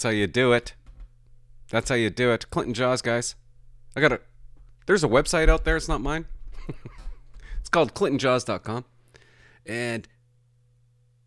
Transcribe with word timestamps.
That's 0.00 0.06
how 0.06 0.18
you 0.18 0.26
do 0.26 0.54
it. 0.54 0.72
That's 1.68 1.90
how 1.90 1.94
you 1.94 2.08
do 2.08 2.32
it. 2.32 2.48
Clinton 2.48 2.72
Jaws, 2.72 3.02
guys. 3.02 3.34
I 3.94 4.00
got 4.00 4.12
a. 4.12 4.20
There's 4.86 5.04
a 5.04 5.08
website 5.08 5.50
out 5.50 5.66
there. 5.66 5.76
It's 5.76 5.88
not 5.88 6.00
mine. 6.00 6.24
it's 7.60 7.68
called 7.68 7.92
ClintonJaws.com, 7.92 8.86
and 9.66 10.08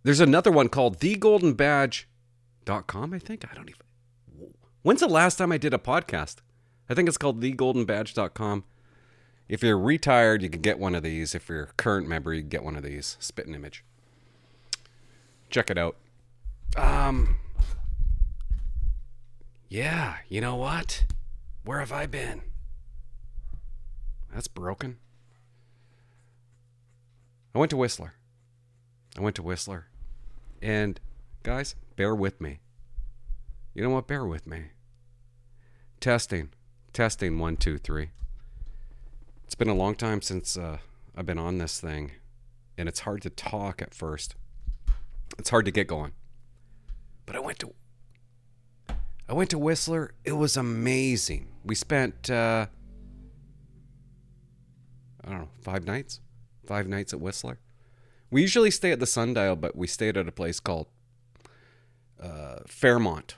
there's 0.01 0.21
another 0.21 0.49
one 0.49 0.69
called 0.69 0.97
TheGoldenBadge.com. 0.97 3.13
I 3.13 3.19
think 3.19 3.45
I 3.47 3.53
don't 3.53 3.69
even. 3.69 3.81
When's 4.81 5.01
the 5.01 5.07
last 5.07 5.35
time 5.35 5.51
I 5.51 5.59
did 5.59 5.75
a 5.75 5.77
podcast? 5.77 6.37
I 6.89 6.95
think 6.95 7.07
it's 7.07 7.19
called 7.19 7.41
TheGoldenBadge.com. 7.41 8.63
If 9.47 9.61
you're 9.61 9.77
retired, 9.77 10.41
you 10.41 10.49
can 10.49 10.61
get 10.61 10.79
one 10.79 10.95
of 10.95 11.03
these. 11.03 11.35
If 11.35 11.47
you're 11.47 11.61
a 11.61 11.67
current 11.77 12.07
member, 12.07 12.33
you 12.33 12.41
can 12.41 12.49
get 12.49 12.63
one 12.63 12.75
of 12.75 12.81
these. 12.81 13.17
Spitting 13.19 13.53
image. 13.53 13.83
Check 15.51 15.69
it 15.69 15.77
out. 15.77 15.95
Um. 16.75 17.35
Yeah, 19.73 20.17
you 20.29 20.39
know 20.39 20.55
what? 20.55 21.03
Where 21.63 21.79
have 21.79 21.91
I 21.91 22.05
been? 22.05 22.43
That's 24.31 24.47
broken. 24.47 24.97
I 27.55 27.57
went 27.57 27.71
to 27.71 27.77
Whistler. 27.77 28.13
I 29.17 29.21
went 29.21 29.35
to 29.37 29.41
Whistler. 29.41 29.87
And 30.61 30.99
guys, 31.41 31.73
bear 31.95 32.13
with 32.13 32.39
me. 32.39 32.59
You 33.73 33.81
know 33.81 33.89
what? 33.89 34.05
Bear 34.05 34.27
with 34.27 34.45
me. 34.45 34.65
Testing. 35.99 36.51
Testing 36.93 37.39
one, 37.39 37.57
two, 37.57 37.79
three. 37.79 38.11
It's 39.43 39.55
been 39.55 39.69
a 39.69 39.73
long 39.73 39.95
time 39.95 40.21
since 40.21 40.55
uh, 40.55 40.77
I've 41.17 41.25
been 41.25 41.39
on 41.39 41.57
this 41.57 41.81
thing, 41.81 42.11
and 42.77 42.87
it's 42.87 42.99
hard 42.99 43.23
to 43.23 43.31
talk 43.31 43.81
at 43.81 43.95
first. 43.95 44.35
It's 45.39 45.49
hard 45.49 45.65
to 45.65 45.71
get 45.71 45.87
going. 45.87 46.11
But 47.25 47.35
I 47.35 47.39
went 47.39 47.57
to 47.57 47.73
I 49.27 49.33
went 49.33 49.49
to 49.51 49.57
Whistler. 49.59 50.13
It 50.23 50.33
was 50.33 50.57
amazing. 50.57 51.47
We 51.63 51.75
spent 51.75 52.29
uh, 52.29 52.67
I 55.23 55.29
don't 55.29 55.39
know 55.39 55.49
five 55.61 55.85
nights, 55.85 56.19
five 56.65 56.87
nights 56.87 57.13
at 57.13 57.21
Whistler. 57.21 57.59
We 58.29 58.41
usually 58.41 58.71
stay 58.71 58.91
at 58.91 58.99
the 58.99 59.05
Sundial, 59.05 59.55
but 59.55 59.75
we 59.75 59.87
stayed 59.87 60.17
at 60.17 60.27
a 60.27 60.31
place 60.31 60.59
called 60.59 60.87
uh, 62.21 62.59
Fairmont, 62.67 63.37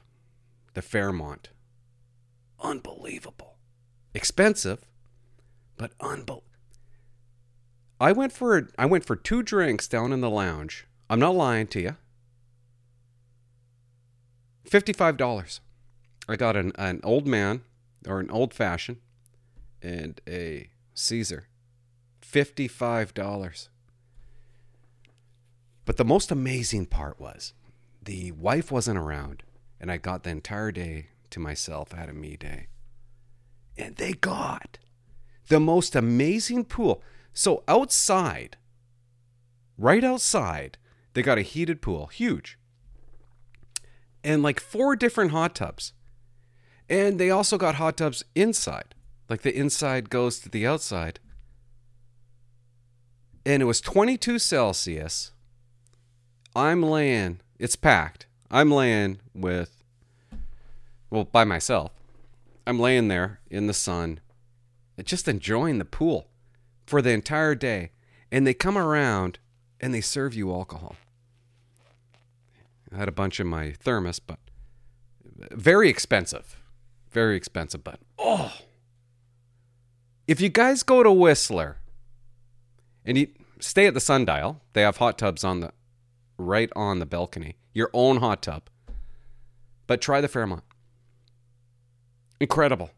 the 0.74 0.82
Fairmont. 0.82 1.50
Unbelievable, 2.62 3.58
expensive, 4.14 4.86
but 5.78 5.92
unbelievable. 6.00 6.44
I 8.00 8.12
went 8.12 8.34
for 8.34 8.70
I 8.78 8.86
went 8.86 9.06
for 9.06 9.16
two 9.16 9.44
drinks 9.44 9.88
down 9.88 10.12
in 10.12 10.22
the 10.22 10.30
lounge. 10.30 10.88
I'm 11.10 11.20
not 11.20 11.36
lying 11.36 11.68
to 11.68 11.82
you. 11.82 11.96
Fifty-five 14.66 15.18
dollars. 15.18 15.62
I 16.28 16.36
got 16.36 16.56
an, 16.56 16.72
an 16.76 17.02
old 17.04 17.28
man 17.28 17.62
or 18.08 18.20
an 18.20 18.30
old 18.30 18.54
fashioned 18.54 18.98
and 19.82 20.20
a 20.28 20.70
Caesar. 20.94 21.48
$55. 22.22 23.70
But 25.86 25.98
the 25.98 26.06
most 26.06 26.32
amazing 26.32 26.88
part 26.88 27.20
was 27.20 27.54
the 28.02 28.32
wife 28.32 28.72
wasn't 28.72 28.98
around, 28.98 29.44
and 29.80 29.92
I 29.92 29.98
got 29.98 30.24
the 30.24 30.32
entire 30.32 30.72
day 30.72 31.08
to 31.30 31.40
myself. 31.40 31.94
I 31.94 31.98
had 31.98 32.10
a 32.10 32.14
me 32.14 32.38
day. 32.38 32.68
And 33.78 33.96
they 33.98 34.14
got 34.14 34.80
the 35.48 35.60
most 35.60 35.96
amazing 35.96 36.66
pool. 36.66 37.04
So 37.34 37.64
outside, 37.68 38.58
right 39.78 40.04
outside, 40.04 40.78
they 41.14 41.22
got 41.22 41.38
a 41.38 41.44
heated 41.44 41.82
pool, 41.82 42.08
huge, 42.08 42.58
and 44.24 44.42
like 44.42 44.60
four 44.60 44.96
different 44.96 45.32
hot 45.32 45.54
tubs. 45.54 45.94
And 46.90 47.20
they 47.20 47.30
also 47.30 47.58
got 47.58 47.76
hot 47.76 47.98
tubs 47.98 48.24
inside. 48.36 48.94
Like 49.30 49.42
the 49.42 49.56
inside 49.56 50.10
goes 50.10 50.40
to 50.40 50.50
the 50.50 50.68
outside. 50.68 51.20
And 53.46 53.62
it 53.62 53.66
was 53.66 53.82
22 53.82 54.40
Celsius. 54.40 55.32
I'm 56.56 56.82
laying, 56.82 57.42
it's 57.60 57.76
packed. 57.76 58.28
I'm 58.50 58.72
laying 58.72 59.20
with, 59.34 59.84
well, 61.10 61.26
by 61.26 61.44
myself. 61.44 61.92
I'm 62.68 62.80
laying 62.80 63.08
there 63.08 63.40
in 63.50 63.68
the 63.68 63.74
sun, 63.74 64.20
just 65.04 65.28
enjoying 65.28 65.78
the 65.78 65.86
pool 65.86 66.28
for 66.86 67.02
the 67.02 67.12
entire 67.12 67.54
day. 67.54 67.92
And 68.32 68.48
they 68.48 68.54
come 68.54 68.78
around 68.78 69.38
and 69.80 69.94
they 69.94 70.02
serve 70.02 70.34
you 70.34 70.52
alcohol. 70.52 70.96
I 72.92 72.98
had 72.98 73.08
a 73.08 73.12
bunch 73.12 73.40
in 73.40 73.48
my 73.48 73.74
thermos, 73.74 74.20
but 74.20 74.40
very 75.52 75.90
expensive 75.90 76.58
very 77.16 77.38
expensive, 77.38 77.82
but 77.82 78.00
oh. 78.20 78.54
If 80.28 80.42
you 80.42 80.50
guys 80.50 80.84
go 80.84 81.02
to 81.02 81.12
Whistler 81.12 81.78
and 83.06 83.18
you 83.18 83.28
stay 83.60 83.88
at 83.88 83.94
the 83.94 84.02
Sundial, 84.02 84.62
they 84.74 84.82
have 84.82 84.98
hot 84.98 85.18
tubs 85.18 85.46
on 85.46 85.62
the 85.62 85.72
right 86.38 86.70
on 86.76 87.00
the 87.00 87.06
balcony. 87.06 87.56
Your 87.74 87.90
own 87.94 88.18
hot 88.18 88.42
tub. 88.42 88.64
But 89.88 90.02
try 90.02 90.20
the 90.20 90.28
Fairmont. 90.28 90.64
Incredible. 92.42 92.92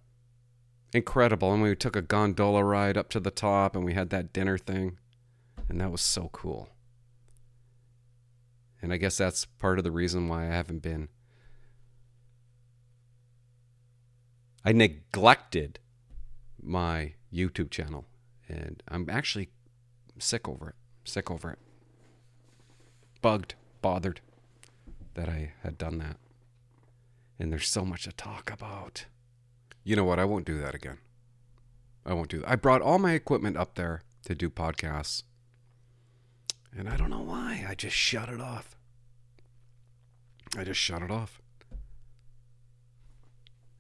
Incredible. 0.94 1.53
And 1.53 1.61
we 1.61 1.75
took 1.75 1.95
a 1.95 2.01
gondola 2.01 2.63
ride 2.63 2.97
up 2.97 3.09
to 3.09 3.19
the 3.19 3.29
top 3.29 3.75
and 3.75 3.85
we 3.85 3.94
had 3.94 4.09
that 4.09 4.33
dinner 4.33 4.57
thing. 4.57 4.97
And 5.69 5.79
that 5.79 5.91
was 5.91 6.01
so 6.01 6.29
cool. 6.31 6.69
And 8.81 8.91
I 8.91 8.97
guess 8.97 9.17
that's 9.17 9.45
part 9.45 9.77
of 9.77 9.83
the 9.83 9.91
reason 9.91 10.27
why 10.27 10.44
I 10.44 10.56
haven't 10.56 10.81
been 10.81 11.09
I 14.67 14.73
neglected 14.73 15.79
my 16.61 17.13
YouTube 17.33 17.72
channel, 17.72 18.03
and 18.50 18.83
I'm 18.89 19.09
actually 19.09 19.47
sick 20.19 20.45
over 20.45 20.72
it. 20.72 20.75
Sick 21.05 21.31
over 21.31 21.51
it. 21.51 21.59
Bugged, 23.22 23.56
bothered 23.81 24.19
that 25.13 25.29
I 25.29 25.53
had 25.63 25.77
done 25.77 26.00
that. 26.00 26.17
And 27.39 27.50
there's 27.50 27.69
so 27.69 27.85
much 27.85 28.03
to 28.03 28.11
talk 28.11 28.51
about. 28.51 29.06
You 29.85 29.95
know 29.95 30.03
what? 30.03 30.19
I 30.19 30.25
won't 30.25 30.45
do 30.45 30.59
that 30.59 30.75
again. 30.75 30.97
I 32.06 32.13
won't 32.13 32.27
do 32.27 32.39
that. 32.39 32.50
I 32.50 32.57
brought 32.57 32.81
all 32.81 33.00
my 33.00 33.13
equipment 33.13 33.56
up 33.56 33.75
there 33.75 34.03
to 34.25 34.35
do 34.35 34.50
podcasts. 34.50 35.23
And 36.77 36.89
I 36.89 36.97
don't 36.97 37.09
know 37.09 37.22
why. 37.22 37.66
I 37.66 37.73
just 37.73 37.95
shut 37.95 38.27
it 38.27 38.41
off. 38.41 38.75
I 40.57 40.66
just 40.66 40.81
shut 40.81 41.01
it 41.01 41.09
off. 41.09 41.41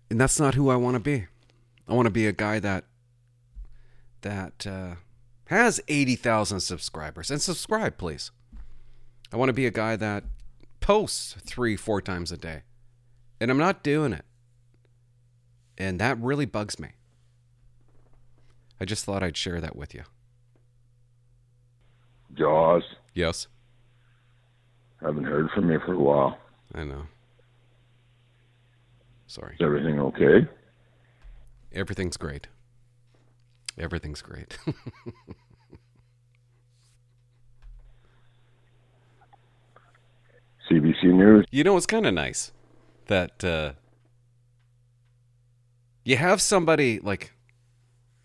And 0.09 0.19
that's 0.19 0.39
not 0.39 0.55
who 0.55 0.69
I 0.69 0.75
want 0.75 0.95
to 0.95 0.99
be. 0.99 1.25
I 1.87 1.93
want 1.93 2.05
to 2.05 2.11
be 2.11 2.27
a 2.27 2.33
guy 2.33 2.59
that 2.59 2.85
that 4.21 4.65
uh, 4.65 4.95
has 5.45 5.79
80,000 5.87 6.59
subscribers. 6.59 7.31
And 7.31 7.41
subscribe, 7.41 7.97
please. 7.97 8.31
I 9.31 9.37
want 9.37 9.49
to 9.49 9.53
be 9.53 9.65
a 9.65 9.71
guy 9.71 9.95
that 9.95 10.23
posts 10.79 11.35
three, 11.45 11.75
four 11.75 12.01
times 12.01 12.31
a 12.31 12.37
day. 12.37 12.63
And 13.39 13.51
I'm 13.51 13.57
not 13.57 13.83
doing 13.83 14.13
it. 14.13 14.25
And 15.77 15.99
that 15.99 16.17
really 16.19 16.45
bugs 16.45 16.79
me. 16.79 16.89
I 18.81 18.85
just 18.85 19.05
thought 19.05 19.23
I'd 19.23 19.37
share 19.37 19.61
that 19.61 19.75
with 19.75 19.93
you. 19.93 20.03
Jaws. 22.33 22.83
Yes. 23.13 23.47
Haven't 25.01 25.25
heard 25.25 25.49
from 25.51 25.71
you 25.71 25.79
for 25.85 25.93
a 25.93 25.99
while. 25.99 26.37
I 26.73 26.83
know. 26.83 27.03
Sorry. 29.27 29.55
Is 29.55 29.61
everything 29.61 29.99
okay? 29.99 30.47
Everything's 31.73 32.17
great. 32.17 32.47
Everything's 33.77 34.21
great. 34.21 34.57
CBC 40.69 41.03
News. 41.05 41.45
You 41.51 41.63
know, 41.63 41.77
it's 41.77 41.85
kind 41.85 42.05
of 42.05 42.13
nice 42.13 42.51
that 43.07 43.43
uh, 43.43 43.73
you 46.03 46.17
have 46.17 46.41
somebody 46.41 46.99
like, 46.99 47.33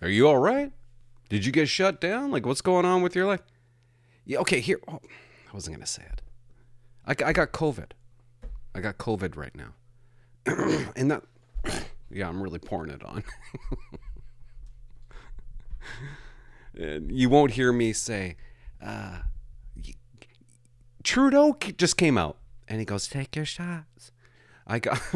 are 0.01 0.09
you 0.09 0.27
all 0.29 0.39
right? 0.39 0.73
Did 1.29 1.45
you 1.45 1.53
get 1.53 1.69
shut 1.69 2.01
down? 2.01 2.31
Like, 2.31 2.45
what's 2.47 2.61
going 2.61 2.85
on 2.85 3.03
with 3.03 3.15
your 3.15 3.27
life? 3.27 3.43
Yeah, 4.25 4.39
okay, 4.39 4.61
here. 4.61 4.81
Oh, 4.89 5.01
I 5.51 5.55
wasn't 5.55 5.77
going 5.77 5.85
to 5.85 5.91
say 5.91 6.03
it. 6.03 6.23
I, 7.07 7.13
I 7.29 7.33
got 7.33 7.53
COVID. 7.53 7.93
I 8.75 8.81
got 8.81 8.99
COVID 8.99 9.37
right 9.37 9.55
now. 9.55 9.75
and 10.97 11.11
that, 11.11 11.23
yeah, 12.11 12.29
I'm 12.29 12.43
really 12.43 12.59
pouring 12.59 12.91
it 12.91 13.05
on. 13.05 13.25
you 17.09 17.29
won't 17.29 17.53
hear 17.53 17.73
me 17.73 17.93
say, 17.93 18.37
uh, 18.85 19.21
Trudeau 21.03 21.57
just 21.77 21.97
came 21.97 22.17
out 22.17 22.37
and 22.69 22.79
he 22.79 22.85
goes, 22.85 23.09
Take 23.09 23.35
your 23.37 23.45
shots. 23.45 24.13
I 24.67 24.79
got. 24.79 25.01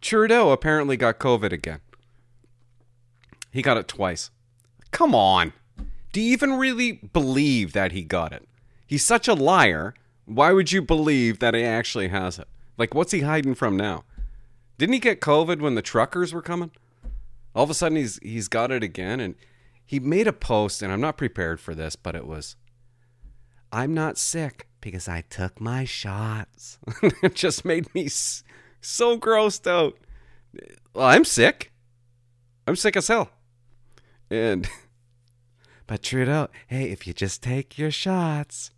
Trudeau 0.00 0.50
apparently 0.50 0.96
got 0.96 1.18
COVID 1.18 1.52
again. 1.52 1.80
He 3.52 3.62
got 3.62 3.76
it 3.76 3.86
twice. 3.86 4.30
Come 4.90 5.14
on. 5.14 5.52
Do 6.12 6.20
you 6.20 6.32
even 6.32 6.54
really 6.54 6.92
believe 6.92 7.72
that 7.72 7.92
he 7.92 8.02
got 8.02 8.32
it? 8.32 8.48
He's 8.86 9.04
such 9.04 9.28
a 9.28 9.34
liar. 9.34 9.94
Why 10.24 10.52
would 10.52 10.72
you 10.72 10.82
believe 10.82 11.38
that 11.40 11.54
he 11.54 11.62
actually 11.64 12.08
has 12.08 12.38
it? 12.38 12.48
Like, 12.78 12.94
what's 12.94 13.12
he 13.12 13.20
hiding 13.20 13.54
from 13.54 13.76
now? 13.76 14.04
Didn't 14.78 14.94
he 14.94 14.98
get 14.98 15.20
COVID 15.20 15.60
when 15.60 15.74
the 15.74 15.82
truckers 15.82 16.32
were 16.32 16.42
coming? 16.42 16.70
All 17.54 17.64
of 17.64 17.70
a 17.70 17.74
sudden, 17.74 17.96
he's 17.96 18.18
he's 18.22 18.48
got 18.48 18.72
it 18.72 18.82
again, 18.82 19.20
and 19.20 19.36
he 19.84 20.00
made 20.00 20.26
a 20.26 20.32
post, 20.32 20.82
and 20.82 20.92
I'm 20.92 21.00
not 21.00 21.16
prepared 21.16 21.60
for 21.60 21.74
this, 21.74 21.94
but 21.96 22.16
it 22.16 22.26
was, 22.26 22.56
"I'm 23.70 23.94
not 23.94 24.18
sick 24.18 24.68
because 24.80 25.06
I 25.06 25.20
took 25.20 25.60
my 25.60 25.84
shots." 25.84 26.78
it 27.22 27.34
just 27.34 27.64
made 27.64 27.94
me 27.94 28.08
so 28.08 29.18
grossed 29.18 29.70
out. 29.70 29.96
Well, 30.94 31.06
I'm 31.06 31.24
sick. 31.24 31.72
I'm 32.66 32.74
sick 32.74 32.96
as 32.96 33.08
hell, 33.08 33.30
and 34.30 34.68
but 35.86 36.02
Trudeau, 36.02 36.48
hey, 36.66 36.90
if 36.90 37.06
you 37.06 37.12
just 37.12 37.40
take 37.40 37.78
your 37.78 37.90
shots, 37.90 38.71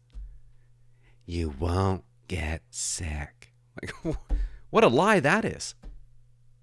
you 1.27 1.55
won't 1.59 2.05
get 2.29 2.63
sick. 2.71 3.53
Like, 3.81 4.17
what 4.71 4.85
a 4.85 4.89
lie 4.89 5.21
that 5.21 5.45
is. 5.45 5.75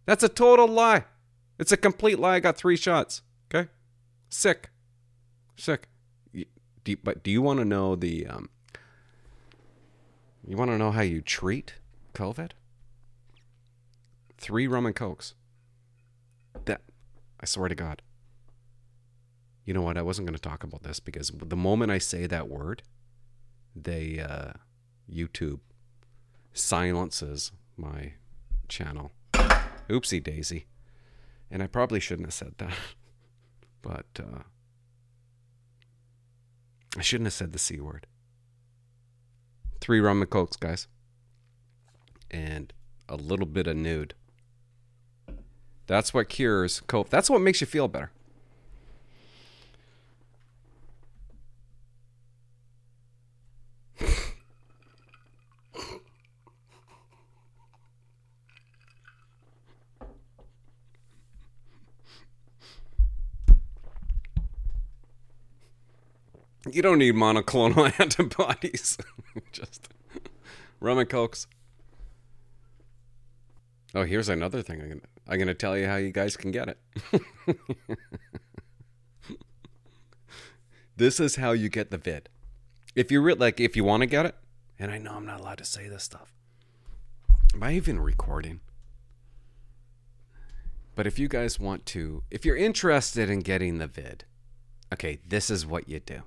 That's 0.06 0.24
a 0.24 0.30
total 0.30 0.68
lie. 0.68 1.06
It's 1.60 1.72
a 1.72 1.78
complete 1.78 2.20
lie. 2.20 2.36
I 2.36 2.40
got 2.40 2.58
three 2.58 2.76
shots. 2.76 3.22
Okay, 3.54 3.70
sick, 4.30 4.70
sick. 5.56 5.88
Do 6.34 6.92
you, 6.92 6.98
but 7.04 7.24
do 7.24 7.30
you 7.30 7.42
want 7.42 7.60
to 7.60 7.66
know 7.66 7.96
the? 7.96 8.26
Um, 8.26 8.50
you 10.48 10.58
want 10.58 10.72
to 10.72 10.78
know 10.78 10.92
how 10.92 11.02
you 11.02 11.22
treat 11.22 11.76
COVID? 12.14 12.52
Three 14.38 14.66
rum 14.66 14.88
and 14.88 14.96
cokes. 14.96 15.36
That, 16.66 16.82
I 17.40 17.46
swear 17.46 17.70
to 17.70 17.76
God. 17.76 18.02
You 19.66 19.76
know 19.76 19.84
what? 19.84 19.98
I 19.98 20.02
wasn't 20.02 20.28
going 20.28 20.36
to 20.36 20.42
talk 20.42 20.64
about 20.64 20.82
this 20.82 21.00
because 21.00 21.32
the 21.36 21.56
moment 21.56 21.92
I 21.92 22.00
say 22.00 22.26
that 22.26 22.50
word, 22.50 22.82
they 23.76 24.20
uh, 24.20 24.54
YouTube 25.12 25.60
silences 26.54 27.52
my 27.78 28.14
channel. 28.68 29.12
Oopsie 29.90 30.24
daisy. 30.24 30.66
And 31.50 31.62
I 31.62 31.68
probably 31.68 32.00
shouldn't 32.00 32.28
have 32.28 32.34
said 32.34 32.54
that. 32.58 32.74
But 33.84 34.06
uh, 34.20 34.44
I 36.96 37.02
shouldn't 37.02 37.26
have 37.26 37.34
said 37.34 37.52
the 37.52 37.58
C 37.58 37.80
word. 37.80 38.06
Three 39.80 40.00
rum 40.00 40.22
and 40.22 40.30
cokes, 40.30 40.56
guys. 40.56 40.88
And 42.30 42.72
a 43.10 43.16
little 43.16 43.48
bit 43.48 43.66
of 43.66 43.76
nude. 43.76 44.14
That's 45.88 46.14
what 46.14 46.30
cures 46.30 46.84
COVID. 46.88 47.10
That's 47.10 47.28
what 47.28 47.42
makes 47.42 47.60
you 47.60 47.66
feel 47.66 47.88
better. 47.88 48.12
You 66.70 66.82
don't 66.82 67.00
need 67.00 67.16
monoclonal 67.16 67.92
antibodies. 68.00 68.98
Just 69.52 69.90
rum 70.80 71.00
and 71.00 71.10
cokes. 71.10 71.48
Oh, 73.94 74.04
here's 74.04 74.30
another 74.30 74.62
thing. 74.62 74.82
I'm 74.82 74.88
gonna, 74.88 75.02
I'm 75.28 75.40
gonna 75.40 75.54
tell 75.54 75.78
you 75.78 75.88
how 75.88 75.98
you 75.98 76.12
guys 76.12 76.38
can 76.38 76.52
get 76.52 76.70
it. 76.70 76.78
this 80.96 81.20
is 81.20 81.36
how 81.36 81.52
you 81.52 81.68
get 81.68 81.92
the 81.92 81.98
vid. 81.98 82.30
If 82.96 83.12
you 83.12 83.22
re- 83.22 83.34
like, 83.34 83.60
if 83.60 83.76
you 83.76 83.84
want 83.84 84.02
to 84.02 84.08
get 84.08 84.26
it, 84.26 84.36
and 84.80 84.92
I 84.92 84.98
know 84.98 85.14
I'm 85.14 85.26
not 85.26 85.42
allowed 85.42 85.58
to 85.58 85.66
say 85.66 85.88
this 85.88 86.04
stuff. 86.04 86.34
Am 87.54 87.64
I 87.64 87.74
even 87.74 88.00
recording? 88.00 88.62
But 90.96 91.08
if 91.08 91.20
you 91.20 91.28
guys 91.28 91.60
want 91.60 91.86
to, 91.88 92.24
if 92.30 92.46
you're 92.46 92.56
interested 92.56 93.30
in 93.30 93.40
getting 93.40 93.78
the 93.78 93.88
vid, 93.88 94.26
okay, 94.94 95.20
this 95.28 95.50
is 95.50 95.66
what 95.66 95.90
you 95.90 96.00
do. 96.00 96.24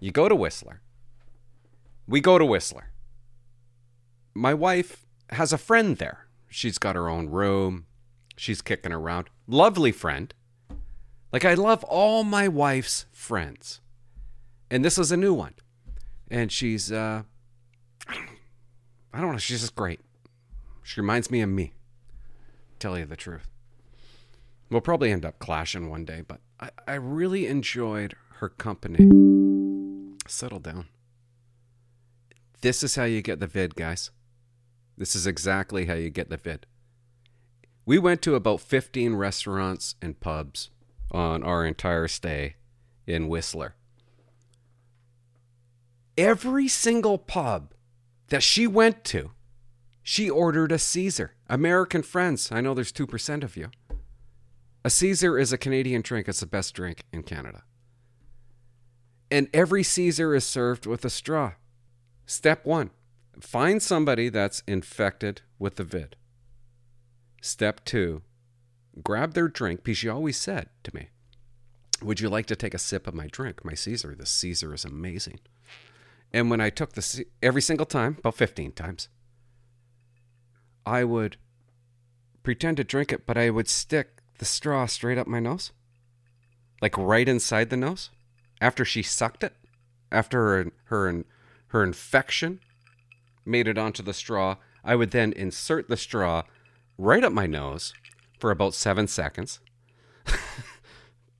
You 0.00 0.12
go 0.12 0.28
to 0.28 0.34
Whistler. 0.34 0.80
We 2.06 2.20
go 2.20 2.38
to 2.38 2.44
Whistler. 2.44 2.90
My 4.34 4.54
wife 4.54 5.04
has 5.30 5.52
a 5.52 5.58
friend 5.58 5.96
there. 5.96 6.28
She's 6.48 6.78
got 6.78 6.96
her 6.96 7.08
own 7.08 7.28
room. 7.28 7.86
She's 8.36 8.62
kicking 8.62 8.92
around. 8.92 9.28
Lovely 9.46 9.92
friend. 9.92 10.32
Like, 11.32 11.44
I 11.44 11.54
love 11.54 11.84
all 11.84 12.24
my 12.24 12.48
wife's 12.48 13.06
friends. 13.12 13.80
And 14.70 14.84
this 14.84 14.96
is 14.96 15.12
a 15.12 15.16
new 15.16 15.34
one. 15.34 15.54
And 16.30 16.52
she's, 16.52 16.92
uh, 16.92 17.22
I 18.08 19.20
don't 19.20 19.32
know, 19.32 19.38
she's 19.38 19.60
just 19.60 19.74
great. 19.74 20.00
She 20.82 21.00
reminds 21.00 21.30
me 21.30 21.40
of 21.42 21.50
me. 21.50 21.72
Tell 22.78 22.98
you 22.98 23.04
the 23.04 23.16
truth. 23.16 23.48
We'll 24.70 24.80
probably 24.80 25.10
end 25.10 25.24
up 25.24 25.38
clashing 25.38 25.90
one 25.90 26.04
day, 26.04 26.22
but 26.26 26.40
I, 26.60 26.70
I 26.86 26.94
really 26.94 27.46
enjoyed 27.46 28.14
her 28.36 28.48
company. 28.48 29.27
Settle 30.28 30.60
down. 30.60 30.88
This 32.60 32.82
is 32.82 32.96
how 32.96 33.04
you 33.04 33.22
get 33.22 33.40
the 33.40 33.46
vid, 33.46 33.74
guys. 33.74 34.10
This 34.96 35.16
is 35.16 35.26
exactly 35.26 35.86
how 35.86 35.94
you 35.94 36.10
get 36.10 36.28
the 36.28 36.36
vid. 36.36 36.66
We 37.86 37.98
went 37.98 38.20
to 38.22 38.34
about 38.34 38.60
15 38.60 39.14
restaurants 39.14 39.94
and 40.02 40.20
pubs 40.20 40.70
on 41.10 41.42
our 41.42 41.64
entire 41.64 42.08
stay 42.08 42.56
in 43.06 43.28
Whistler. 43.28 43.74
Every 46.18 46.68
single 46.68 47.16
pub 47.16 47.72
that 48.28 48.42
she 48.42 48.66
went 48.66 49.04
to, 49.04 49.30
she 50.02 50.28
ordered 50.28 50.72
a 50.72 50.78
Caesar. 50.78 51.34
American 51.48 52.02
friends, 52.02 52.52
I 52.52 52.60
know 52.60 52.74
there's 52.74 52.92
2% 52.92 53.42
of 53.42 53.56
you. 53.56 53.70
A 54.84 54.90
Caesar 54.90 55.38
is 55.38 55.52
a 55.52 55.58
Canadian 55.58 56.02
drink, 56.02 56.28
it's 56.28 56.40
the 56.40 56.46
best 56.46 56.74
drink 56.74 57.00
in 57.12 57.22
Canada. 57.22 57.62
And 59.30 59.48
every 59.52 59.82
Caesar 59.82 60.34
is 60.34 60.44
served 60.44 60.86
with 60.86 61.04
a 61.04 61.10
straw. 61.10 61.52
Step 62.26 62.64
one 62.64 62.90
find 63.40 63.80
somebody 63.80 64.28
that's 64.28 64.62
infected 64.66 65.42
with 65.58 65.76
the 65.76 65.84
vid. 65.84 66.16
Step 67.40 67.84
two 67.84 68.22
grab 69.02 69.34
their 69.34 69.48
drink 69.48 69.84
because 69.84 69.98
she 69.98 70.08
always 70.08 70.36
said 70.36 70.68
to 70.82 70.94
me, 70.94 71.08
Would 72.02 72.20
you 72.20 72.28
like 72.28 72.46
to 72.46 72.56
take 72.56 72.74
a 72.74 72.78
sip 72.78 73.06
of 73.06 73.14
my 73.14 73.28
drink, 73.28 73.64
my 73.64 73.74
Caesar? 73.74 74.14
The 74.14 74.26
Caesar 74.26 74.74
is 74.74 74.84
amazing. 74.84 75.40
And 76.32 76.50
when 76.50 76.60
I 76.60 76.70
took 76.70 76.92
the 76.92 77.24
every 77.42 77.62
single 77.62 77.86
time, 77.86 78.16
about 78.18 78.34
15 78.34 78.72
times, 78.72 79.08
I 80.84 81.04
would 81.04 81.36
pretend 82.42 82.78
to 82.78 82.84
drink 82.84 83.12
it, 83.12 83.26
but 83.26 83.38
I 83.38 83.50
would 83.50 83.68
stick 83.68 84.20
the 84.38 84.44
straw 84.44 84.86
straight 84.86 85.18
up 85.18 85.26
my 85.26 85.40
nose, 85.40 85.72
like 86.80 86.96
right 86.96 87.28
inside 87.28 87.70
the 87.70 87.76
nose 87.76 88.10
after 88.60 88.84
she 88.84 89.02
sucked 89.02 89.44
it, 89.44 89.54
after 90.10 90.38
her 90.38 90.72
her 90.84 91.24
her 91.68 91.82
infection 91.82 92.60
made 93.44 93.68
it 93.68 93.78
onto 93.78 94.02
the 94.02 94.14
straw, 94.14 94.56
I 94.84 94.96
would 94.96 95.10
then 95.10 95.32
insert 95.32 95.88
the 95.88 95.96
straw 95.96 96.42
right 96.96 97.24
up 97.24 97.32
my 97.32 97.46
nose 97.46 97.92
for 98.38 98.50
about 98.50 98.74
seven 98.74 99.06
seconds, 99.06 99.60
a 100.26 100.32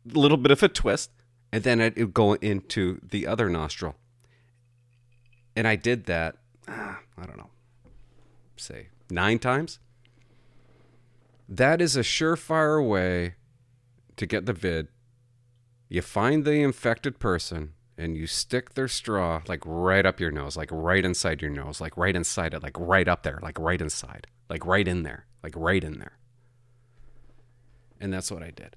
little 0.13 0.37
bit 0.37 0.51
of 0.51 0.63
a 0.63 0.69
twist, 0.69 1.11
and 1.53 1.63
then 1.63 1.81
it 1.81 1.97
would 1.97 2.15
go 2.15 2.35
into 2.35 3.01
the 3.03 3.27
other 3.27 3.49
nostril. 3.49 3.97
And 5.57 5.67
I 5.67 5.77
did 5.77 6.05
that, 6.07 6.37
ah, 6.69 7.01
I 7.17 7.27
don't 7.27 7.37
know, 7.37 7.51
say 8.57 8.89
nine 9.11 9.39
times. 9.39 9.79
That 11.49 11.81
is 11.81 11.97
a 11.97 12.01
surefire 12.01 12.87
way 12.87 13.35
to 14.17 14.27
get 14.27 14.47
the 14.47 14.53
vid 14.53 14.89
you 15.89 16.03
find 16.03 16.45
the 16.45 16.61
infected 16.63 17.19
person 17.19 17.73
and 17.97 18.17
you 18.17 18.27
stick 18.27 18.75
their 18.75 18.89
straw 18.89 19.43
like 19.49 19.63
right 19.65 20.07
up 20.07 20.21
your 20.21 20.31
nose, 20.31 20.57
like 20.57 20.71
right 20.71 21.05
inside 21.05 21.43
your 21.43 21.51
nose, 21.51 21.81
like 21.81 21.97
right 21.97 22.15
inside 22.15 22.55
it, 22.55 22.63
like 22.63 22.79
right 22.79 23.09
up 23.09 23.23
there, 23.23 23.41
like 23.43 23.59
right 23.59 23.81
inside, 23.81 24.27
like 24.49 24.65
right 24.65 24.87
in 24.87 25.03
there, 25.03 25.27
like 25.43 25.55
right 25.57 25.83
in 25.83 25.99
there. 25.99 26.19
And 28.01 28.13
that's 28.13 28.31
what 28.31 28.43
I 28.43 28.51
did. 28.51 28.77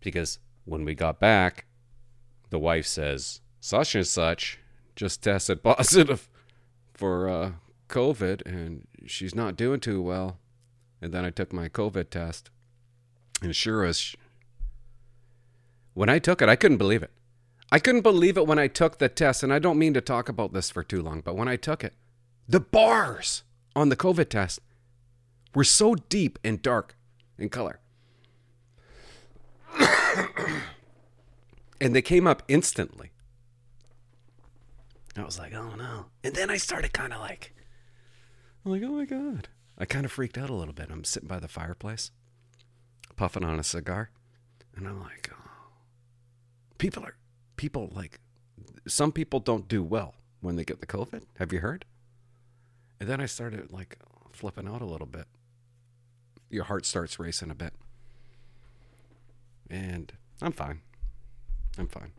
Because 0.00 0.38
when 0.64 0.84
we 0.84 0.94
got 0.94 1.20
back, 1.20 1.66
the 2.50 2.58
wife 2.58 2.86
says, 2.86 3.40
such 3.60 3.94
and 3.94 4.06
such 4.06 4.58
just 4.96 5.22
tested 5.22 5.62
positive 5.62 6.28
for 6.92 7.28
uh, 7.28 7.52
COVID 7.88 8.42
and 8.46 8.86
she's 9.06 9.34
not 9.34 9.56
doing 9.56 9.80
too 9.80 10.02
well. 10.02 10.38
And 11.00 11.12
then 11.12 11.24
I 11.24 11.30
took 11.30 11.52
my 11.52 11.68
COVID 11.68 12.10
test. 12.10 12.50
And 13.42 13.54
sure 13.54 13.84
as 13.84 14.16
when 15.94 16.08
I 16.08 16.18
took 16.18 16.42
it, 16.42 16.48
I 16.48 16.56
couldn't 16.56 16.78
believe 16.78 17.02
it. 17.02 17.10
I 17.72 17.78
couldn't 17.78 18.02
believe 18.02 18.36
it 18.36 18.46
when 18.46 18.58
I 18.58 18.68
took 18.68 18.98
the 18.98 19.08
test, 19.08 19.42
and 19.42 19.52
I 19.52 19.58
don't 19.58 19.78
mean 19.78 19.94
to 19.94 20.00
talk 20.00 20.28
about 20.28 20.52
this 20.52 20.70
for 20.70 20.84
too 20.84 21.02
long, 21.02 21.22
but 21.22 21.36
when 21.36 21.48
I 21.48 21.56
took 21.56 21.82
it, 21.82 21.94
the 22.48 22.60
bars 22.60 23.42
on 23.74 23.88
the 23.88 23.96
COVID 23.96 24.28
test 24.28 24.60
were 25.54 25.64
so 25.64 25.94
deep 25.94 26.38
and 26.44 26.60
dark 26.60 26.96
in 27.38 27.48
color. 27.48 27.80
and 31.80 31.94
they 31.94 32.02
came 32.02 32.26
up 32.26 32.42
instantly. 32.48 33.10
I 35.16 35.24
was 35.24 35.38
like, 35.38 35.54
oh 35.54 35.74
no. 35.76 36.06
And 36.22 36.34
then 36.34 36.50
I 36.50 36.56
started 36.56 36.92
kind 36.92 37.12
of 37.12 37.20
like, 37.20 37.54
I'm 38.64 38.72
like, 38.72 38.82
oh 38.82 38.92
my 38.92 39.04
God. 39.04 39.48
I 39.78 39.84
kind 39.84 40.04
of 40.04 40.12
freaked 40.12 40.38
out 40.38 40.50
a 40.50 40.54
little 40.54 40.74
bit. 40.74 40.88
I'm 40.90 41.04
sitting 41.04 41.28
by 41.28 41.40
the 41.40 41.48
fireplace, 41.48 42.10
puffing 43.16 43.44
on 43.44 43.58
a 43.58 43.64
cigar. 43.64 44.10
And 44.76 44.86
I'm 44.88 45.00
like, 45.00 45.30
oh. 45.32 45.43
People 46.78 47.04
are, 47.04 47.16
people 47.56 47.90
like, 47.94 48.20
some 48.86 49.12
people 49.12 49.40
don't 49.40 49.68
do 49.68 49.82
well 49.82 50.14
when 50.40 50.56
they 50.56 50.64
get 50.64 50.80
the 50.80 50.86
COVID. 50.86 51.22
Have 51.38 51.52
you 51.52 51.60
heard? 51.60 51.84
And 53.00 53.08
then 53.08 53.20
I 53.20 53.26
started 53.26 53.72
like 53.72 53.98
flipping 54.32 54.68
out 54.68 54.82
a 54.82 54.86
little 54.86 55.06
bit. 55.06 55.26
Your 56.50 56.64
heart 56.64 56.86
starts 56.86 57.18
racing 57.18 57.50
a 57.50 57.54
bit. 57.54 57.72
And 59.70 60.12
I'm 60.42 60.52
fine. 60.52 60.82
I'm 61.78 61.88
fine. 61.88 62.12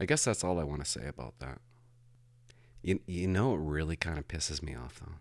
I 0.00 0.04
guess 0.04 0.24
that's 0.24 0.44
all 0.44 0.60
I 0.60 0.64
want 0.64 0.84
to 0.84 0.90
say 0.90 1.06
about 1.06 1.38
that. 1.40 1.60
You, 2.82 3.00
you 3.06 3.26
know, 3.26 3.54
it 3.54 3.60
really 3.60 3.96
kind 3.96 4.18
of 4.18 4.28
pisses 4.28 4.62
me 4.62 4.76
off, 4.76 5.00
though. 5.00 5.14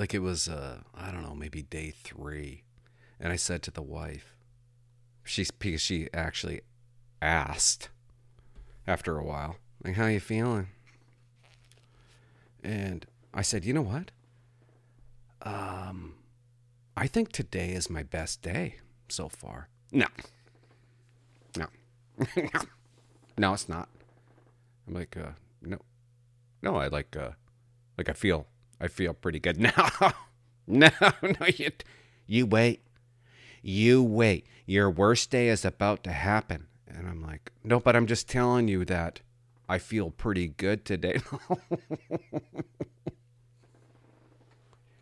Like 0.00 0.14
it 0.14 0.20
was, 0.20 0.48
uh, 0.48 0.78
I 0.94 1.12
don't 1.12 1.20
know, 1.22 1.34
maybe 1.34 1.60
day 1.60 1.90
three. 1.90 2.62
And 3.20 3.30
I 3.34 3.36
said 3.36 3.62
to 3.64 3.70
the 3.70 3.82
wife, 3.82 4.34
she's 5.24 5.50
because 5.50 5.82
she 5.82 6.08
actually 6.14 6.62
asked 7.20 7.90
after 8.86 9.18
a 9.18 9.22
while, 9.22 9.56
like, 9.84 9.96
how 9.96 10.06
you 10.06 10.18
feeling? 10.18 10.68
And 12.64 13.04
I 13.34 13.42
said, 13.42 13.66
you 13.66 13.74
know 13.74 13.82
what? 13.82 14.10
Um, 15.42 16.14
I 16.96 17.06
think 17.06 17.30
today 17.30 17.72
is 17.72 17.90
my 17.90 18.02
best 18.02 18.40
day 18.40 18.76
so 19.10 19.28
far. 19.28 19.68
No. 19.92 20.06
No. 21.58 21.66
no, 23.36 23.52
it's 23.52 23.68
not. 23.68 23.90
I'm 24.88 24.94
like, 24.94 25.14
uh, 25.18 25.32
no. 25.60 25.76
No, 26.62 26.76
I 26.76 26.88
like, 26.88 27.14
uh, 27.14 27.32
like 27.98 28.08
I 28.08 28.14
feel, 28.14 28.46
I 28.80 28.88
feel 28.88 29.12
pretty 29.12 29.38
good 29.38 29.60
now. 29.76 30.12
no, 30.66 30.90
no, 31.00 31.46
you, 31.56 31.70
you 32.26 32.46
wait. 32.46 32.82
You 33.62 34.02
wait. 34.02 34.46
Your 34.66 34.90
worst 34.90 35.30
day 35.30 35.48
is 35.48 35.64
about 35.64 36.02
to 36.04 36.12
happen. 36.12 36.66
And 36.88 37.06
I'm 37.06 37.22
like, 37.22 37.52
no, 37.62 37.78
but 37.78 37.94
I'm 37.94 38.06
just 38.06 38.28
telling 38.28 38.68
you 38.68 38.84
that 38.86 39.20
I 39.68 39.78
feel 39.78 40.10
pretty 40.10 40.48
good 40.48 40.84
today. 40.84 41.20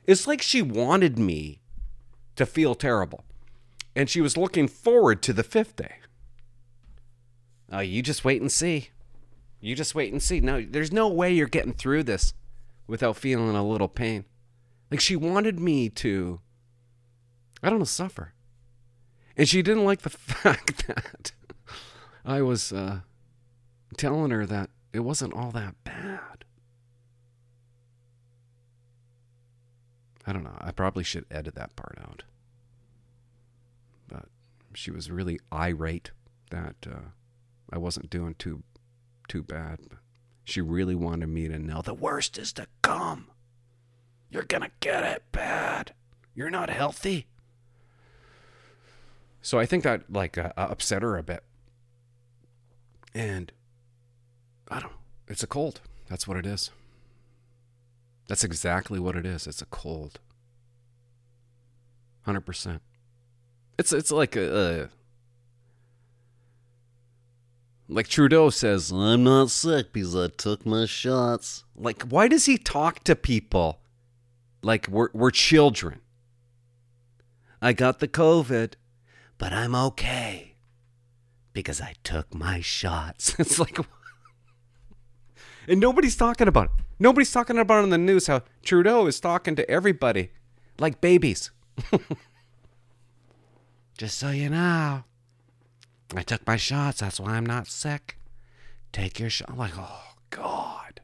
it's 0.06 0.26
like 0.26 0.42
she 0.42 0.60
wanted 0.60 1.18
me 1.18 1.60
to 2.36 2.44
feel 2.44 2.74
terrible. 2.74 3.24
And 3.94 4.10
she 4.10 4.20
was 4.20 4.36
looking 4.36 4.68
forward 4.68 5.22
to 5.22 5.32
the 5.32 5.42
fifth 5.42 5.76
day. 5.76 5.94
Oh, 7.70 7.80
you 7.80 8.02
just 8.02 8.24
wait 8.24 8.40
and 8.40 8.50
see. 8.50 8.90
You 9.60 9.74
just 9.74 9.94
wait 9.94 10.12
and 10.12 10.22
see. 10.22 10.40
No, 10.40 10.62
there's 10.62 10.92
no 10.92 11.08
way 11.08 11.32
you're 11.32 11.46
getting 11.48 11.72
through 11.72 12.04
this 12.04 12.32
without 12.88 13.16
feeling 13.16 13.54
a 13.54 13.64
little 13.64 13.86
pain. 13.86 14.24
Like 14.90 15.00
she 15.00 15.14
wanted 15.14 15.60
me 15.60 15.88
to, 15.90 16.40
I 17.62 17.70
don't 17.70 17.78
know, 17.78 17.84
suffer. 17.84 18.32
And 19.36 19.48
she 19.48 19.62
didn't 19.62 19.84
like 19.84 20.00
the 20.00 20.10
fact 20.10 20.88
that 20.88 21.32
I 22.24 22.42
was 22.42 22.72
uh, 22.72 23.00
telling 23.96 24.30
her 24.30 24.46
that 24.46 24.70
it 24.92 25.00
wasn't 25.00 25.34
all 25.34 25.52
that 25.52 25.76
bad. 25.84 26.44
I 30.26 30.32
don't 30.32 30.44
know. 30.44 30.58
I 30.60 30.72
probably 30.72 31.04
should 31.04 31.24
edit 31.30 31.54
that 31.54 31.76
part 31.76 31.98
out. 32.02 32.24
But 34.08 34.26
she 34.74 34.90
was 34.90 35.10
really 35.10 35.38
irate 35.52 36.10
that 36.50 36.76
uh, 36.86 37.10
I 37.72 37.78
wasn't 37.78 38.10
doing 38.10 38.34
too 38.34 38.62
too 39.28 39.42
bad. 39.42 39.80
She 40.48 40.62
really 40.62 40.94
wanted 40.94 41.26
me 41.26 41.46
to 41.46 41.58
know 41.58 41.82
the 41.82 41.92
worst 41.92 42.38
is 42.38 42.54
to 42.54 42.68
come. 42.80 43.26
You're 44.30 44.44
gonna 44.44 44.70
get 44.80 45.04
it 45.04 45.22
bad. 45.30 45.92
You're 46.34 46.48
not 46.48 46.70
healthy. 46.70 47.26
So 49.42 49.58
I 49.58 49.66
think 49.66 49.84
that 49.84 50.10
like 50.10 50.38
uh, 50.38 50.52
upset 50.56 51.02
her 51.02 51.18
a 51.18 51.22
bit. 51.22 51.44
And 53.14 53.52
I 54.70 54.80
don't. 54.80 54.94
It's 55.28 55.42
a 55.42 55.46
cold. 55.46 55.82
That's 56.08 56.26
what 56.26 56.38
it 56.38 56.46
is. 56.46 56.70
That's 58.26 58.42
exactly 58.42 58.98
what 58.98 59.16
it 59.16 59.26
is. 59.26 59.46
It's 59.46 59.60
a 59.60 59.66
cold. 59.66 60.18
100%. 62.26 62.80
It's 63.78 63.92
it's 63.92 64.10
like 64.10 64.34
a, 64.34 64.84
a 64.84 64.88
like 67.88 68.08
Trudeau 68.08 68.50
says, 68.50 68.90
I'm 68.90 69.24
not 69.24 69.50
sick 69.50 69.92
because 69.92 70.14
I 70.14 70.28
took 70.28 70.66
my 70.66 70.84
shots. 70.84 71.64
Like, 71.74 72.02
why 72.02 72.28
does 72.28 72.46
he 72.46 72.58
talk 72.58 73.02
to 73.04 73.16
people 73.16 73.80
like 74.62 74.86
we're, 74.88 75.08
we're 75.14 75.30
children? 75.30 76.00
I 77.62 77.72
got 77.72 77.98
the 77.98 78.08
COVID, 78.08 78.74
but 79.38 79.52
I'm 79.52 79.74
okay 79.74 80.54
because 81.52 81.80
I 81.80 81.94
took 82.04 82.34
my 82.34 82.60
shots. 82.60 83.34
It's 83.38 83.58
like, 83.58 83.78
and 85.68 85.80
nobody's 85.80 86.16
talking 86.16 86.46
about 86.46 86.66
it. 86.66 86.70
Nobody's 87.00 87.32
talking 87.32 87.58
about 87.58 87.78
it 87.78 87.84
on 87.84 87.90
the 87.90 87.98
news 87.98 88.26
how 88.26 88.42
Trudeau 88.62 89.06
is 89.06 89.18
talking 89.20 89.56
to 89.56 89.70
everybody 89.70 90.30
like 90.78 91.00
babies. 91.00 91.50
Just 93.98 94.18
so 94.18 94.30
you 94.30 94.50
know. 94.50 95.04
I 96.14 96.22
took 96.22 96.46
my 96.46 96.56
shots. 96.56 97.00
That's 97.00 97.20
why 97.20 97.32
I'm 97.32 97.46
not 97.46 97.66
sick. 97.66 98.18
Take 98.92 99.18
your 99.20 99.30
shot. 99.30 99.50
I'm 99.50 99.58
like, 99.58 99.74
oh, 99.76 100.14
God. 100.30 101.00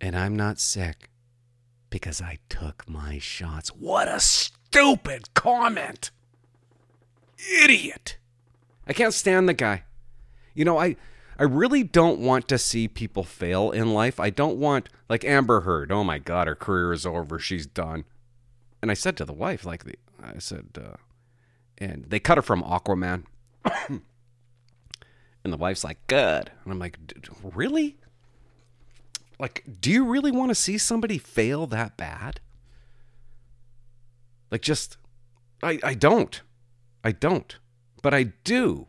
And 0.00 0.16
I'm 0.16 0.36
not 0.36 0.58
sick 0.58 1.08
because 1.88 2.20
I 2.20 2.38
took 2.48 2.88
my 2.88 3.18
shots. 3.18 3.70
What 3.70 4.08
a 4.08 4.20
stupid 4.20 5.32
comment. 5.34 6.10
Idiot. 7.62 8.18
I 8.86 8.92
can't 8.92 9.14
stand 9.14 9.48
the 9.48 9.54
guy. 9.54 9.84
You 10.54 10.64
know, 10.64 10.78
I. 10.78 10.96
I 11.38 11.42
really 11.42 11.82
don't 11.82 12.20
want 12.20 12.48
to 12.48 12.56
see 12.56 12.88
people 12.88 13.22
fail 13.22 13.70
in 13.70 13.92
life. 13.92 14.18
I 14.18 14.30
don't 14.30 14.56
want, 14.56 14.88
like 15.06 15.22
Amber 15.22 15.60
Heard, 15.60 15.92
oh 15.92 16.02
my 16.02 16.18
God, 16.18 16.46
her 16.46 16.54
career 16.54 16.94
is 16.94 17.04
over. 17.04 17.38
She's 17.38 17.66
done. 17.66 18.04
And 18.82 18.90
I 18.90 18.94
said 18.94 19.16
to 19.16 19.24
the 19.24 19.32
wife, 19.32 19.64
like, 19.64 19.84
the, 19.84 19.94
I 20.22 20.38
said, 20.38 20.66
uh, 20.76 20.96
and 21.78 22.04
they 22.08 22.20
cut 22.20 22.38
her 22.38 22.42
from 22.42 22.62
Aquaman. 22.62 23.24
and 23.88 24.02
the 25.44 25.56
wife's 25.56 25.84
like, 25.84 25.98
good. 26.06 26.50
And 26.64 26.72
I'm 26.72 26.78
like, 26.78 26.98
really? 27.42 27.96
Like, 29.38 29.64
do 29.80 29.90
you 29.90 30.04
really 30.04 30.30
want 30.30 30.50
to 30.50 30.54
see 30.54 30.78
somebody 30.78 31.18
fail 31.18 31.66
that 31.66 31.96
bad? 31.96 32.40
Like, 34.50 34.62
just, 34.62 34.96
I, 35.62 35.78
I 35.82 35.94
don't. 35.94 36.40
I 37.04 37.12
don't. 37.12 37.56
But 38.02 38.14
I 38.14 38.24
do 38.44 38.86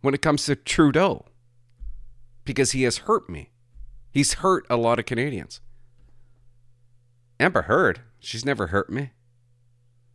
when 0.00 0.14
it 0.14 0.22
comes 0.22 0.44
to 0.46 0.56
Trudeau 0.56 1.26
because 2.44 2.72
he 2.72 2.82
has 2.82 2.98
hurt 2.98 3.28
me. 3.28 3.50
He's 4.12 4.34
hurt 4.34 4.64
a 4.70 4.76
lot 4.76 4.98
of 4.98 5.06
Canadians. 5.06 5.60
Amber 7.40 7.62
Heard, 7.62 8.00
she's 8.24 8.44
never 8.44 8.68
hurt 8.68 8.90
me. 8.90 9.10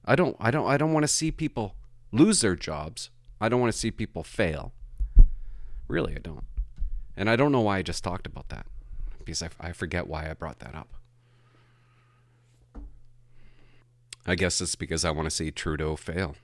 I 0.06 0.16
don't 0.16 0.36
I 0.40 0.52
don't 0.52 0.68
I 0.68 0.78
don't 0.78 0.94
want 0.94 1.04
to 1.04 1.08
see 1.08 1.32
people 1.32 1.76
lose 2.12 2.42
their 2.42 2.56
jobs. 2.56 3.10
I 3.40 3.50
don't 3.50 3.62
want 3.62 3.72
to 3.72 3.78
see 3.78 3.92
people 3.92 4.24
fail. 4.24 4.74
Really, 5.88 6.16
I 6.16 6.20
don't. 6.20 6.46
And 7.16 7.30
I 7.30 7.36
don't 7.36 7.52
know 7.52 7.62
why 7.62 7.78
I 7.78 7.82
just 7.82 8.04
talked 8.04 8.28
about 8.28 8.50
that 8.50 8.66
because 9.18 9.44
I, 9.44 9.50
I 9.60 9.72
forget 9.72 10.08
why 10.08 10.30
I 10.30 10.34
brought 10.34 10.60
that 10.60 10.76
up. 10.76 10.90
I 14.26 14.36
guess 14.36 14.62
it's 14.62 14.76
because 14.76 15.06
I 15.06 15.12
want 15.12 15.26
to 15.26 15.36
see 15.36 15.52
Trudeau 15.52 15.96
fail. 15.96 16.36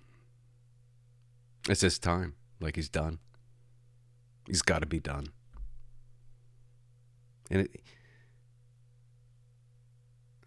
It's 1.69 1.81
his 1.81 1.99
time. 1.99 2.35
Like 2.59 2.75
he's 2.75 2.89
done. 2.89 3.19
He's 4.47 4.61
got 4.61 4.79
to 4.79 4.85
be 4.85 4.99
done. 4.99 5.27
And 7.51 7.61
it, 7.61 7.81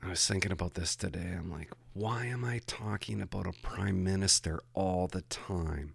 I 0.03 0.11
was 0.11 0.27
thinking 0.27 0.53
about 0.53 0.75
this 0.75 0.97
today. 0.97 1.35
I'm 1.37 1.51
like, 1.51 1.71
why 1.93 2.27
am 2.27 2.45
I 2.45 2.61
talking 2.67 3.21
about 3.21 3.47
a 3.47 3.53
prime 3.63 4.05
minister 4.05 4.61
all 4.73 5.07
the 5.07 5.23
time 5.23 5.95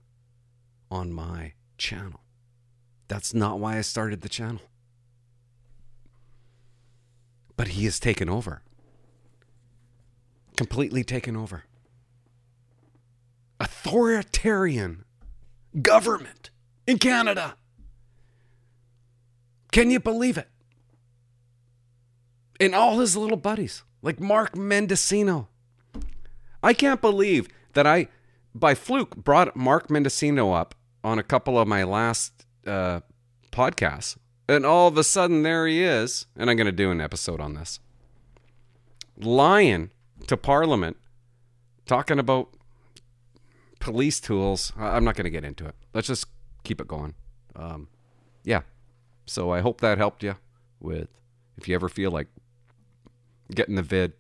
on 0.92 1.12
my 1.12 1.54
channel? 1.78 2.22
That's 3.08 3.34
not 3.34 3.60
why 3.60 3.78
I 3.78 3.82
started 3.82 4.22
the 4.22 4.30
channel. 4.30 4.62
But 7.56 7.70
he 7.70 7.86
has 7.86 8.00
taken 8.00 8.30
over. 8.30 8.62
Completely 10.58 11.04
taken 11.04 11.36
over. 11.36 11.64
Authoritarian 13.60 15.06
government 15.82 16.50
in 16.86 16.98
Canada. 16.98 17.56
Can 19.72 19.90
you 19.90 20.00
believe 20.00 20.38
it? 20.38 20.50
And 22.60 22.76
all 22.76 23.00
his 23.00 23.18
little 23.18 23.38
buddies, 23.38 23.84
like 24.04 24.20
Mark 24.20 24.54
Mendicino. 24.54 25.48
I 26.62 26.74
can't 26.74 27.02
believe 27.02 27.48
that 27.74 27.88
I, 27.88 28.10
by 28.54 28.76
fluke, 28.76 29.16
brought 29.16 29.56
Mark 29.56 29.88
Mendicino 29.88 30.56
up 30.56 30.76
on 31.04 31.18
a 31.18 31.24
couple 31.24 31.58
of 31.58 31.68
my 31.68 31.84
last 31.84 32.46
uh, 32.68 33.00
podcasts. 33.52 34.18
And 34.48 34.66
all 34.66 34.88
of 34.90 34.98
a 34.98 35.04
sudden, 35.04 35.42
there 35.42 35.66
he 35.66 35.82
is. 35.82 36.28
And 36.36 36.50
I'm 36.50 36.58
going 36.58 36.66
to 36.66 36.72
do 36.72 36.92
an 36.92 37.02
episode 37.02 37.40
on 37.40 37.56
this. 37.56 37.80
Lying 39.18 39.90
to 40.28 40.38
Parliament, 40.38 40.98
talking 41.86 42.20
about 42.20 42.50
police 43.80 44.20
tools. 44.20 44.74
I'm 44.78 45.04
not 45.06 45.16
going 45.16 45.26
to 45.26 45.30
get 45.32 45.46
into 45.46 45.66
it. 45.66 45.76
Let's 45.94 46.08
just 46.08 46.28
keep 46.64 46.82
it 46.82 46.88
going. 46.88 47.16
Um, 47.56 47.88
yeah. 48.44 48.62
So 49.26 49.52
I 49.52 49.62
hope 49.62 49.80
that 49.82 49.98
helped 49.98 50.24
you 50.24 50.36
with 50.80 51.08
if 51.58 51.68
you 51.68 51.76
ever 51.76 51.88
feel 51.88 52.12
like 52.12 52.28
getting 53.54 53.76
the 53.76 53.82
vid, 53.84 54.14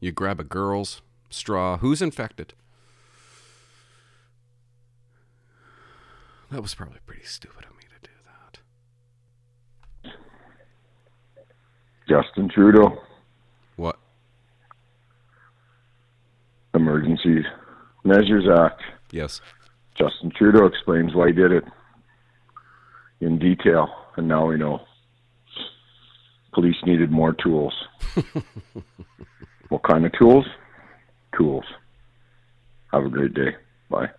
you 0.00 0.12
grab 0.12 0.40
a 0.40 0.44
girl's 0.44 1.02
straw. 1.30 1.76
Who's 1.78 2.00
infected? 2.02 2.54
That 6.50 6.62
was 6.62 6.74
probably 6.74 6.98
pretty 7.06 7.24
stupid 7.24 7.64
of 7.64 7.70
me 7.76 7.82
to 7.84 8.08
do 8.08 8.12
that. 10.04 10.12
Justin 12.08 12.48
Trudeau, 12.48 12.98
What? 13.76 13.98
Emergency 16.74 17.44
Measures 18.04 18.44
Act. 18.48 18.82
Yes. 19.10 19.40
Justin 19.98 20.30
Trudeau 20.36 20.66
explains 20.66 21.14
why 21.14 21.28
he 21.28 21.32
did 21.32 21.50
it 21.52 21.64
in 23.20 23.38
detail, 23.38 23.88
and 24.16 24.28
now 24.28 24.46
we 24.46 24.56
know. 24.56 24.80
Police 26.54 26.76
needed 26.86 27.10
more 27.10 27.32
tools. 27.32 27.74
what 29.68 29.82
kind 29.82 30.06
of 30.06 30.12
tools? 30.12 30.46
Tools. 31.36 31.64
Have 32.92 33.04
a 33.04 33.08
great 33.08 33.34
day. 33.34 33.56
Bye. 33.90 34.10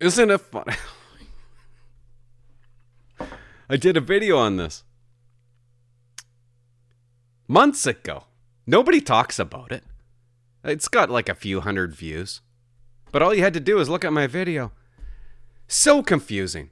Isn't 0.00 0.30
it 0.30 0.40
funny? 0.40 0.74
I 3.68 3.76
did 3.76 3.96
a 3.96 4.00
video 4.00 4.38
on 4.38 4.56
this 4.56 4.84
months 7.48 7.86
ago. 7.86 8.24
Nobody 8.66 9.00
talks 9.00 9.38
about 9.38 9.72
it. 9.72 9.84
It's 10.64 10.88
got 10.88 11.10
like 11.10 11.28
a 11.28 11.34
few 11.34 11.60
hundred 11.60 11.94
views. 11.94 12.40
But 13.10 13.22
all 13.22 13.34
you 13.34 13.42
had 13.42 13.54
to 13.54 13.60
do 13.60 13.78
is 13.78 13.88
look 13.88 14.04
at 14.04 14.12
my 14.12 14.26
video. 14.26 14.72
So 15.68 16.02
confusing. 16.02 16.70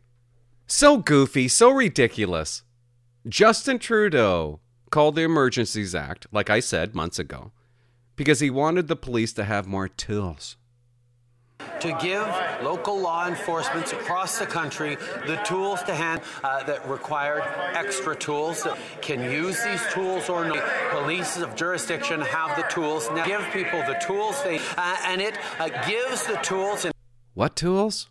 So 0.67 0.97
goofy. 0.97 1.49
So 1.49 1.71
ridiculous. 1.71 2.63
Justin 3.29 3.79
Trudeau 3.79 4.61
called 4.91 5.15
the 5.15 5.23
Emergencies 5.23 5.95
Act, 5.95 6.27
like 6.33 6.49
I 6.49 6.61
said 6.61 6.95
months 6.95 7.19
ago, 7.19 7.53
because 8.17 8.41
he 8.41 8.49
wanted 8.49 8.89
the 8.89 8.97
police 8.97 9.35
to 9.35 9.45
have 9.45 9.67
more 9.67 9.89
tools. 9.89 10.57
to 11.81 11.93
give 12.01 12.27
local 12.63 12.99
law 12.99 13.29
enforcement 13.29 13.93
across 13.93 14.39
the 14.39 14.47
country 14.47 14.97
the 15.27 15.37
tools 15.45 15.83
to 15.83 15.95
hand 15.95 16.23
uh, 16.43 16.63
that 16.65 16.87
required 16.89 17.43
extra 17.75 18.17
tools 18.17 18.63
that 18.63 18.79
can 19.03 19.21
use 19.31 19.63
these 19.65 19.83
tools 19.93 20.31
or 20.31 20.47
not. 20.47 20.63
Police 20.91 21.37
of 21.37 21.55
jurisdiction 21.55 22.23
have 22.23 22.57
the 22.57 22.63
tools. 22.75 23.11
Now 23.11 23.27
give 23.27 23.43
people 23.53 23.81
the 23.81 23.99
tools 24.03 24.43
they 24.43 24.59
uh, 24.79 24.97
and 25.05 25.21
it 25.21 25.37
uh, 25.59 25.69
gives 25.87 26.27
the 26.27 26.37
tools 26.37 26.87
and 26.87 26.95
What 27.35 27.55
tools? 27.57 28.09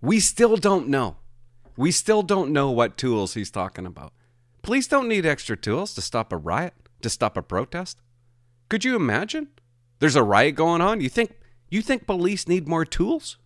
We 0.00 0.18
still 0.18 0.56
don't 0.56 0.88
know. 0.88 1.18
We 1.76 1.90
still 1.90 2.22
don't 2.22 2.52
know 2.52 2.70
what 2.70 2.96
tools 2.96 3.34
he's 3.34 3.50
talking 3.50 3.86
about. 3.86 4.12
Police 4.62 4.86
don't 4.86 5.08
need 5.08 5.26
extra 5.26 5.56
tools 5.56 5.94
to 5.94 6.00
stop 6.00 6.32
a 6.32 6.36
riot, 6.36 6.74
to 7.02 7.10
stop 7.10 7.36
a 7.36 7.42
protest. 7.42 7.98
Could 8.68 8.84
you 8.84 8.96
imagine? 8.96 9.48
There's 9.98 10.16
a 10.16 10.22
riot 10.22 10.54
going 10.54 10.80
on. 10.80 11.00
You 11.00 11.08
think 11.08 11.38
you 11.68 11.82
think 11.82 12.06
police 12.06 12.46
need 12.46 12.68
more 12.68 12.84
tools 12.84 13.38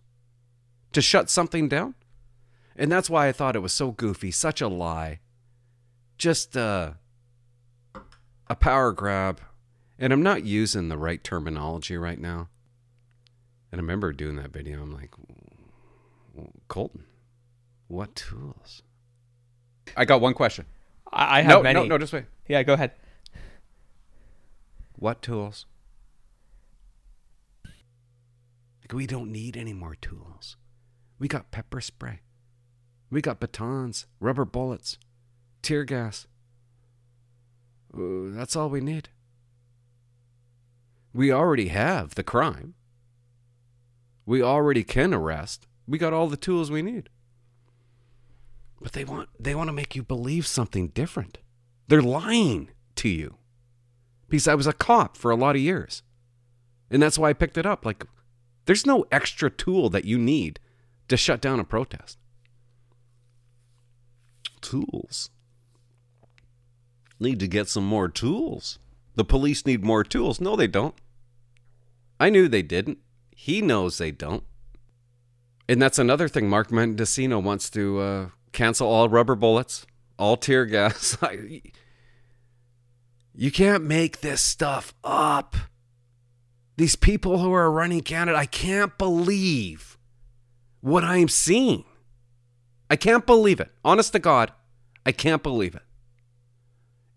to 0.93 1.01
shut 1.01 1.29
something 1.29 1.67
down? 1.67 1.95
And 2.75 2.91
that's 2.91 3.09
why 3.09 3.27
I 3.27 3.31
thought 3.31 3.55
it 3.55 3.59
was 3.59 3.73
so 3.73 3.91
goofy, 3.91 4.31
such 4.31 4.61
a 4.61 4.67
lie. 4.67 5.19
Just 6.17 6.55
uh, 6.55 6.91
a 8.47 8.55
power 8.55 8.91
grab. 8.91 9.41
And 9.97 10.13
I'm 10.13 10.23
not 10.23 10.45
using 10.45 10.87
the 10.87 10.97
right 10.97 11.21
terminology 11.23 11.97
right 11.97 12.19
now. 12.19 12.47
And 13.71 13.79
I 13.79 13.81
remember 13.81 14.13
doing 14.13 14.37
that 14.37 14.53
video. 14.53 14.81
I'm 14.81 14.93
like, 14.93 15.13
Colton, 16.69 17.03
what 17.89 18.15
tools? 18.15 18.83
I 19.97 20.05
got 20.05 20.21
one 20.21 20.33
question. 20.33 20.65
I, 21.11 21.39
I 21.39 21.41
have 21.41 21.49
No, 21.49 21.63
many. 21.63 21.79
no, 21.81 21.85
no, 21.85 21.97
just 21.97 22.13
wait. 22.13 22.25
Yeah, 22.47 22.63
go 22.63 22.73
ahead. 22.73 22.91
What 24.95 25.21
tools? 25.21 25.65
Like, 28.81 28.93
we 28.93 29.05
don't 29.07 29.31
need 29.31 29.57
any 29.57 29.73
more 29.73 29.95
tools. 29.95 30.55
We 31.19 31.27
got 31.27 31.51
pepper 31.51 31.81
spray. 31.81 32.21
We 33.11 33.21
got 33.21 33.39
batons, 33.39 34.05
rubber 34.19 34.45
bullets, 34.45 34.97
tear 35.61 35.83
gas. 35.83 36.27
Uh, 37.93 38.29
that's 38.37 38.55
all 38.55 38.69
we 38.69 38.81
need. 38.81 39.09
We 41.11 41.31
already 41.31 41.69
have 41.69 42.13
the 42.13 42.23
crime. 42.23 42.75
We 44.27 44.43
already 44.43 44.83
can 44.83 45.11
arrest. 45.11 45.65
We 45.87 45.97
got 45.97 46.13
all 46.13 46.27
the 46.27 46.37
tools 46.37 46.69
we 46.69 46.83
need. 46.83 47.09
But 48.81 48.93
they 48.93 49.03
want 49.03 49.29
they 49.39 49.55
want 49.55 49.67
to 49.67 49.73
make 49.73 49.95
you 49.95 50.03
believe 50.03 50.47
something 50.47 50.89
different. 50.89 51.37
They're 51.87 52.01
lying 52.01 52.69
to 52.95 53.09
you. 53.09 53.35
Because 54.29 54.47
I 54.47 54.55
was 54.55 54.67
a 54.67 54.73
cop 54.73 55.17
for 55.17 55.31
a 55.31 55.35
lot 55.35 55.55
of 55.55 55.61
years. 55.61 56.03
And 56.91 57.01
that's 57.01 57.17
why 57.17 57.29
I 57.29 57.33
picked 57.33 57.57
it 57.57 57.65
up. 57.65 57.85
Like 57.85 58.05
there's 58.65 58.85
no 58.85 59.05
extra 59.11 59.49
tool 59.49 59.89
that 59.89 60.05
you 60.05 60.17
need 60.17 60.59
to 61.07 61.17
shut 61.17 61.41
down 61.41 61.59
a 61.59 61.63
protest. 61.63 62.17
Tools. 64.61 65.29
Need 67.19 67.39
to 67.39 67.47
get 67.47 67.67
some 67.67 67.85
more 67.85 68.07
tools. 68.07 68.79
The 69.15 69.25
police 69.25 69.65
need 69.65 69.83
more 69.83 70.03
tools. 70.03 70.39
No, 70.39 70.55
they 70.55 70.67
don't. 70.67 70.95
I 72.19 72.29
knew 72.29 72.47
they 72.47 72.61
didn't. 72.61 72.99
He 73.35 73.61
knows 73.61 73.97
they 73.97 74.11
don't. 74.11 74.43
And 75.67 75.81
that's 75.81 75.99
another 75.99 76.27
thing. 76.27 76.49
Mark 76.49 76.69
Mendicino 76.69 77.41
wants 77.41 77.69
to 77.71 77.99
uh, 77.99 78.29
cancel 78.51 78.87
all 78.87 79.09
rubber 79.09 79.35
bullets, 79.35 79.85
all 80.17 80.37
tear 80.37 80.65
gas. 80.65 81.17
you 83.33 83.51
can't 83.51 83.83
make 83.83 84.21
this 84.21 84.41
stuff 84.41 84.93
up. 85.03 85.55
These 86.77 86.95
people 86.95 87.39
who 87.39 87.51
are 87.53 87.71
running 87.71 88.01
Canada, 88.01 88.37
I 88.37 88.45
can't 88.45 88.97
believe 88.97 89.97
what 90.81 91.03
I'm 91.03 91.27
seeing. 91.27 91.83
I 92.89 92.95
can't 92.95 93.25
believe 93.25 93.59
it. 93.59 93.71
Honest 93.83 94.13
to 94.13 94.19
God, 94.19 94.51
I 95.05 95.11
can't 95.11 95.43
believe 95.43 95.75
it. 95.75 95.83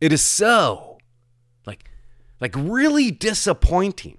It 0.01 0.13
is 0.13 0.23
so 0.23 0.99
like 1.65 1.89
like 2.41 2.55
really 2.57 3.11
disappointing 3.11 4.19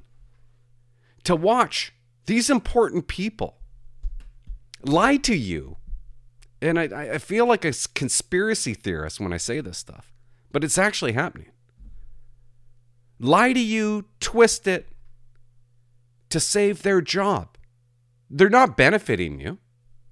to 1.26 1.36
watch 1.36 1.94
these 2.26 2.50
important 2.50 3.08
people 3.08 3.58
lie 4.82 5.18
to 5.18 5.36
you. 5.36 5.78
And 6.64 6.80
I, 6.80 7.16
I 7.16 7.18
feel 7.18 7.46
like 7.46 7.66
a 7.66 7.74
conspiracy 7.94 8.74
theorist 8.74 9.20
when 9.20 9.34
I 9.34 9.38
say 9.38 9.60
this 9.60 9.78
stuff, 9.78 10.14
but 10.54 10.64
it's 10.64 10.78
actually 10.78 11.12
happening. 11.12 11.52
Lie 13.20 13.52
to 13.52 13.60
you, 13.60 14.06
twist 14.22 14.66
it 14.66 14.88
to 16.30 16.40
save 16.40 16.82
their 16.82 17.02
job. 17.02 17.58
They're 18.30 18.50
not 18.50 18.78
benefiting 18.78 19.42
you, 19.42 19.58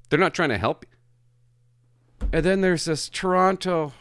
they're 0.09 0.19
not 0.19 0.33
trying 0.33 0.49
to 0.49 0.57
help 0.57 0.85
you. 0.85 2.27
And 2.33 2.43
then 2.43 2.59
there's 2.59 2.83
this 2.83 3.07
Toronto, 3.07 3.93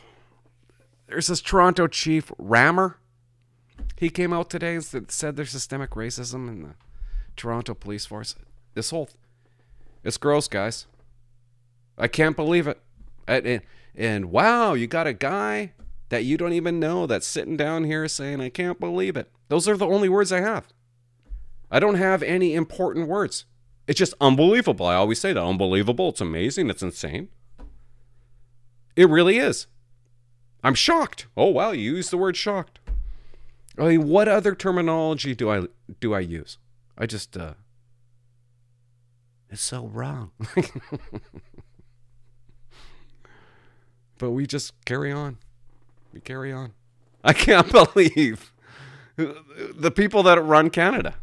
there's 1.06 1.28
this 1.28 1.40
Toronto 1.40 1.86
chief, 1.86 2.32
Ramer. 2.36 2.96
He 3.96 4.10
came 4.10 4.32
out 4.32 4.50
today 4.50 4.74
and 4.74 4.84
said 5.08 5.36
there's 5.36 5.50
systemic 5.50 5.90
racism 5.90 6.48
in 6.48 6.62
the 6.64 6.74
Toronto 7.36 7.74
police 7.74 8.06
force. 8.06 8.34
This 8.74 8.90
whole, 8.90 9.08
it's 10.02 10.16
gross, 10.16 10.48
guys. 10.48 10.86
I 12.00 12.08
can't 12.08 12.36
believe 12.36 12.66
it. 12.66 12.80
And, 13.28 13.60
and, 13.94 14.30
wow, 14.32 14.74
you 14.74 14.86
got 14.86 15.06
a 15.06 15.12
guy 15.12 15.72
that 16.08 16.24
you 16.24 16.36
don't 16.36 16.52
even 16.52 16.80
know 16.80 17.06
that's 17.06 17.26
sitting 17.26 17.56
down 17.56 17.84
here 17.84 18.08
saying, 18.08 18.40
I 18.40 18.48
can't 18.48 18.80
believe 18.80 19.16
it. 19.16 19.30
Those 19.48 19.68
are 19.68 19.76
the 19.76 19.86
only 19.86 20.08
words 20.08 20.32
I 20.32 20.40
have. 20.40 20.66
I 21.70 21.78
don't 21.78 21.94
have 21.94 22.22
any 22.22 22.54
important 22.54 23.06
words. 23.06 23.44
It's 23.86 23.98
just 23.98 24.14
unbelievable. 24.20 24.86
I 24.86 24.94
always 24.94 25.20
say 25.20 25.32
that 25.32 25.42
unbelievable. 25.42 26.08
It's 26.08 26.20
amazing. 26.20 26.70
It's 26.70 26.82
insane. 26.82 27.28
It 28.96 29.08
really 29.08 29.38
is. 29.38 29.66
I'm 30.62 30.74
shocked. 30.74 31.26
Oh 31.36 31.46
wow, 31.46 31.70
you 31.70 31.96
used 31.96 32.10
the 32.10 32.18
word 32.18 32.36
shocked. 32.36 32.80
I 33.78 33.88
mean, 33.88 34.08
what 34.08 34.28
other 34.28 34.54
terminology 34.54 35.34
do 35.34 35.50
I 35.50 35.66
do 36.00 36.12
I 36.12 36.20
use? 36.20 36.58
I 36.98 37.06
just 37.06 37.36
uh 37.36 37.54
it's 39.48 39.62
so 39.62 39.86
wrong. 39.86 40.30
but 44.20 44.30
we 44.30 44.46
just 44.46 44.72
carry 44.85 45.11
on. 45.11 45.38
We 46.12 46.20
carry 46.20 46.52
on. 46.52 46.74
I 47.24 47.33
can't 47.33 47.72
believe 47.94 48.52
the 49.16 49.90
people 49.90 50.22
that 50.22 50.40
run 50.42 50.70
Canada. 50.70 51.16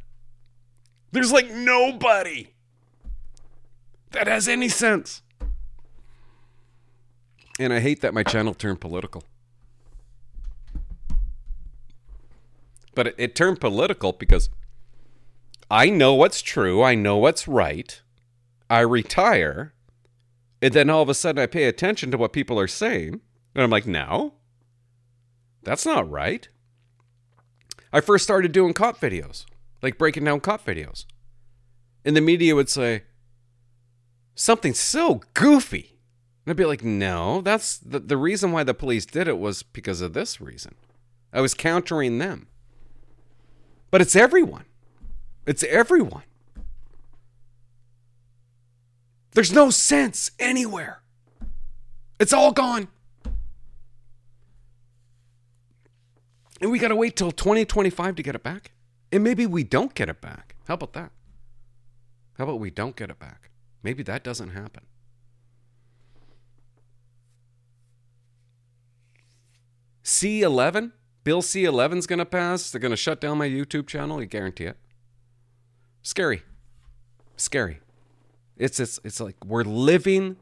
There's 1.12 1.31
like 1.31 1.49
nobody 1.49 2.49
that 4.12 4.27
has 4.27 4.47
any 4.47 4.67
sense. 4.67 5.21
And 7.60 7.71
I 7.71 7.79
hate 7.79 8.01
that 8.01 8.13
my 8.13 8.23
channel 8.23 8.53
turned 8.53 8.81
political. 8.81 9.23
But 12.93 13.07
it, 13.07 13.15
it 13.17 13.36
turned 13.36 13.60
political 13.60 14.12
because 14.12 14.49
I 15.69 15.89
know 15.89 16.15
what's 16.15 16.41
true, 16.41 16.81
I 16.83 16.95
know 16.95 17.17
what's 17.17 17.47
right. 17.47 18.01
I 18.69 18.79
retire, 18.79 19.73
and 20.61 20.73
then 20.73 20.89
all 20.89 21.01
of 21.01 21.09
a 21.09 21.13
sudden 21.13 21.41
I 21.41 21.45
pay 21.45 21.65
attention 21.65 22.11
to 22.11 22.17
what 22.17 22.33
people 22.33 22.59
are 22.59 22.67
saying, 22.67 23.21
and 23.53 23.63
I'm 23.63 23.69
like, 23.69 23.87
no, 23.87 24.33
that's 25.63 25.85
not 25.85 26.09
right. 26.09 26.47
I 27.91 28.01
first 28.01 28.23
started 28.23 28.51
doing 28.51 28.73
cop 28.73 28.99
videos, 28.99 29.45
like 29.81 29.97
breaking 29.97 30.23
down 30.23 30.39
cop 30.39 30.65
videos. 30.65 31.05
And 32.05 32.15
the 32.15 32.21
media 32.21 32.55
would 32.55 32.69
say, 32.69 33.03
something 34.35 34.73
so 34.73 35.21
goofy. 35.33 35.97
And 36.45 36.51
I'd 36.51 36.57
be 36.57 36.65
like, 36.65 36.83
no, 36.83 37.41
that's 37.41 37.77
the, 37.77 37.99
the 37.99 38.17
reason 38.17 38.51
why 38.51 38.63
the 38.63 38.73
police 38.73 39.05
did 39.05 39.27
it 39.27 39.37
was 39.37 39.63
because 39.63 39.99
of 39.99 40.13
this 40.13 40.39
reason. 40.39 40.75
I 41.33 41.41
was 41.41 41.53
countering 41.53 42.19
them. 42.19 42.47
But 43.91 44.01
it's 44.01 44.15
everyone. 44.15 44.65
It's 45.45 45.63
everyone. 45.63 46.23
There's 49.38 49.54
no 49.54 49.69
sense 49.69 50.32
anywhere. 50.39 51.04
It's 52.19 52.34
all 52.34 52.52
gone. 52.52 52.88
And 56.60 56.71
we 56.71 56.80
got 56.80 56.88
to 56.88 56.95
wait 56.95 57.15
till 57.15 57.32
2025 57.32 58.15
to 58.15 58.23
get 58.23 58.34
it 58.34 58.41
back. 58.41 58.71
And 59.12 59.23
maybe 59.23 59.45
we 59.45 59.63
don't 59.63 59.93
get 59.93 60.10
it 60.10 60.21
back. 60.21 60.56
How 60.67 60.73
about 60.73 60.93
that? 60.93 61.12
How 62.39 62.45
about 62.45 62.60
we 62.60 62.71
don't 62.71 62.95
get 62.95 63.12
it 63.12 63.19
back? 63.19 63.52
Maybe 63.84 64.02
that 64.02 64.23
doesn't 64.23 64.50
happen. 64.50 64.88
C11? 70.04 70.93
Bill 71.23 71.43
C11's 71.43 72.08
going 72.08 72.17
to 72.17 72.26
pass. 72.26 72.71
They're 72.71 72.82
going 72.82 72.89
to 72.89 72.97
shut 72.97 73.21
down 73.21 73.38
my 73.38 73.47
YouTube 73.47 73.86
channel. 73.86 74.19
I 74.19 74.26
guarantee 74.26 74.65
it. 74.65 74.78
Scary. 76.02 76.41
Scary. 77.36 77.82
It's, 78.57 78.79
it's, 78.79 78.99
it's 79.03 79.19
like 79.19 79.35
we're 79.45 79.63
living. 79.63 80.37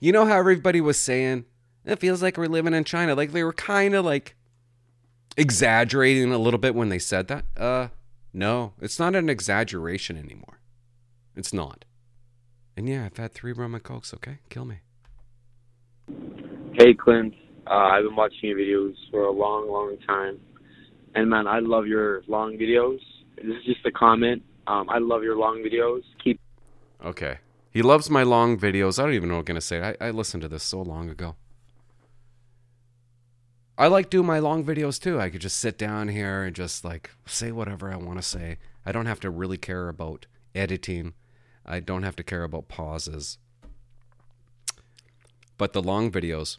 You 0.00 0.12
know 0.12 0.26
how 0.26 0.38
everybody 0.38 0.80
was 0.80 0.98
saying, 0.98 1.44
it 1.84 1.98
feels 1.98 2.22
like 2.22 2.36
we're 2.36 2.46
living 2.46 2.74
in 2.74 2.84
China? 2.84 3.14
Like 3.14 3.32
they 3.32 3.42
were 3.42 3.52
kind 3.52 3.94
of 3.94 4.04
like 4.04 4.36
exaggerating 5.36 6.32
a 6.32 6.38
little 6.38 6.58
bit 6.58 6.74
when 6.74 6.88
they 6.88 6.98
said 6.98 7.28
that. 7.28 7.44
Uh, 7.56 7.88
no, 8.32 8.74
it's 8.80 8.98
not 8.98 9.14
an 9.14 9.30
exaggeration 9.30 10.16
anymore. 10.16 10.60
It's 11.34 11.52
not. 11.52 11.84
And 12.76 12.88
yeah, 12.88 13.06
I've 13.06 13.16
had 13.16 13.32
three 13.32 13.52
rum 13.52 13.74
and 13.74 13.82
cokes. 13.82 14.12
Okay, 14.14 14.38
kill 14.50 14.64
me. 14.64 14.80
Hey, 16.74 16.94
Clint. 16.94 17.34
Uh, 17.66 17.74
I've 17.74 18.04
been 18.04 18.16
watching 18.16 18.38
your 18.42 18.58
videos 18.58 18.94
for 19.10 19.24
a 19.24 19.32
long, 19.32 19.70
long 19.70 19.96
time, 20.06 20.38
and 21.14 21.28
man, 21.28 21.46
I 21.46 21.58
love 21.58 21.86
your 21.86 22.22
long 22.28 22.56
videos. 22.56 22.98
This 23.36 23.46
is 23.46 23.64
just 23.64 23.86
a 23.86 23.90
comment. 23.90 24.42
Um, 24.66 24.88
I 24.88 24.98
love 24.98 25.22
your 25.22 25.36
long 25.36 25.64
videos. 25.66 26.02
Keep. 26.22 26.40
Okay. 27.04 27.38
He 27.70 27.82
loves 27.82 28.10
my 28.10 28.22
long 28.22 28.58
videos. 28.58 28.98
I 28.98 29.04
don't 29.04 29.14
even 29.14 29.28
know 29.28 29.36
what 29.36 29.40
I'm 29.40 29.44
going 29.46 29.60
to 29.60 29.60
say. 29.60 29.96
I, 30.00 30.08
I 30.08 30.10
listened 30.10 30.42
to 30.42 30.48
this 30.48 30.62
so 30.62 30.80
long 30.80 31.08
ago. 31.10 31.36
I 33.76 33.86
like 33.86 34.10
doing 34.10 34.26
my 34.26 34.40
long 34.40 34.64
videos 34.64 35.00
too. 35.00 35.20
I 35.20 35.30
could 35.30 35.40
just 35.40 35.58
sit 35.58 35.78
down 35.78 36.08
here 36.08 36.42
and 36.42 36.56
just 36.56 36.84
like 36.84 37.10
say 37.26 37.52
whatever 37.52 37.92
I 37.92 37.96
want 37.96 38.18
to 38.18 38.22
say. 38.22 38.58
I 38.84 38.90
don't 38.90 39.06
have 39.06 39.20
to 39.20 39.30
really 39.30 39.58
care 39.58 39.88
about 39.88 40.26
editing. 40.54 41.14
I 41.64 41.78
don't 41.78 42.02
have 42.02 42.16
to 42.16 42.24
care 42.24 42.42
about 42.42 42.68
pauses. 42.68 43.38
But 45.56 45.72
the 45.72 45.82
long 45.82 46.10
videos, 46.10 46.58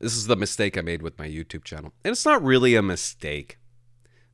this 0.00 0.16
is 0.16 0.26
the 0.26 0.36
mistake 0.36 0.76
I 0.76 0.80
made 0.80 1.02
with 1.02 1.18
my 1.18 1.28
YouTube 1.28 1.62
channel. 1.62 1.92
And 2.04 2.12
it's 2.12 2.24
not 2.24 2.42
really 2.42 2.74
a 2.74 2.82
mistake. 2.82 3.58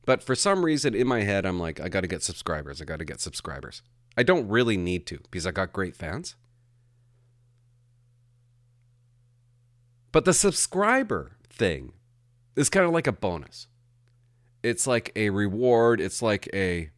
But 0.05 0.23
for 0.23 0.33
some 0.33 0.65
reason 0.65 0.95
in 0.95 1.07
my 1.07 1.21
head, 1.21 1.45
I'm 1.45 1.59
like, 1.59 1.79
I 1.79 1.89
got 1.89 2.01
to 2.01 2.07
get 2.07 2.23
subscribers. 2.23 2.81
I 2.81 2.85
got 2.85 2.99
to 2.99 3.05
get 3.05 3.19
subscribers. 3.19 3.83
I 4.17 4.23
don't 4.23 4.47
really 4.47 4.77
need 4.77 5.05
to 5.07 5.19
because 5.29 5.45
I 5.45 5.51
got 5.51 5.73
great 5.73 5.95
fans. 5.95 6.35
But 10.11 10.25
the 10.25 10.33
subscriber 10.33 11.33
thing 11.49 11.91
is 12.55 12.69
kind 12.69 12.85
of 12.85 12.93
like 12.93 13.07
a 13.07 13.11
bonus. 13.11 13.67
It's 14.63 14.87
like 14.87 15.11
a 15.15 15.29
reward. 15.29 15.99
It's 15.99 16.21
like 16.21 16.49
a 16.53 16.89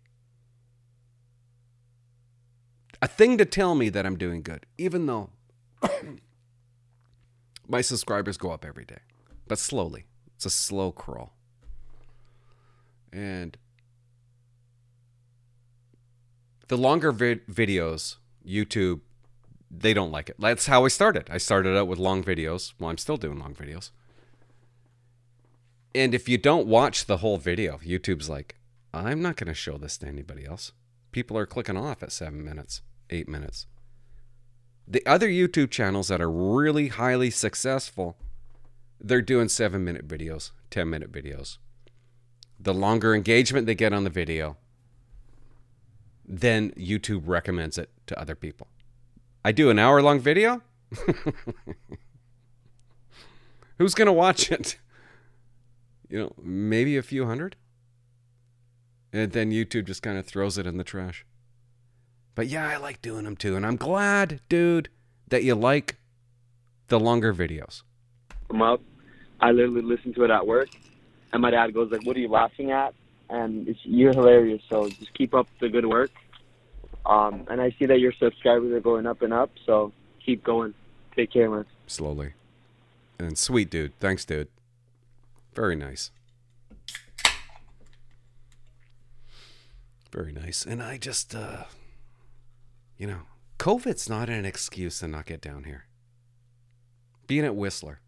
a 3.02 3.08
thing 3.08 3.38
to 3.38 3.46
tell 3.46 3.76
me 3.76 3.90
that 3.90 4.06
I'm 4.06 4.18
doing 4.18 4.42
good, 4.42 4.66
even 4.78 5.06
though 5.06 5.30
my 7.68 7.82
subscribers 7.82 8.38
go 8.38 8.52
up 8.52 8.66
every 8.66 8.86
day, 8.86 9.02
but 9.48 9.60
slowly. 9.60 10.06
It's 10.36 10.46
a 10.46 10.52
slow 10.52 10.92
crawl. 10.92 11.34
And 13.12 13.58
the 16.68 16.78
longer 16.78 17.12
vi- 17.12 17.42
videos, 17.50 18.18
YouTube, 18.46 19.02
they 19.70 19.94
don't 19.94 20.12
like 20.12 20.30
it. 20.30 20.38
That's 20.40 20.68
how 20.68 20.86
I 20.86 20.88
started. 20.88 21.30
I 21.30 21.38
started 21.38 21.78
out 21.78 21.88
with 21.88 22.00
long 22.00 22.24
videos. 22.24 22.74
Well, 22.80 22.90
I'm 22.90 22.98
still 22.98 23.18
doing 23.18 23.40
long 23.40 23.54
videos. 23.54 23.92
And 25.94 26.14
if 26.14 26.30
you 26.30 26.38
don't 26.38 26.68
watch 26.68 27.06
the 27.06 27.18
whole 27.18 27.38
video, 27.38 27.78
YouTube's 27.78 28.30
like, 28.30 28.56
I'm 28.94 29.22
not 29.22 29.36
going 29.36 29.48
to 29.48 29.54
show 29.54 29.78
this 29.78 29.98
to 29.98 30.08
anybody 30.08 30.46
else. 30.46 30.72
People 31.12 31.38
are 31.38 31.46
clicking 31.46 31.78
off 31.78 32.04
at 32.04 32.12
seven 32.12 32.44
minutes, 32.44 32.82
eight 33.10 33.28
minutes. 33.28 33.66
The 34.88 35.06
other 35.06 35.28
YouTube 35.28 35.70
channels 35.70 36.08
that 36.08 36.22
are 36.22 36.32
really 36.32 36.88
highly 36.90 37.30
successful, 37.30 38.18
they're 39.02 39.22
doing 39.22 39.50
seven 39.50 39.84
minute 39.84 40.08
videos, 40.08 40.52
10 40.70 40.90
minute 40.90 41.12
videos. 41.12 41.58
The 42.60 42.74
longer 42.74 43.14
engagement 43.14 43.68
they 43.68 43.76
get 43.76 43.94
on 43.94 44.04
the 44.04 44.10
video, 44.10 44.58
then 46.28 46.72
YouTube 46.72 47.24
recommends 47.26 47.78
it 47.78 47.90
to 48.08 48.20
other 48.20 48.36
people. 48.36 48.68
I 49.46 49.52
do 49.52 49.70
an 49.70 49.80
hour 49.80 50.02
long 50.02 50.20
video. 50.20 50.62
Who's 53.78 53.94
going 53.94 54.08
to 54.08 54.14
watch 54.14 54.52
it? 54.52 54.80
You 56.10 56.20
know, 56.20 56.32
maybe 56.42 56.96
a 56.96 57.02
few 57.02 57.26
hundred. 57.26 57.58
And 59.12 59.34
then 59.34 59.52
YouTube 59.52 59.84
just 59.88 60.02
kind 60.02 60.18
of 60.18 60.26
throws 60.26 60.58
it 60.58 60.66
in 60.66 60.78
the 60.78 60.86
trash. 60.86 61.26
But 62.34 62.48
yeah, 62.48 62.66
I 62.66 62.78
like 62.78 63.02
doing 63.02 63.26
them 63.26 63.36
too. 63.36 63.58
And 63.58 63.66
I'm 63.66 63.76
glad, 63.76 64.40
dude, 64.48 64.88
that 65.28 65.44
you 65.44 65.54
like 65.54 65.98
the 66.88 66.98
longer 66.98 67.34
videos. 67.34 67.84
Them 68.48 68.62
up. 68.62 68.80
I 69.42 69.52
literally 69.52 69.82
listen 69.82 70.14
to 70.14 70.24
it 70.24 70.32
at 70.32 70.48
work, 70.48 70.70
and 71.34 71.42
my 71.42 71.52
dad 71.52 71.74
goes 71.74 71.92
like, 71.92 72.06
"What 72.06 72.16
are 72.16 72.20
you 72.20 72.30
laughing 72.30 72.72
at?" 72.72 72.94
And 73.30 73.76
you're 73.84 74.14
hilarious. 74.14 74.62
So 74.70 74.88
just 74.90 75.14
keep 75.14 75.34
up 75.34 75.48
the 75.60 75.70
good 75.70 75.86
work. 75.86 76.12
Um, 77.06 77.46
and 77.50 77.62
I 77.62 77.72
see 77.78 77.86
that 77.86 78.00
your 78.00 78.14
subscribers 78.14 78.72
are 78.74 78.80
going 78.80 79.06
up 79.06 79.22
and 79.22 79.34
up. 79.34 79.52
So 79.66 79.94
keep 80.26 80.44
going. 80.44 80.74
Take 81.16 81.32
care, 81.32 81.50
man. 81.50 81.66
Slowly. 81.88 82.34
And 83.20 83.38
sweet, 83.38 83.70
dude. 83.70 83.98
Thanks, 84.00 84.26
dude. 84.26 84.50
Very 85.56 85.76
nice. 85.76 86.12
Very 90.12 90.32
nice. 90.32 90.66
And 90.66 90.82
I 90.82 90.98
just, 90.98 91.34
uh, 91.34 91.64
you 92.98 93.08
know, 93.08 93.22
COVID's 93.60 94.10
not 94.10 94.30
an 94.30 94.46
excuse 94.46 95.00
to 95.00 95.08
not 95.08 95.26
get 95.26 95.42
down 95.42 95.64
here. 95.64 95.86
Being 97.26 97.46
at 97.46 97.56
Whistler 97.56 98.00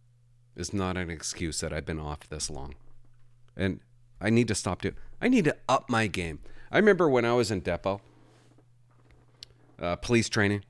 is 0.56 0.74
not 0.74 0.98
an 0.98 1.10
excuse 1.10 1.60
that 1.62 1.74
I've 1.74 1.86
been 1.86 2.00
off 2.00 2.30
this 2.30 2.50
long. 2.50 2.76
And 3.56 3.80
I 4.22 4.30
need 4.30 4.48
to 4.50 4.56
stop 4.56 4.82
doing 4.82 4.96
I 5.22 5.28
need 5.28 5.46
to 5.46 5.56
up 5.68 5.90
my 5.90 6.08
game. 6.08 6.40
I 6.72 6.78
remember 6.78 7.10
when 7.10 7.26
I 7.26 7.34
was 7.34 7.52
in 7.52 7.60
depot, 7.62 8.02
uh, 9.80 9.96
police 9.98 10.30
training, 10.30 10.64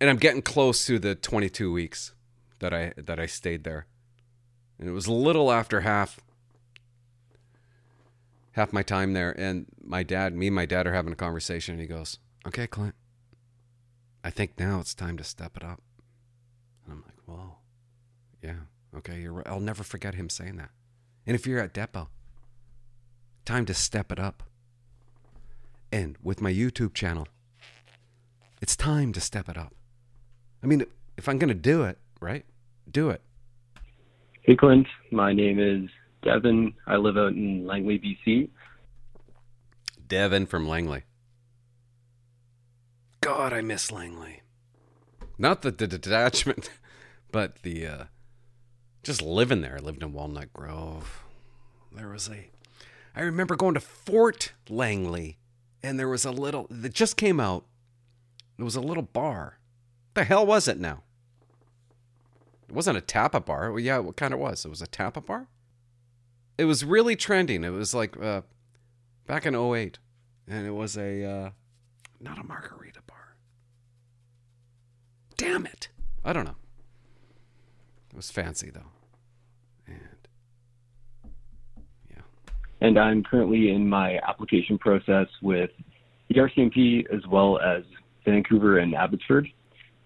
and 0.00 0.10
I'm 0.10 0.16
getting 0.16 0.42
close 0.42 0.86
to 0.86 0.98
the 0.98 1.14
22 1.14 1.72
weeks 1.72 2.12
that 2.60 2.72
I 2.72 2.92
that 2.96 3.20
I 3.20 3.26
stayed 3.26 3.64
there, 3.64 3.86
and 4.78 4.88
it 4.88 4.92
was 4.92 5.06
a 5.06 5.12
little 5.12 5.52
after 5.52 5.82
half 5.82 6.20
half 8.52 8.72
my 8.72 8.82
time 8.82 9.12
there, 9.12 9.38
and 9.38 9.66
my 9.82 10.02
dad, 10.02 10.34
me 10.34 10.46
and 10.48 10.56
my 10.56 10.66
dad 10.66 10.86
are 10.86 10.94
having 10.94 11.12
a 11.12 11.16
conversation, 11.16 11.74
and 11.74 11.80
he 11.80 11.86
goes, 11.86 12.18
"Okay, 12.46 12.66
Clint, 12.66 12.94
I 14.22 14.30
think 14.30 14.58
now 14.58 14.80
it's 14.80 14.94
time 14.94 15.16
to 15.18 15.24
step 15.24 15.56
it 15.56 15.62
up." 15.62 15.82
And 16.84 16.92
I'm 16.92 17.02
like, 17.02 17.18
"Whoa, 17.26 17.58
yeah, 18.42 18.60
okay, 18.96 19.20
you're 19.20 19.32
right. 19.32 19.46
I'll 19.46 19.60
never 19.60 19.84
forget 19.84 20.14
him 20.14 20.28
saying 20.28 20.56
that." 20.56 20.70
And 21.26 21.34
if 21.34 21.46
you're 21.46 21.60
at 21.60 21.72
depot, 21.72 22.08
time 23.44 23.66
to 23.66 23.74
step 23.74 24.12
it 24.12 24.18
up. 24.18 24.42
And 25.90 26.16
with 26.22 26.40
my 26.40 26.52
YouTube 26.52 26.94
channel, 26.94 27.28
it's 28.60 28.76
time 28.76 29.12
to 29.12 29.20
step 29.20 29.48
it 29.48 29.56
up. 29.56 29.74
I 30.62 30.66
mean, 30.66 30.84
if 31.16 31.28
I'm 31.28 31.38
going 31.38 31.48
to 31.48 31.54
do 31.54 31.84
it, 31.84 31.98
right? 32.20 32.44
Do 32.90 33.10
it. 33.10 33.22
Hey, 34.42 34.56
Clint. 34.56 34.86
My 35.10 35.32
name 35.32 35.58
is 35.58 35.88
Devin. 36.22 36.74
I 36.86 36.96
live 36.96 37.16
out 37.16 37.32
in 37.32 37.66
Langley, 37.66 37.98
BC. 37.98 38.50
Devin 40.06 40.46
from 40.46 40.68
Langley. 40.68 41.04
God, 43.20 43.52
I 43.52 43.62
miss 43.62 43.90
Langley. 43.90 44.42
Not 45.38 45.62
the, 45.62 45.70
the 45.70 45.86
detachment, 45.86 46.70
but 47.32 47.62
the 47.62 47.86
uh, 47.86 48.04
just 49.04 49.22
living 49.22 49.60
there. 49.60 49.76
I 49.76 49.80
lived 49.80 50.02
in 50.02 50.12
Walnut 50.12 50.52
Grove. 50.52 51.24
There 51.92 52.08
was 52.08 52.28
a. 52.28 52.50
I 53.14 53.20
remember 53.20 53.54
going 53.54 53.74
to 53.74 53.80
Fort 53.80 54.52
Langley, 54.68 55.38
and 55.82 55.98
there 55.98 56.08
was 56.08 56.24
a 56.24 56.32
little 56.32 56.66
that 56.70 56.92
just 56.92 57.16
came 57.16 57.38
out. 57.38 57.64
It 58.58 58.62
was 58.64 58.76
a 58.76 58.80
little 58.80 59.02
bar. 59.02 59.58
The 60.14 60.24
hell 60.24 60.46
was 60.46 60.68
it 60.68 60.78
now? 60.78 61.02
It 62.68 62.74
wasn't 62.74 62.98
a 62.98 63.02
tapa 63.02 63.40
bar. 63.40 63.70
Well, 63.70 63.80
yeah, 63.80 63.98
what 63.98 64.16
kind 64.16 64.32
of 64.32 64.40
was? 64.40 64.64
It 64.64 64.68
was 64.68 64.82
a 64.82 64.86
tapa 64.86 65.20
bar. 65.20 65.48
It 66.56 66.64
was 66.64 66.84
really 66.84 67.16
trending. 67.16 67.64
It 67.64 67.70
was 67.70 67.94
like 67.94 68.20
uh, 68.20 68.42
back 69.26 69.44
in 69.44 69.54
08. 69.54 69.98
and 70.48 70.66
it 70.66 70.70
was 70.70 70.96
a 70.96 71.24
uh, 71.24 71.50
not 72.20 72.38
a 72.38 72.44
margarita 72.44 73.00
bar. 73.06 73.36
Damn 75.36 75.66
it! 75.66 75.88
I 76.24 76.32
don't 76.32 76.44
know. 76.44 76.56
It 78.10 78.16
was 78.16 78.30
fancy 78.30 78.70
though, 78.70 78.92
and 79.86 80.28
yeah. 82.08 82.22
And 82.84 82.98
I'm 82.98 83.22
currently 83.22 83.70
in 83.70 83.88
my 83.88 84.18
application 84.28 84.76
process 84.76 85.26
with 85.40 85.70
the 86.28 86.34
RCMP 86.34 87.06
as 87.10 87.26
well 87.26 87.58
as 87.58 87.82
Vancouver 88.26 88.78
and 88.78 88.94
Abbotsford. 88.94 89.48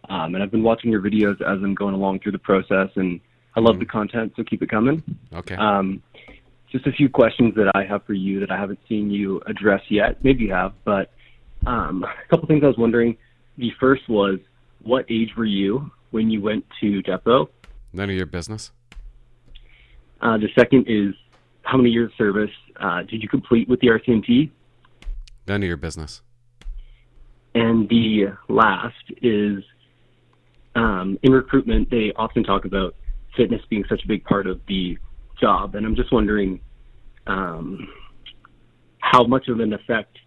Um, 0.08 0.34
and 0.36 0.42
I've 0.44 0.52
been 0.52 0.62
watching 0.62 0.92
your 0.92 1.02
videos 1.02 1.40
as 1.40 1.60
I'm 1.62 1.74
going 1.74 1.94
along 1.94 2.20
through 2.20 2.32
the 2.32 2.38
process, 2.38 2.88
and 2.94 3.20
I 3.56 3.60
love 3.60 3.80
the 3.80 3.84
content, 3.84 4.32
so 4.36 4.44
keep 4.44 4.62
it 4.62 4.70
coming. 4.70 5.02
Okay. 5.34 5.56
Um, 5.56 6.02
just 6.70 6.86
a 6.86 6.92
few 6.92 7.08
questions 7.08 7.52
that 7.56 7.68
I 7.74 7.82
have 7.82 8.04
for 8.04 8.12
you 8.12 8.38
that 8.40 8.50
I 8.52 8.56
haven't 8.56 8.78
seen 8.88 9.10
you 9.10 9.42
address 9.46 9.82
yet. 9.88 10.22
Maybe 10.22 10.44
you 10.44 10.52
have, 10.52 10.72
but 10.84 11.10
um, 11.66 12.04
a 12.04 12.28
couple 12.30 12.46
things 12.46 12.62
I 12.62 12.68
was 12.68 12.78
wondering. 12.78 13.16
The 13.56 13.72
first 13.80 14.08
was, 14.08 14.38
what 14.82 15.04
age 15.10 15.30
were 15.36 15.44
you 15.44 15.90
when 16.12 16.30
you 16.30 16.40
went 16.40 16.64
to 16.80 17.02
Depot? 17.02 17.50
None 17.92 18.08
of 18.08 18.14
your 18.14 18.26
business. 18.26 18.70
Uh, 20.20 20.38
the 20.38 20.48
second 20.56 20.84
is, 20.86 21.14
how 21.68 21.76
many 21.76 21.90
years 21.90 22.10
of 22.10 22.16
service 22.16 22.50
uh, 22.80 23.02
did 23.02 23.22
you 23.22 23.28
complete 23.28 23.68
with 23.68 23.80
the 23.80 23.88
RCMP? 23.88 24.50
None 25.46 25.62
of 25.62 25.66
your 25.66 25.76
business. 25.76 26.22
And 27.54 27.88
the 27.88 28.26
last 28.48 28.94
is, 29.22 29.64
um, 30.74 31.18
in 31.22 31.32
recruitment, 31.32 31.90
they 31.90 32.12
often 32.16 32.44
talk 32.44 32.64
about 32.64 32.94
fitness 33.36 33.62
being 33.70 33.84
such 33.88 34.04
a 34.04 34.08
big 34.08 34.24
part 34.24 34.46
of 34.46 34.60
the 34.68 34.98
job, 35.40 35.74
and 35.74 35.86
I'm 35.86 35.96
just 35.96 36.12
wondering 36.12 36.60
um, 37.26 37.88
how 38.98 39.24
much 39.24 39.48
of 39.48 39.60
an 39.60 39.72
effect 39.72 40.18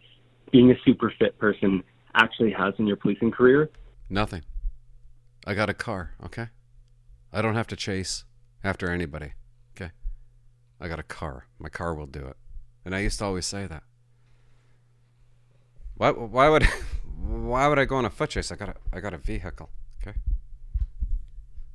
being 0.51 0.71
a 0.71 0.75
super 0.85 1.13
fit 1.19 1.37
person 1.37 1.83
actually 2.15 2.51
has 2.51 2.73
in 2.77 2.87
your 2.87 2.97
policing 2.97 3.31
career. 3.31 3.69
Nothing. 4.09 4.43
I 5.45 5.53
got 5.53 5.69
a 5.69 5.73
car, 5.73 6.11
okay? 6.25 6.49
I 7.31 7.41
don't 7.41 7.55
have 7.55 7.67
to 7.67 7.75
chase 7.75 8.25
after 8.63 8.89
anybody, 8.91 9.33
okay? 9.75 9.91
I 10.79 10.87
got 10.87 10.99
a 10.99 11.03
car. 11.03 11.47
My 11.57 11.69
car 11.69 11.95
will 11.95 12.07
do 12.07 12.25
it. 12.25 12.37
And 12.83 12.95
I 12.95 12.99
used 12.99 13.19
to 13.19 13.25
always 13.25 13.45
say 13.45 13.67
that. 13.67 13.83
Why 15.95 16.11
why 16.11 16.49
would 16.49 16.63
why 17.27 17.67
would 17.67 17.79
I 17.79 17.85
go 17.85 17.97
on 17.97 18.05
a 18.05 18.09
foot 18.09 18.31
chase? 18.31 18.51
I 18.51 18.55
got 18.55 18.69
a 18.69 18.75
I 18.91 18.99
got 18.99 19.13
a 19.13 19.17
vehicle, 19.17 19.69
okay? 20.01 20.17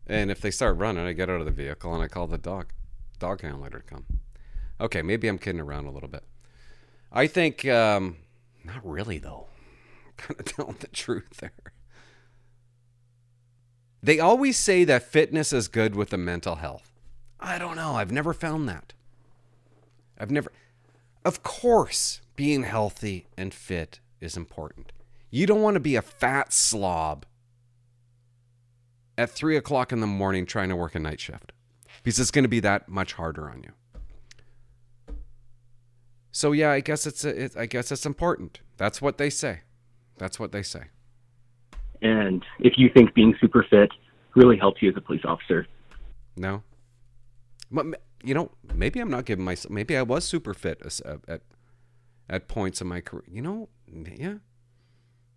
And 0.07 0.31
if 0.31 0.41
they 0.41 0.51
start 0.51 0.77
running, 0.77 1.07
I 1.07 1.13
get 1.13 1.31
out 1.31 1.41
of 1.41 1.47
the 1.47 1.53
vehicle 1.53 1.95
and 1.95 2.03
I 2.03 2.09
call 2.09 2.27
the 2.27 2.39
dog 2.39 2.73
dog 3.19 3.43
handler 3.43 3.71
to 3.71 3.81
come. 3.81 4.05
Okay, 4.81 5.03
maybe 5.03 5.29
I'm 5.29 5.39
kidding 5.39 5.61
around 5.61 5.87
a 5.87 5.91
little 5.91 6.09
bit. 6.09 6.25
I 7.13 7.27
think 7.27 7.65
um 7.67 8.17
not 8.65 8.85
really 8.85 9.19
though. 9.19 9.47
kind 10.17 10.41
of 10.41 10.47
telling 10.47 10.77
the 10.81 10.89
truth 10.89 11.39
there. 11.39 11.53
They 14.03 14.21
always 14.21 14.57
say 14.57 14.85
that 14.85 15.03
fitness 15.03 15.53
is 15.53 15.69
good 15.69 15.95
with 15.95 16.11
the 16.11 16.19
mental 16.19 16.57
health. 16.57 16.93
I 17.41 17.59
don't 17.59 17.77
know. 17.77 17.97
I've 17.97 18.13
never 18.13 18.33
found 18.33 18.69
that. 18.69 18.93
I've 20.19 20.31
never. 20.31 20.53
Of 21.27 21.43
course, 21.43 22.21
being 22.37 22.63
healthy 22.63 23.27
and 23.37 23.53
fit 23.53 23.99
is 24.21 24.37
important. 24.37 24.93
You 25.29 25.45
don't 25.45 25.61
want 25.61 25.75
to 25.75 25.81
be 25.81 25.97
a 25.97 26.03
fat 26.03 26.53
slob 26.53 27.27
at 29.19 29.29
three 29.29 29.57
o'clock 29.57 29.91
in 29.91 29.99
the 29.99 30.07
morning 30.07 30.47
trying 30.47 30.69
to 30.69 30.77
work 30.77 30.95
a 30.95 31.01
night 31.01 31.19
shift 31.19 31.51
because 32.05 32.21
it's 32.21 32.31
going 32.31 32.45
to 32.45 32.49
be 32.49 32.61
that 32.61 32.89
much 32.89 33.15
harder 33.15 33.51
on 33.51 33.65
you. 33.65 35.17
So 36.31 36.53
yeah, 36.53 36.71
I 36.71 36.79
guess 36.79 37.09
it's 37.09 37.25
a, 37.25 37.47
it, 37.47 37.57
I 37.57 37.67
guess 37.67 37.91
it's 37.91 38.07
important. 38.07 38.61
That's 38.77 39.03
what 39.03 39.19
they 39.19 39.29
say. 39.29 39.63
That's 40.19 40.39
what 40.39 40.53
they 40.53 40.63
say. 40.63 40.85
And 42.03 42.45
if 42.61 42.75
you 42.77 42.89
think 42.89 43.15
being 43.15 43.35
super 43.41 43.67
fit 43.69 43.91
really 44.37 44.57
helps 44.57 44.81
you 44.81 44.91
as 44.91 44.97
a 44.97 45.01
police 45.01 45.25
officer, 45.25 45.67
No. 46.37 46.63
You 48.23 48.35
know, 48.35 48.51
maybe 48.75 49.01
I'm 49.01 49.11
not 49.11 49.25
giving 49.25 49.45
myself. 49.45 49.71
Maybe 49.71 49.97
I 49.97 50.03
was 50.03 50.25
super 50.25 50.55
fit 50.55 50.83
uh, 51.05 51.17
at 51.29 51.43
at 52.29 52.49
points 52.49 52.81
in 52.81 52.87
my 52.87 53.01
career. 53.01 53.25
You 53.31 53.43
know, 53.43 53.69
yeah. 53.87 54.37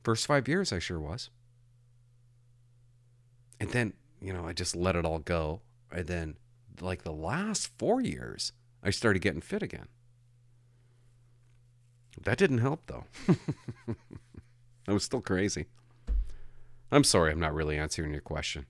First 0.04 0.28
five 0.28 0.48
years, 0.48 0.72
I 0.72 0.80
sure 0.80 1.00
was. 1.00 1.30
And 3.60 3.70
then, 3.72 3.94
you 4.22 4.32
know, 4.32 4.48
I 4.48 4.54
just 4.54 4.76
let 4.76 4.96
it 4.96 5.06
all 5.06 5.20
go. 5.20 5.62
And 5.92 6.08
then, 6.08 6.38
like 6.80 7.04
the 7.04 7.12
last 7.12 7.72
four 7.78 8.00
years, 8.00 8.54
I 8.82 8.92
started 8.92 9.20
getting 9.20 9.42
fit 9.42 9.62
again. 9.62 9.88
That 12.24 12.38
didn't 12.38 12.60
help, 12.60 12.84
though. 12.88 13.06
I 14.88 14.94
was 14.94 15.04
still 15.04 15.22
crazy. 15.22 15.66
I'm 16.92 17.04
sorry, 17.04 17.32
I'm 17.32 17.40
not 17.40 17.54
really 17.54 17.78
answering 17.78 18.12
your 18.12 18.22
question. 18.22 18.66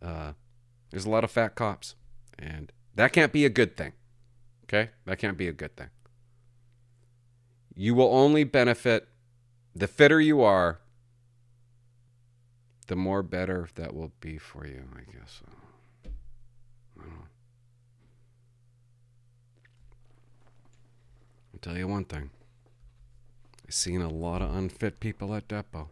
Uh, 0.00 0.32
there's 0.90 1.06
a 1.06 1.10
lot 1.10 1.24
of 1.24 1.30
fat 1.30 1.54
cops, 1.54 1.96
and 2.38 2.72
that 2.94 3.12
can't 3.12 3.32
be 3.32 3.44
a 3.44 3.50
good 3.50 3.76
thing. 3.76 3.92
Okay? 4.64 4.90
That 5.04 5.18
can't 5.18 5.36
be 5.36 5.48
a 5.48 5.52
good 5.52 5.76
thing. 5.76 5.90
You 7.74 7.94
will 7.94 8.14
only 8.14 8.44
benefit 8.44 9.08
the 9.74 9.88
fitter 9.88 10.20
you 10.20 10.42
are, 10.42 10.80
the 12.86 12.96
more 12.96 13.22
better 13.22 13.68
that 13.74 13.94
will 13.94 14.12
be 14.20 14.38
for 14.38 14.66
you, 14.66 14.84
I 14.94 15.00
guess. 15.10 15.42
I. 15.46 15.64
I'll 21.52 21.60
tell 21.60 21.76
you 21.76 21.88
one 21.88 22.04
thing. 22.04 22.30
I've 23.66 23.74
seen 23.74 24.02
a 24.02 24.08
lot 24.08 24.42
of 24.42 24.54
unfit 24.54 25.00
people 25.00 25.34
at 25.34 25.48
Depot. 25.48 25.90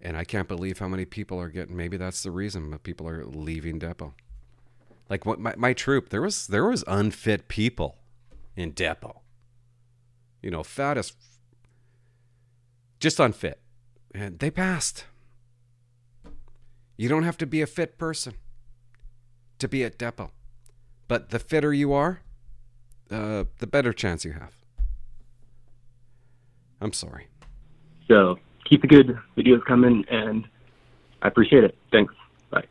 And 0.00 0.16
I 0.16 0.24
can't 0.24 0.46
believe 0.46 0.78
how 0.78 0.88
many 0.88 1.04
people 1.04 1.40
are 1.40 1.48
getting. 1.48 1.76
Maybe 1.76 1.96
that's 1.96 2.22
the 2.22 2.30
reason 2.30 2.70
that 2.70 2.84
people 2.84 3.08
are 3.08 3.24
leaving 3.26 3.78
Depot. 3.78 4.14
Like 5.08 5.24
what 5.24 5.38
my, 5.38 5.54
my 5.56 5.72
troop, 5.72 6.10
there 6.10 6.22
was 6.22 6.46
there 6.46 6.68
was 6.68 6.84
unfit 6.86 7.48
people 7.48 7.98
in 8.56 8.72
Depot. 8.72 9.22
You 10.42 10.50
know, 10.50 10.62
fat 10.62 10.98
as 10.98 11.12
just 13.00 13.18
unfit, 13.18 13.60
and 14.14 14.38
they 14.38 14.50
passed. 14.50 15.04
You 16.96 17.08
don't 17.08 17.22
have 17.22 17.38
to 17.38 17.46
be 17.46 17.62
a 17.62 17.66
fit 17.66 17.96
person 17.96 18.34
to 19.58 19.68
be 19.68 19.84
at 19.84 19.98
Depot, 19.98 20.32
but 21.06 21.30
the 21.30 21.38
fitter 21.38 21.72
you 21.72 21.92
are, 21.92 22.20
uh, 23.10 23.44
the 23.58 23.66
better 23.66 23.92
chance 23.92 24.24
you 24.24 24.32
have. 24.32 24.54
I'm 26.80 26.92
sorry. 26.92 27.26
so 28.06 28.38
keep 28.68 28.82
the 28.82 28.88
good 28.88 29.18
videos 29.36 29.64
coming, 29.64 30.04
and 30.10 30.46
I 31.22 31.28
appreciate 31.28 31.64
it. 31.64 31.76
Thanks. 31.90 32.14
Bye. 32.50 32.64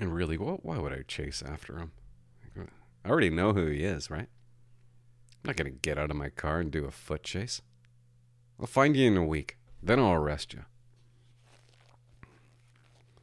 And 0.00 0.14
really, 0.14 0.36
wh- 0.36 0.64
why 0.64 0.78
would 0.78 0.92
I 0.94 1.02
chase 1.06 1.42
after 1.46 1.78
him? 1.78 1.92
I 3.04 3.08
already 3.08 3.30
know 3.30 3.52
who 3.52 3.66
he 3.66 3.84
is, 3.84 4.10
right? 4.10 4.28
I'm 5.42 5.46
not 5.48 5.56
going 5.56 5.70
to 5.70 5.78
get 5.78 5.98
out 5.98 6.10
of 6.10 6.16
my 6.16 6.30
car 6.30 6.60
and 6.60 6.70
do 6.70 6.86
a 6.86 6.90
foot 6.90 7.22
chase. 7.22 7.62
I'll 8.58 8.66
find 8.66 8.96
you 8.96 9.06
in 9.06 9.16
a 9.16 9.24
week. 9.24 9.58
Then 9.82 9.98
I'll 9.98 10.12
arrest 10.12 10.52
you. 10.54 10.64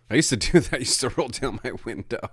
I 0.09 0.15
used 0.15 0.29
to 0.29 0.37
do 0.51 0.59
that. 0.59 0.73
I 0.73 0.77
used 0.79 0.99
to 1.01 1.09
roll 1.09 1.27
down 1.27 1.59
my 1.63 1.71
window. 1.83 2.29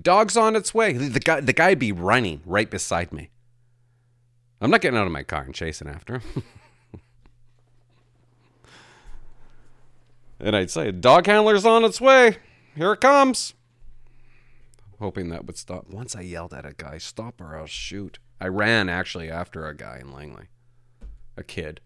Dog's 0.00 0.36
on 0.36 0.56
its 0.56 0.72
way. 0.72 0.92
The 0.92 1.20
guy, 1.20 1.40
the 1.40 1.52
guy'd 1.52 1.78
be 1.78 1.92
running 1.92 2.40
right 2.46 2.70
beside 2.70 3.12
me. 3.12 3.30
I'm 4.60 4.70
not 4.70 4.80
getting 4.80 4.98
out 4.98 5.06
of 5.06 5.12
my 5.12 5.22
car 5.22 5.42
and 5.42 5.54
chasing 5.54 5.88
after 5.88 6.18
him. 6.18 6.42
and 10.40 10.56
I'd 10.56 10.70
say, 10.70 10.90
"Dog 10.90 11.26
handler's 11.26 11.64
on 11.64 11.84
its 11.84 12.00
way. 12.00 12.38
Here 12.78 12.92
it 12.92 13.00
comes." 13.00 13.54
Hoping 15.00 15.28
that 15.30 15.46
would 15.46 15.56
stop. 15.56 15.90
Once 15.90 16.14
I 16.14 16.20
yelled 16.20 16.54
at 16.54 16.64
a 16.64 16.74
guy, 16.74 16.98
"Stop 16.98 17.40
or 17.40 17.56
I'll 17.56 17.66
shoot." 17.66 18.20
I 18.40 18.46
ran 18.46 18.88
actually 18.88 19.28
after 19.28 19.66
a 19.66 19.76
guy 19.76 19.98
in 19.98 20.12
Langley, 20.12 20.46
a 21.36 21.42
kid. 21.42 21.80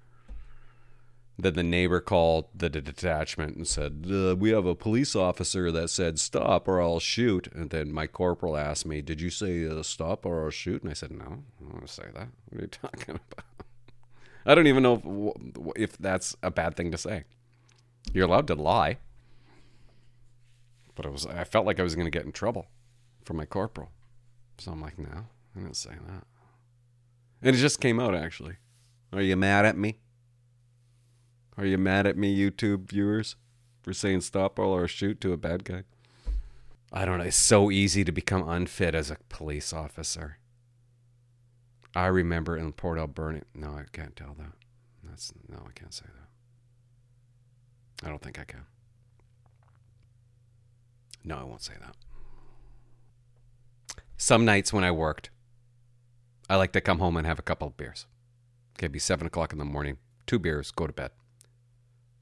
Then 1.38 1.54
the 1.54 1.62
neighbor 1.62 2.00
called 2.00 2.48
the 2.54 2.68
d- 2.68 2.82
detachment 2.82 3.56
and 3.56 3.66
said, 3.66 4.06
uh, 4.10 4.36
"We 4.36 4.50
have 4.50 4.66
a 4.66 4.74
police 4.74 5.16
officer 5.16 5.72
that 5.72 5.88
said 5.88 6.20
stop 6.20 6.68
or 6.68 6.80
I'll 6.80 7.00
shoot." 7.00 7.48
And 7.54 7.70
then 7.70 7.90
my 7.90 8.06
corporal 8.06 8.54
asked 8.54 8.84
me, 8.84 9.00
"Did 9.00 9.22
you 9.22 9.30
say 9.30 9.66
uh, 9.66 9.82
stop 9.82 10.26
or 10.26 10.44
I'll 10.44 10.50
shoot?" 10.50 10.82
And 10.82 10.90
I 10.90 10.94
said, 10.94 11.10
"No, 11.10 11.24
I 11.24 11.62
don't 11.64 11.72
want 11.72 11.86
to 11.86 11.92
say 11.92 12.04
that. 12.14 12.28
What 12.50 12.58
are 12.58 12.60
you 12.60 12.66
talking 12.82 13.14
about?" 13.14 13.46
I 14.44 14.54
don't 14.54 14.66
even 14.66 14.82
know 14.82 15.32
if, 15.76 15.92
if 15.92 15.98
that's 15.98 16.36
a 16.42 16.50
bad 16.50 16.76
thing 16.76 16.90
to 16.90 16.98
say. 16.98 17.24
You're 18.12 18.26
allowed 18.26 18.48
to 18.48 18.54
lie, 18.54 18.98
but 20.94 21.06
it 21.06 21.12
was. 21.12 21.26
I 21.26 21.44
felt 21.44 21.66
like 21.66 21.80
I 21.80 21.82
was 21.82 21.94
going 21.94 22.06
to 22.06 22.10
get 22.10 22.24
in 22.24 22.32
trouble 22.32 22.66
for 23.24 23.34
my 23.34 23.44
corporal, 23.44 23.90
so 24.58 24.72
I'm 24.72 24.80
like, 24.80 24.98
"No, 24.98 25.26
I 25.56 25.60
didn't 25.60 25.76
say 25.76 25.90
that." 25.90 26.26
And 27.42 27.56
it 27.56 27.58
just 27.58 27.80
came 27.80 27.98
out 27.98 28.14
actually. 28.14 28.56
Are 29.12 29.20
you 29.20 29.36
mad 29.36 29.64
at 29.64 29.76
me? 29.76 29.98
Are 31.58 31.66
you 31.66 31.76
mad 31.76 32.06
at 32.06 32.16
me, 32.16 32.36
YouTube 32.36 32.88
viewers, 32.88 33.36
for 33.82 33.92
saying 33.92 34.22
stop 34.22 34.58
all 34.58 34.74
or 34.74 34.88
shoot 34.88 35.20
to 35.20 35.32
a 35.32 35.36
bad 35.36 35.64
guy? 35.64 35.82
I 36.92 37.04
don't 37.04 37.18
know. 37.18 37.24
It's 37.24 37.36
so 37.36 37.70
easy 37.70 38.04
to 38.04 38.12
become 38.12 38.48
unfit 38.48 38.94
as 38.94 39.10
a 39.10 39.16
police 39.28 39.72
officer. 39.72 40.38
I 41.94 42.06
remember 42.06 42.56
in 42.56 42.72
Port 42.72 42.98
Alberni. 42.98 43.42
No, 43.54 43.68
I 43.68 43.84
can't 43.92 44.16
tell 44.16 44.34
that. 44.38 44.52
That's 45.04 45.32
no, 45.48 45.58
I 45.68 45.72
can't 45.72 45.92
say 45.92 46.06
that. 46.06 48.06
I 48.06 48.08
don't 48.08 48.22
think 48.22 48.38
I 48.38 48.44
can. 48.44 48.64
No, 51.24 51.38
I 51.38 51.44
won't 51.44 51.62
say 51.62 51.74
that. 51.80 51.96
Some 54.16 54.44
nights 54.44 54.72
when 54.72 54.84
I 54.84 54.90
worked, 54.90 55.30
I 56.48 56.56
like 56.56 56.72
to 56.72 56.80
come 56.80 56.98
home 56.98 57.16
and 57.16 57.26
have 57.26 57.38
a 57.38 57.42
couple 57.42 57.68
of 57.68 57.76
beers. 57.76 58.06
Okay, 58.76 58.86
it'd 58.86 58.92
be 58.92 58.98
seven 58.98 59.26
o'clock 59.26 59.52
in 59.52 59.58
the 59.58 59.64
morning, 59.64 59.98
two 60.26 60.38
beers, 60.38 60.70
go 60.70 60.86
to 60.86 60.92
bed. 60.92 61.10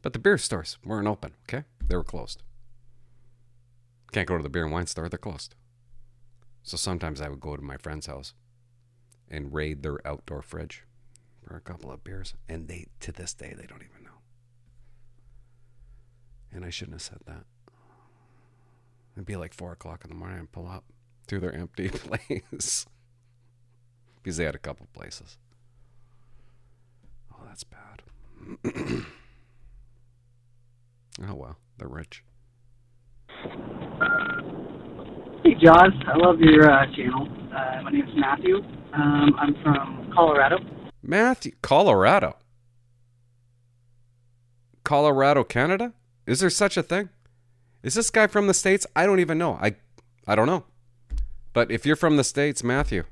But 0.02 0.12
the 0.12 0.18
beer 0.18 0.38
stores 0.38 0.78
weren't 0.84 1.08
open, 1.08 1.32
okay? 1.48 1.64
They 1.86 1.96
were 1.96 2.04
closed. 2.04 2.42
Can't 4.12 4.28
go 4.28 4.36
to 4.36 4.42
the 4.42 4.48
beer 4.48 4.64
and 4.64 4.72
wine 4.72 4.86
store, 4.86 5.08
they're 5.08 5.18
closed. 5.18 5.54
So 6.62 6.76
sometimes 6.76 7.20
I 7.20 7.28
would 7.28 7.40
go 7.40 7.56
to 7.56 7.62
my 7.62 7.76
friend's 7.76 8.06
house 8.06 8.34
and 9.28 9.52
raid 9.52 9.82
their 9.82 10.06
outdoor 10.06 10.42
fridge 10.42 10.84
for 11.42 11.56
a 11.56 11.60
couple 11.60 11.90
of 11.90 12.04
beers. 12.04 12.34
And 12.48 12.68
they, 12.68 12.86
to 13.00 13.12
this 13.12 13.34
day, 13.34 13.54
they 13.56 13.66
don't 13.66 13.82
even 13.82 14.04
know. 14.04 14.20
And 16.52 16.64
I 16.64 16.70
shouldn't 16.70 16.96
have 16.96 17.02
said 17.02 17.20
that. 17.26 17.44
It'd 19.16 19.26
be 19.26 19.36
like 19.36 19.54
four 19.54 19.72
o'clock 19.72 20.04
in 20.04 20.10
the 20.10 20.16
morning 20.16 20.38
and 20.38 20.50
pull 20.50 20.68
up 20.68 20.84
to 21.28 21.38
their 21.38 21.54
empty 21.54 21.88
place 21.90 22.86
because 24.22 24.36
they 24.36 24.44
had 24.44 24.54
a 24.54 24.58
couple 24.58 24.88
places. 24.92 25.38
Oh, 27.32 27.42
that's 27.46 27.64
bad. 27.64 28.02
oh 31.28 31.34
well, 31.34 31.56
they're 31.78 31.88
rich. 31.88 32.22
Hey, 35.42 35.54
Jaws. 35.54 35.92
I 36.06 36.16
love 36.16 36.38
your 36.40 36.70
uh, 36.70 36.86
channel. 36.94 37.28
Uh, 37.54 37.82
my 37.82 37.90
name's 37.90 38.14
Matthew. 38.14 38.56
Um, 38.92 39.34
I'm 39.38 39.54
from 39.62 40.10
Colorado. 40.14 40.58
Matthew, 41.02 41.52
Colorado. 41.62 42.36
Colorado, 44.84 45.44
Canada? 45.44 45.92
Is 46.26 46.40
there 46.40 46.50
such 46.50 46.76
a 46.76 46.82
thing? 46.82 47.08
Is 47.82 47.94
this 47.94 48.10
guy 48.10 48.26
from 48.26 48.46
the 48.46 48.54
states? 48.54 48.86
I 48.94 49.06
don't 49.06 49.20
even 49.20 49.38
know. 49.38 49.58
I 49.60 49.76
I 50.26 50.34
don't 50.34 50.46
know. 50.46 50.64
But 51.52 51.70
if 51.70 51.84
you're 51.84 51.96
from 51.96 52.16
the 52.16 52.24
states, 52.24 52.62
Matthew, 52.62 53.04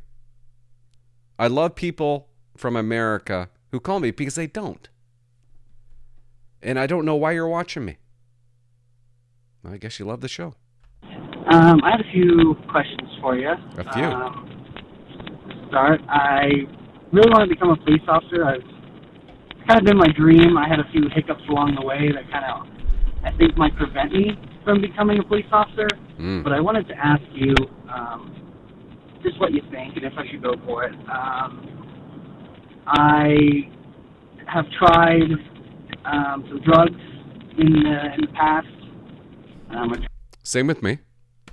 I 1.39 1.49
love 1.49 1.75
people 1.75 2.29
from 2.57 2.77
America 2.77 3.49
who 3.71 3.81
call 3.81 4.01
me 4.01 4.11
because 4.11 4.35
they 4.35 4.47
don't. 4.47 4.89
And 6.63 6.79
I 6.79 6.87
don't 6.87 7.05
know 7.05 7.17
why 7.17 7.33
you're 7.33 7.49
watching 7.49 7.85
me. 7.85 7.99
I 9.65 9.77
guess 9.77 9.99
you 9.99 10.05
love 10.05 10.21
the 10.21 10.29
show. 10.29 10.55
Um, 11.51 11.83
I 11.83 11.91
have 11.93 12.01
a 12.01 12.13
few 12.13 12.55
questions 12.71 13.11
for 13.21 13.37
you. 13.37 13.51
A 13.51 13.93
few. 13.93 14.05
Um, 14.05 14.45
start, 15.69 16.01
I 16.09 16.45
really 17.13 17.31
want 17.31 17.49
to 17.49 17.55
become 17.55 17.71
a 17.71 17.77
police 17.77 18.03
officer. 18.07 18.45
I've 18.45 18.61
it's 19.51 19.67
kind 19.67 19.81
of 19.81 19.85
been 19.85 19.99
my 19.99 20.09
dream. 20.17 20.57
I 20.57 20.69
had 20.69 20.79
a 20.79 20.89
few 20.93 21.09
hiccups 21.15 21.43
along 21.49 21.75
the 21.75 21.85
way 21.85 22.11
that 22.13 22.31
kind 22.31 22.45
of, 22.45 22.67
I 23.25 23.37
think, 23.37 23.57
might 23.57 23.75
prevent 23.77 24.13
me 24.13 24.37
from 24.69 24.83
becoming 24.83 25.19
a 25.19 25.23
police 25.23 25.47
officer. 25.51 25.89
Mm. 26.21 26.45
But 26.45 26.53
I 26.53 26.61
wanted 26.61 26.87
to 26.89 26.95
ask 26.95 27.23
you 27.33 27.55
um, 27.91 28.53
just 29.23 29.41
what 29.41 29.53
you 29.53 29.63
think 29.71 29.97
and 29.97 30.05
if 30.05 30.13
I 30.19 30.31
should 30.31 30.43
go 30.43 30.57
for 30.67 30.85
it. 30.85 30.93
Um, 31.11 32.85
I 32.87 33.31
have 34.47 34.67
tried 34.79 35.31
um, 36.05 36.45
some 36.49 36.61
drugs 36.67 37.01
in 37.57 37.73
the, 37.73 38.15
in 38.15 38.21
the 38.21 38.33
past. 38.35 38.67
Um, 39.71 40.07
Same 40.43 40.67
with 40.67 40.83
me. 40.83 40.99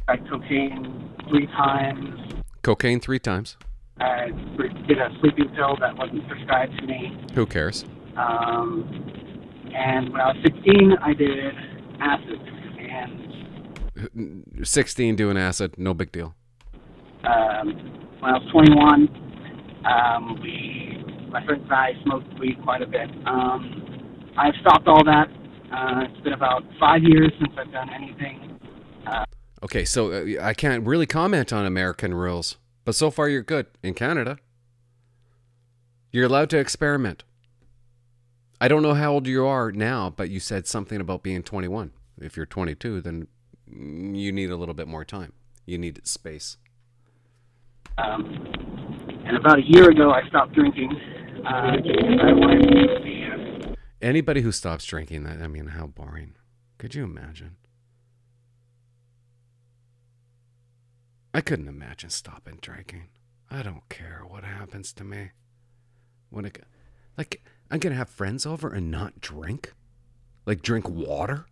tried 0.04 0.30
cocaine 0.30 1.10
three 1.30 1.48
times. 1.48 2.34
Cocaine 2.64 3.00
three 3.00 3.20
times. 3.20 3.56
I 3.98 4.28
did 4.90 4.98
a 4.98 5.08
sleeping 5.22 5.56
pill 5.56 5.78
that 5.80 5.96
wasn't 5.96 6.28
prescribed 6.28 6.78
to 6.80 6.86
me. 6.86 7.18
Who 7.34 7.46
cares? 7.46 7.86
Um, 8.18 8.84
and 9.74 10.12
when 10.12 10.20
I 10.20 10.34
was 10.34 10.38
16, 10.44 10.98
I 11.02 11.14
did 11.14 11.56
acid. 12.02 12.55
And 12.96 14.46
16 14.64 15.16
doing 15.16 15.38
acid, 15.38 15.76
no 15.78 15.94
big 15.94 16.12
deal. 16.12 16.34
um, 17.24 17.68
when 18.20 18.34
I 18.34 18.38
was 18.38 18.48
21, 18.52 19.10
um, 19.86 20.40
we, 20.42 21.04
my 21.30 21.46
friends 21.46 21.64
and 21.64 21.74
I 21.74 21.92
smoked 22.04 22.40
weed 22.40 22.58
quite 22.64 22.82
a 22.82 22.88
bit. 22.88 23.10
Um, 23.26 24.34
I've 24.38 24.56
stopped 24.62 24.88
all 24.88 25.04
that. 25.04 25.28
Uh, 25.72 26.06
it's 26.10 26.22
been 26.22 26.34
about 26.34 26.64
five 26.80 27.02
years 27.04 27.32
since 27.40 27.52
I've 27.58 27.72
done 27.72 27.90
anything. 27.90 28.60
Okay, 29.64 29.84
so 29.84 30.12
uh, 30.12 30.44
I 30.44 30.54
can't 30.54 30.86
really 30.86 31.08
comment 31.08 31.52
on 31.52 31.66
American 31.66 32.14
rules, 32.14 32.58
but 32.84 32.94
so 32.94 33.10
far 33.10 33.28
you're 33.28 33.42
good. 33.42 33.66
In 33.82 33.96
Canada, 33.96 34.38
you're 36.12 36.26
allowed 36.26 36.52
to 36.52 36.60
experiment. 36.60 37.24
I 38.62 38.68
don't 38.68 38.84
know 38.84 38.94
how 38.94 39.14
old 39.14 39.28
you 39.28 39.46
are 39.46 39.72
now, 39.72 40.12
but 40.16 40.30
you 40.30 40.40
said 40.40 40.68
something 40.68 41.02
about 41.02 41.24
being 41.24 41.42
21. 41.42 41.92
If 42.20 42.38
you're 42.38 42.46
22, 42.46 43.02
then 43.02 43.28
you 43.68 44.32
need 44.32 44.50
a 44.50 44.56
little 44.56 44.76
bit 44.76 44.88
more 44.88 45.04
time. 45.04 45.34
You 45.66 45.78
need 45.78 46.06
space. 46.08 46.58
Um, 47.98 48.26
and 49.26 49.38
about 49.38 49.60
a 49.60 49.64
year 49.64 49.90
ago, 49.90 50.12
I 50.12 50.28
stopped 50.28 50.54
drinking. 50.54 50.92
Uh, 51.46 51.50
I 51.50 52.34
wanted 52.34 52.64
to 52.64 53.04
be 53.04 53.16
Anybody 54.02 54.42
who 54.42 54.52
stops 54.52 54.86
drinking, 54.86 55.24
that 55.24 55.42
I 55.42 55.48
mean, 55.48 55.68
how 55.68 55.88
boring. 55.88 56.36
Could 56.78 56.94
you 56.94 57.04
imagine? 57.04 57.56
I 61.34 61.42
couldn't 61.42 61.68
imagine 61.68 62.10
stopping 62.12 62.60
drinking. 62.62 63.08
I 63.50 63.64
don't 63.64 63.88
care 63.90 64.24
what 64.28 64.44
happens 64.44 64.94
to 64.94 65.04
me. 65.04 65.32
When 66.30 66.46
it, 66.46 66.64
like, 67.18 67.42
I'm 67.72 67.80
gonna 67.80 67.96
have 67.96 68.10
friends 68.10 68.46
over 68.46 68.70
and 68.70 68.92
not 68.92 69.22
drink, 69.22 69.74
like 70.46 70.62
drink 70.62 70.88
water. 70.88 71.46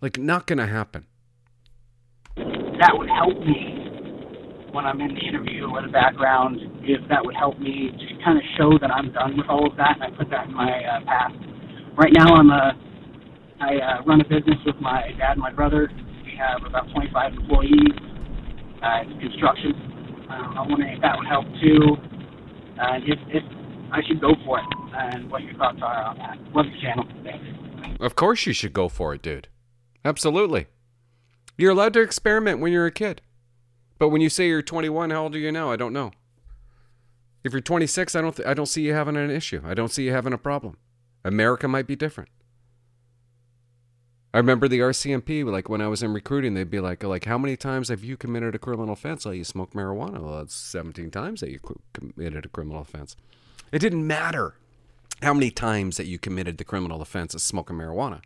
Like, 0.00 0.18
not 0.18 0.46
gonna 0.46 0.66
happen. 0.66 1.06
that 2.36 2.92
would 2.92 3.08
help 3.08 3.38
me 3.40 3.74
when 4.74 4.84
I'm 4.84 5.00
in 5.00 5.14
the 5.14 5.22
interview 5.22 5.70
or 5.70 5.82
the 5.82 5.92
background, 5.94 6.58
if 6.82 6.98
that 7.08 7.24
would 7.24 7.36
help 7.36 7.60
me 7.60 7.94
to 7.94 8.24
kind 8.24 8.36
of 8.36 8.44
show 8.58 8.74
that 8.82 8.90
I'm 8.90 9.12
done 9.12 9.38
with 9.38 9.46
all 9.48 9.70
of 9.70 9.76
that 9.78 9.94
and 9.94 10.02
I 10.02 10.10
put 10.10 10.28
that 10.30 10.50
in 10.50 10.54
my 10.54 10.66
uh, 10.66 10.98
past. 11.06 11.38
Right 11.96 12.10
now, 12.10 12.34
I'm 12.34 12.50
a, 12.50 12.74
I 13.62 13.78
uh, 13.78 14.02
run 14.02 14.20
a 14.20 14.26
business 14.26 14.58
with 14.66 14.74
my 14.82 15.14
dad 15.16 15.38
and 15.38 15.40
my 15.40 15.52
brother. 15.52 15.88
We 16.26 16.34
have 16.36 16.66
about 16.66 16.90
25 16.90 17.38
employees. 17.38 17.94
Uh, 18.82 19.06
it's 19.06 19.14
construction. 19.22 19.72
Um, 20.28 20.58
I'm 20.58 20.68
wondering 20.68 20.98
if 20.98 21.02
that 21.02 21.14
would 21.16 21.30
help 21.30 21.46
too, 21.62 21.94
uh, 22.82 22.98
if, 23.06 23.18
if 23.30 23.44
I 23.94 24.02
should 24.08 24.20
go 24.20 24.34
for 24.44 24.58
it, 24.58 24.66
and 24.90 25.30
what 25.30 25.42
your 25.42 25.54
thoughts 25.54 25.78
are 25.82 26.02
on 26.02 26.18
that. 26.18 26.34
Love 26.50 26.66
your 26.66 26.82
channel. 26.82 27.06
Thanks. 27.22 27.46
Of 28.00 28.16
course, 28.16 28.44
you 28.44 28.52
should 28.52 28.72
go 28.72 28.88
for 28.88 29.14
it, 29.14 29.22
dude. 29.22 29.46
Absolutely. 30.04 30.66
You're 31.56 31.72
allowed 31.72 31.94
to 31.94 32.00
experiment 32.00 32.60
when 32.60 32.72
you're 32.72 32.86
a 32.86 32.90
kid. 32.92 33.22
But 33.98 34.08
when 34.08 34.20
you 34.20 34.28
say 34.28 34.48
you're 34.48 34.62
21, 34.62 35.10
how 35.10 35.24
old 35.24 35.34
are 35.34 35.38
you 35.38 35.52
now? 35.52 35.70
I 35.70 35.76
don't 35.76 35.92
know. 35.92 36.10
If 37.44 37.52
you're 37.52 37.60
26, 37.60 38.14
I 38.14 38.20
don't 38.20 38.34
th- 38.36 38.48
I 38.48 38.54
don't 38.54 38.66
see 38.66 38.82
you 38.82 38.94
having 38.94 39.16
an 39.16 39.30
issue. 39.30 39.62
I 39.64 39.74
don't 39.74 39.90
see 39.92 40.04
you 40.04 40.12
having 40.12 40.32
a 40.32 40.38
problem. 40.38 40.78
America 41.24 41.68
might 41.68 41.86
be 41.86 41.96
different. 41.96 42.30
I 44.32 44.38
remember 44.38 44.66
the 44.66 44.80
RCMP, 44.80 45.44
like 45.44 45.68
when 45.68 45.80
I 45.80 45.86
was 45.86 46.02
in 46.02 46.12
recruiting, 46.12 46.54
they'd 46.54 46.68
be 46.68 46.80
like, 46.80 47.04
like, 47.04 47.24
how 47.24 47.38
many 47.38 47.56
times 47.56 47.88
have 47.88 48.02
you 48.02 48.16
committed 48.16 48.54
a 48.54 48.58
criminal 48.58 48.92
offense? 48.92 49.24
Oh, 49.24 49.30
you 49.30 49.44
smoked 49.44 49.74
marijuana. 49.74 50.20
Well, 50.20 50.38
that's 50.38 50.54
17 50.56 51.12
times 51.12 51.40
that 51.40 51.50
you 51.50 51.60
co- 51.60 51.80
committed 51.92 52.44
a 52.44 52.48
criminal 52.48 52.80
offense. 52.80 53.14
It 53.70 53.78
didn't 53.78 54.06
matter 54.06 54.56
how 55.22 55.34
many 55.34 55.52
times 55.52 55.98
that 55.98 56.06
you 56.06 56.18
committed 56.18 56.58
the 56.58 56.64
criminal 56.64 57.00
offense 57.00 57.34
of 57.34 57.42
smoking 57.42 57.76
marijuana. 57.76 58.22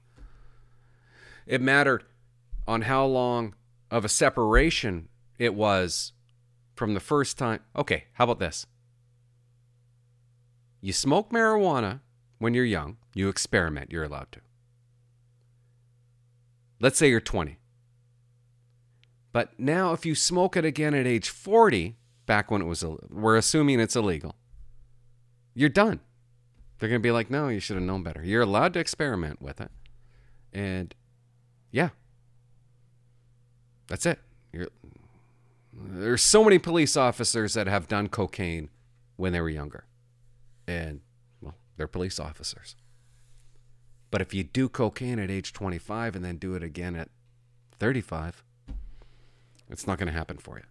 It 1.49 1.63
mattered 1.63 2.05
on 2.69 2.83
how 2.83 3.07
long 3.07 3.55
of 3.91 4.05
a 4.05 4.09
separation 4.09 5.09
it 5.39 5.55
was 5.55 6.13
from 6.77 6.93
the 6.93 7.01
first 7.01 7.39
time. 7.39 7.61
Okay, 7.75 8.05
how 8.13 8.25
about 8.25 8.39
this? 8.39 8.67
You 10.83 10.93
smoke 10.93 11.31
marijuana 11.31 12.01
when 12.39 12.53
you're 12.53 12.67
young, 12.67 12.99
you 13.15 13.31
experiment, 13.31 13.91
you're 13.91 14.05
allowed 14.05 14.31
to. 14.33 14.41
Let's 16.81 16.99
say 16.99 17.09
you're 17.09 17.21
20. 17.21 17.59
But 19.33 19.59
now, 19.59 19.93
if 19.95 20.05
you 20.05 20.15
smoke 20.15 20.55
it 20.55 20.67
again 20.67 20.95
at 20.95 21.07
age 21.07 21.31
40, 21.31 21.97
back 22.27 22.51
when 22.51 22.61
it 22.61 22.67
was, 22.67 22.85
we're 23.09 23.37
assuming 23.37 23.81
it's 23.81 23.97
illegal, 23.97 24.37
you're 25.55 25.71
done. 25.71 26.01
They're 26.79 26.91
going 26.91 27.01
to 27.01 27.07
be 27.07 27.11
like, 27.11 27.31
no, 27.31 27.49
you 27.49 27.59
should 27.59 27.77
have 27.77 27.85
known 27.85 28.03
better. 28.03 28.23
You're 28.23 28.43
allowed 28.43 28.75
to 28.75 28.81
experiment 28.81 29.41
with 29.41 29.61
it. 29.63 29.71
And 30.53 30.95
yeah, 31.71 31.91
that's 33.87 34.07
it. 34.07 34.19
You're, 34.53 34.69
there's 35.73 36.23
so 36.23 36.45
many 36.45 36.59
police 36.59 36.97
officers 36.97 37.55
that 37.55 37.67
have 37.67 37.89
done 37.89 38.09
cocaine 38.09 38.71
when 39.17 39.33
they 39.33 39.41
were 39.41 39.49
younger. 39.49 39.85
And, 40.67 41.01
well, 41.41 41.55
they're 41.77 41.87
police 41.87 42.19
officers. 42.19 42.77
But 44.11 44.21
if 44.21 44.33
you 44.33 44.45
do 44.45 44.69
cocaine 44.69 45.19
at 45.19 45.31
age 45.31 45.53
25 45.53 46.17
and 46.17 46.25
then 46.25 46.37
do 46.37 46.55
it 46.55 46.63
again 46.63 46.97
at 46.97 47.11
35, 47.79 48.43
it's 49.69 49.87
not 49.87 49.99
going 49.99 50.07
to 50.07 50.13
happen 50.13 50.39
for 50.39 50.57
you. 50.57 50.65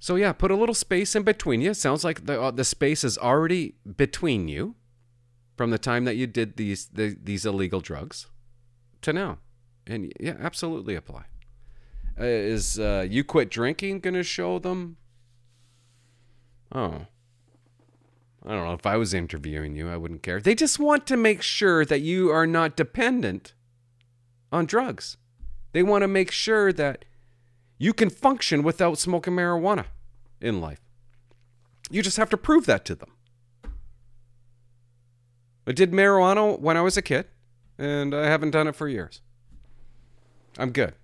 So 0.00 0.14
yeah, 0.16 0.32
put 0.32 0.50
a 0.50 0.56
little 0.56 0.74
space 0.74 1.16
in 1.16 1.22
between 1.22 1.60
you. 1.60 1.70
It 1.70 1.74
sounds 1.74 2.04
like 2.04 2.26
the 2.26 2.40
uh, 2.40 2.50
the 2.52 2.64
space 2.64 3.02
is 3.02 3.18
already 3.18 3.74
between 3.96 4.46
you 4.46 4.76
from 5.56 5.70
the 5.70 5.78
time 5.78 6.04
that 6.04 6.14
you 6.14 6.26
did 6.28 6.56
these 6.56 6.86
the, 6.86 7.16
these 7.20 7.44
illegal 7.44 7.80
drugs 7.80 8.28
to 9.02 9.12
now, 9.12 9.38
and 9.86 10.12
yeah, 10.18 10.36
absolutely 10.40 10.94
apply. 10.94 11.24
Uh, 12.20 12.24
is 12.24 12.78
uh, 12.78 13.06
you 13.08 13.22
quit 13.22 13.50
drinking 13.50 14.00
going 14.00 14.14
to 14.14 14.22
show 14.22 14.58
them? 14.58 14.96
Oh, 16.74 17.06
I 18.44 18.50
don't 18.50 18.64
know. 18.64 18.74
If 18.74 18.86
I 18.86 18.96
was 18.96 19.14
interviewing 19.14 19.76
you, 19.76 19.88
I 19.88 19.96
wouldn't 19.96 20.22
care. 20.22 20.40
They 20.40 20.54
just 20.54 20.78
want 20.78 21.06
to 21.06 21.16
make 21.16 21.42
sure 21.42 21.84
that 21.84 22.00
you 22.00 22.30
are 22.30 22.46
not 22.46 22.76
dependent 22.76 23.54
on 24.50 24.66
drugs. 24.66 25.16
They 25.72 25.82
want 25.82 26.02
to 26.02 26.08
make 26.08 26.30
sure 26.30 26.72
that 26.72 27.04
you 27.78 27.92
can 27.92 28.10
function 28.10 28.62
without 28.62 28.98
smoking 28.98 29.34
marijuana 29.34 29.86
in 30.40 30.60
life. 30.60 30.80
You 31.90 32.02
just 32.02 32.16
have 32.16 32.30
to 32.30 32.36
prove 32.36 32.66
that 32.66 32.84
to 32.86 32.94
them. 32.94 33.12
I 35.66 35.72
did 35.72 35.92
marijuana 35.92 36.58
when 36.58 36.76
I 36.76 36.80
was 36.80 36.96
a 36.96 37.02
kid, 37.02 37.26
and 37.78 38.14
I 38.14 38.26
haven't 38.26 38.50
done 38.50 38.66
it 38.66 38.74
for 38.74 38.88
years. 38.88 39.22
I'm 40.58 40.72
good. 40.72 40.94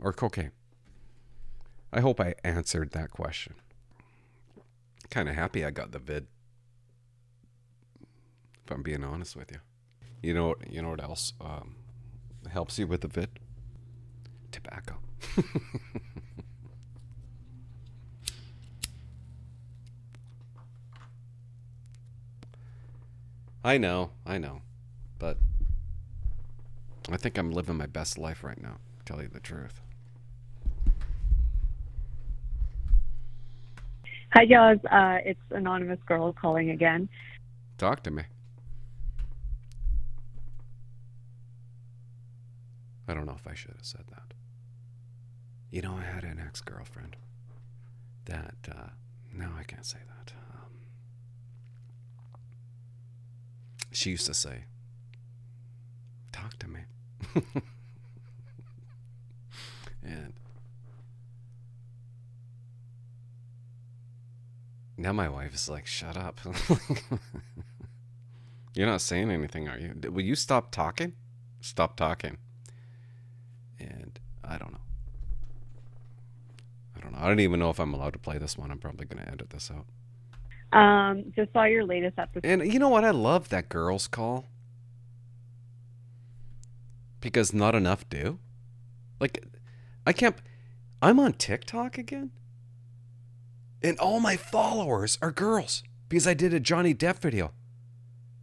Or 0.00 0.12
cocaine. 0.12 0.50
I 1.92 2.00
hope 2.00 2.20
I 2.20 2.34
answered 2.42 2.90
that 2.92 3.10
question. 3.10 3.54
Kind 5.10 5.28
of 5.28 5.34
happy 5.34 5.64
I 5.64 5.70
got 5.70 5.92
the 5.92 5.98
vid. 5.98 6.26
If 8.64 8.70
I'm 8.70 8.82
being 8.82 9.04
honest 9.04 9.36
with 9.36 9.50
you. 9.50 9.58
You 10.22 10.34
know, 10.34 10.54
you 10.68 10.82
know 10.82 10.90
what 10.90 11.02
else 11.02 11.32
um, 11.40 11.76
helps 12.50 12.78
you 12.78 12.86
with 12.86 13.00
the 13.00 13.08
vid? 13.08 13.30
Tobacco. 14.52 14.98
I 23.64 23.76
know, 23.78 24.10
I 24.26 24.38
know. 24.38 24.62
But 25.18 25.36
I 27.12 27.16
think 27.16 27.38
I'm 27.38 27.50
living 27.50 27.76
my 27.76 27.86
best 27.86 28.18
life 28.18 28.44
right 28.44 28.60
now, 28.60 28.78
to 28.98 29.04
tell 29.04 29.22
you 29.22 29.28
the 29.28 29.40
truth. 29.40 29.80
Hi, 34.32 34.46
Jaws. 34.46 34.78
Uh, 34.90 35.18
it's 35.24 35.40
anonymous 35.50 35.98
girl 36.06 36.32
calling 36.32 36.70
again. 36.70 37.08
Talk 37.78 38.02
to 38.04 38.10
me. 38.10 38.22
I 43.08 43.14
don't 43.14 43.26
know 43.26 43.34
if 43.34 43.46
I 43.46 43.54
should 43.54 43.72
have 43.72 43.84
said 43.84 44.04
that. 44.10 44.34
You 45.72 45.82
know, 45.82 45.96
I 45.96 46.02
had 46.02 46.22
an 46.22 46.40
ex 46.44 46.60
girlfriend 46.60 47.16
that, 48.26 48.54
uh, 48.70 48.90
no, 49.32 49.48
I 49.58 49.64
can't 49.64 49.84
say 49.84 49.98
that. 50.06 50.32
Um, 50.52 50.70
she 53.90 54.10
used 54.10 54.26
to 54.26 54.34
say, 54.34 54.64
Talk 56.32 56.56
to 56.60 56.68
me. 56.68 56.80
and 60.02 60.32
now 64.96 65.12
my 65.12 65.28
wife 65.28 65.54
is 65.54 65.68
like, 65.68 65.86
Shut 65.86 66.16
up. 66.16 66.40
You're 68.74 68.86
not 68.86 69.00
saying 69.00 69.30
anything, 69.30 69.68
are 69.68 69.78
you? 69.78 69.94
Will 70.10 70.22
you 70.22 70.34
stop 70.34 70.70
talking? 70.70 71.14
Stop 71.60 71.96
talking. 71.96 72.38
And 73.78 74.18
I 74.44 74.58
don't 74.58 74.72
know. 74.72 74.78
I 76.96 77.00
don't 77.00 77.12
know. 77.12 77.18
I 77.20 77.28
don't 77.28 77.40
even 77.40 77.58
know 77.58 77.70
if 77.70 77.80
I'm 77.80 77.94
allowed 77.94 78.12
to 78.12 78.18
play 78.18 78.38
this 78.38 78.56
one. 78.56 78.70
I'm 78.70 78.78
probably 78.78 79.06
going 79.06 79.24
to 79.24 79.30
edit 79.30 79.50
this 79.50 79.70
out. 79.70 79.86
Um, 80.78 81.32
just 81.34 81.52
saw 81.52 81.64
your 81.64 81.84
latest 81.84 82.18
episode. 82.18 82.46
And 82.46 82.72
you 82.72 82.78
know 82.78 82.88
what? 82.88 83.04
I 83.04 83.10
love 83.10 83.48
that 83.48 83.68
girls 83.68 84.06
call. 84.06 84.46
Because 87.20 87.52
not 87.52 87.74
enough 87.74 88.08
do. 88.08 88.38
Like, 89.20 89.44
I 90.06 90.12
can't. 90.12 90.36
I'm 91.02 91.20
on 91.20 91.34
TikTok 91.34 91.98
again. 91.98 92.30
And 93.82 93.98
all 93.98 94.20
my 94.20 94.36
followers 94.36 95.18
are 95.22 95.30
girls. 95.30 95.82
Because 96.08 96.26
I 96.26 96.34
did 96.34 96.52
a 96.52 96.60
Johnny 96.60 96.94
Depp 96.94 97.18
video. 97.18 97.52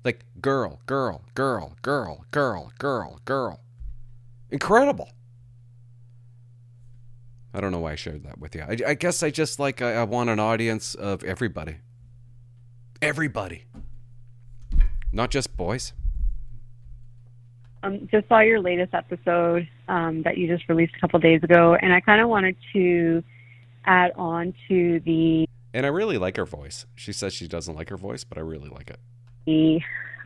Like, 0.04 0.26
girl, 0.40 0.80
girl, 0.86 1.24
girl, 1.34 1.76
girl, 1.82 2.26
girl, 2.32 2.72
girl, 2.78 3.20
girl. 3.26 3.60
Incredible. 4.50 5.10
I 7.54 7.60
don't 7.60 7.72
know 7.72 7.80
why 7.80 7.94
I 7.94 7.96
shared 7.96 8.24
that 8.24 8.38
with 8.38 8.56
you. 8.56 8.62
I, 8.62 8.78
I 8.88 8.94
guess 8.94 9.24
I 9.24 9.32
just 9.32 9.60
like, 9.60 9.82
I, 9.82 9.96
I 9.96 10.04
want 10.04 10.30
an 10.30 10.40
audience 10.40 10.96
of 10.96 11.24
everybody. 11.24 11.78
Everybody. 13.02 13.66
Not 15.12 15.32
just 15.32 15.58
boys. 15.58 15.94
Um, 17.84 18.08
just 18.12 18.28
saw 18.28 18.40
your 18.40 18.60
latest 18.60 18.94
episode 18.94 19.68
um, 19.88 20.24
that 20.24 20.38
you 20.38 20.48
just 20.48 20.68
released 20.68 20.94
a 20.98 21.00
couple 21.00 21.20
days 21.20 21.44
ago, 21.44 21.76
and 21.76 21.94
I 21.94 22.00
kind 22.00 22.22
of 22.22 22.30
wanted 22.30 22.56
to 22.74 23.24
add 23.86 24.12
on 24.16 24.54
to 24.68 25.00
the 25.06 25.48
And 25.74 25.86
I 25.86 25.90
really 25.90 26.18
like 26.18 26.38
her 26.38 26.46
voice. 26.46 26.86
She 26.96 27.14
says 27.14 27.34
she 27.34 27.48
doesn't 27.48 27.76
like 27.76 27.90
her 27.90 27.98
voice, 27.98 28.24
but 28.24 28.38
I 28.38 28.42
really 28.42 28.70
like 28.70 28.90
it. 28.90 29.00
the 29.46 29.80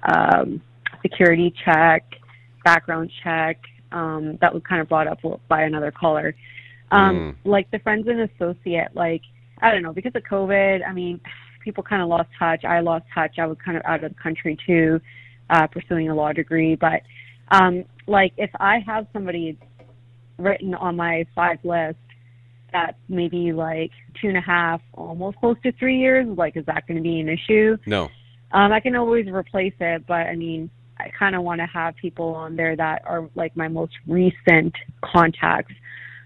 um, 0.04 0.62
security 1.02 1.54
check, 1.64 2.04
background 2.64 3.12
check 3.24 3.58
um, 3.92 4.38
that 4.42 4.54
was 4.54 4.64
kind 4.68 4.82
of 4.82 4.90
brought 4.90 5.08
up 5.08 5.20
by 5.48 5.64
another 5.64 5.92
caller. 5.92 6.36
Um, 6.92 7.38
Like 7.46 7.70
the 7.72 7.80
friends 7.80 8.08
and 8.08 8.22
associate, 8.22 8.90
like 8.94 9.22
I 9.62 9.72
don't 9.72 9.84
know, 9.84 9.94
because 9.94 10.14
of 10.16 10.24
COVID. 10.24 10.88
I 10.88 10.92
mean, 10.92 11.22
people 11.64 11.84
kind 11.84 12.02
of 12.02 12.10
lost 12.10 12.30
touch. 12.38 12.66
I 12.66 12.80
lost 12.80 13.06
touch. 13.14 13.38
I 13.38 13.46
was 13.46 13.58
kind 13.64 13.78
of 13.78 13.84
out 13.86 14.04
of 14.04 14.14
the 14.14 14.22
country 14.22 14.58
too, 14.66 15.00
uh, 15.50 15.68
pursuing 15.68 16.10
a 16.10 16.16
law 16.16 16.34
degree. 16.34 16.76
But 16.76 17.04
um, 17.52 17.84
like 18.08 18.34
if 18.38 18.50
I 18.60 18.80
have 18.86 19.08
somebody 19.14 19.58
written 20.38 20.74
on 20.74 20.96
my 20.96 21.26
five 21.36 21.60
list 21.64 21.98
that's 22.74 22.98
maybe 23.10 23.52
like 23.52 23.92
two 24.22 24.30
and 24.30 24.38
a 24.38 24.42
half, 24.42 24.82
almost 24.94 25.38
close 25.38 25.58
to 25.64 25.72
three 25.74 26.00
years, 26.00 26.26
like 26.38 26.56
is 26.56 26.66
that 26.66 26.88
going 26.88 26.98
to 26.98 27.04
be 27.04 27.20
an 27.20 27.30
issue? 27.30 27.78
No. 27.86 28.04
Um, 28.54 28.72
I 28.72 28.80
can 28.80 28.96
always 28.96 29.28
replace 29.28 29.74
it, 29.80 30.06
but 30.08 30.14
I 30.14 30.36
mean, 30.36 30.70
I 30.98 31.10
kind 31.18 31.36
of 31.36 31.44
want 31.44 31.60
to 31.60 31.68
have 31.68 31.96
people 31.96 32.36
on 32.36 32.56
there 32.56 32.76
that 32.76 33.02
are 33.06 33.30
like 33.36 33.56
my 33.56 33.68
most 33.68 33.94
recent 34.08 34.74
contacts. 35.04 35.74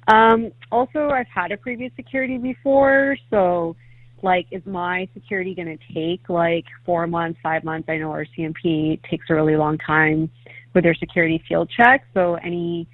Um, 0.08 0.52
also, 0.72 1.10
I've 1.10 1.28
had 1.34 1.52
a 1.52 1.58
previous 1.58 1.92
security 1.96 2.38
before, 2.38 3.18
so 3.30 3.76
like, 4.22 4.48
is 4.52 4.66
my 4.66 5.08
security 5.14 5.54
going 5.54 5.78
to 5.78 5.94
take 5.94 6.30
like 6.30 6.66
four 6.86 7.08
months, 7.08 7.40
five 7.44 7.64
months? 7.64 7.90
I 7.90 7.98
know 7.98 8.12
our 8.12 8.26
CMP 8.38 9.02
takes 9.10 9.28
a 9.30 9.36
really 9.36 9.56
long 9.56 9.78
time 9.78 10.30
with 10.74 10.84
their 10.84 10.96
security 10.96 11.44
field 11.48 11.72
check. 11.76 12.06
So 12.14 12.36
any, 12.36 12.88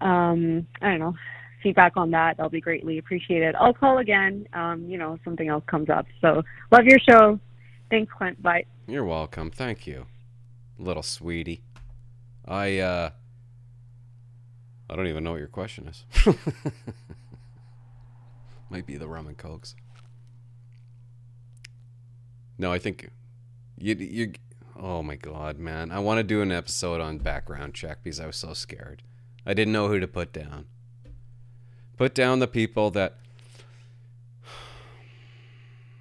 um, 0.00 0.66
I 0.80 0.90
don't 0.90 0.98
know, 1.00 1.14
feedback 1.62 1.96
on 1.96 2.10
that, 2.12 2.36
that'll 2.36 2.50
be 2.50 2.60
greatly 2.60 2.98
appreciated. 2.98 3.54
I'll 3.56 3.74
call 3.74 3.98
again. 3.98 4.46
Um, 4.52 4.84
you 4.88 4.98
know, 4.98 5.14
if 5.14 5.20
something 5.24 5.48
else 5.48 5.64
comes 5.66 5.90
up. 5.90 6.06
So 6.20 6.42
love 6.70 6.84
your 6.84 6.98
show. 6.98 7.38
Thanks, 7.90 8.12
Clint. 8.16 8.42
Bye. 8.42 8.64
You're 8.86 9.04
welcome. 9.04 9.50
Thank 9.50 9.86
you. 9.86 10.06
Little 10.78 11.02
sweetie. 11.02 11.62
I 12.46 12.78
uh 12.78 13.10
I 14.90 14.96
don't 14.96 15.06
even 15.06 15.24
know 15.24 15.32
what 15.32 15.38
your 15.38 15.48
question 15.48 15.88
is. 15.88 16.04
Might 18.70 18.86
be 18.86 18.96
the 18.96 19.08
rum 19.08 19.26
and 19.26 19.36
cokes. 19.36 19.74
No, 22.58 22.72
I 22.72 22.78
think 22.78 23.10
you 23.78 23.94
you 23.94 24.32
oh 24.76 25.02
my 25.02 25.16
god, 25.16 25.58
man. 25.58 25.90
I 25.90 26.00
want 26.00 26.18
to 26.18 26.24
do 26.24 26.42
an 26.42 26.52
episode 26.52 27.00
on 27.00 27.18
background 27.18 27.74
check 27.74 27.98
because 28.02 28.20
I 28.20 28.26
was 28.26 28.36
so 28.36 28.52
scared. 28.52 29.02
I 29.46 29.54
didn't 29.54 29.72
know 29.72 29.88
who 29.88 30.00
to 30.00 30.08
put 30.08 30.32
down. 30.32 30.66
Put 31.96 32.14
down 32.14 32.38
the 32.38 32.46
people 32.46 32.90
that 32.92 33.18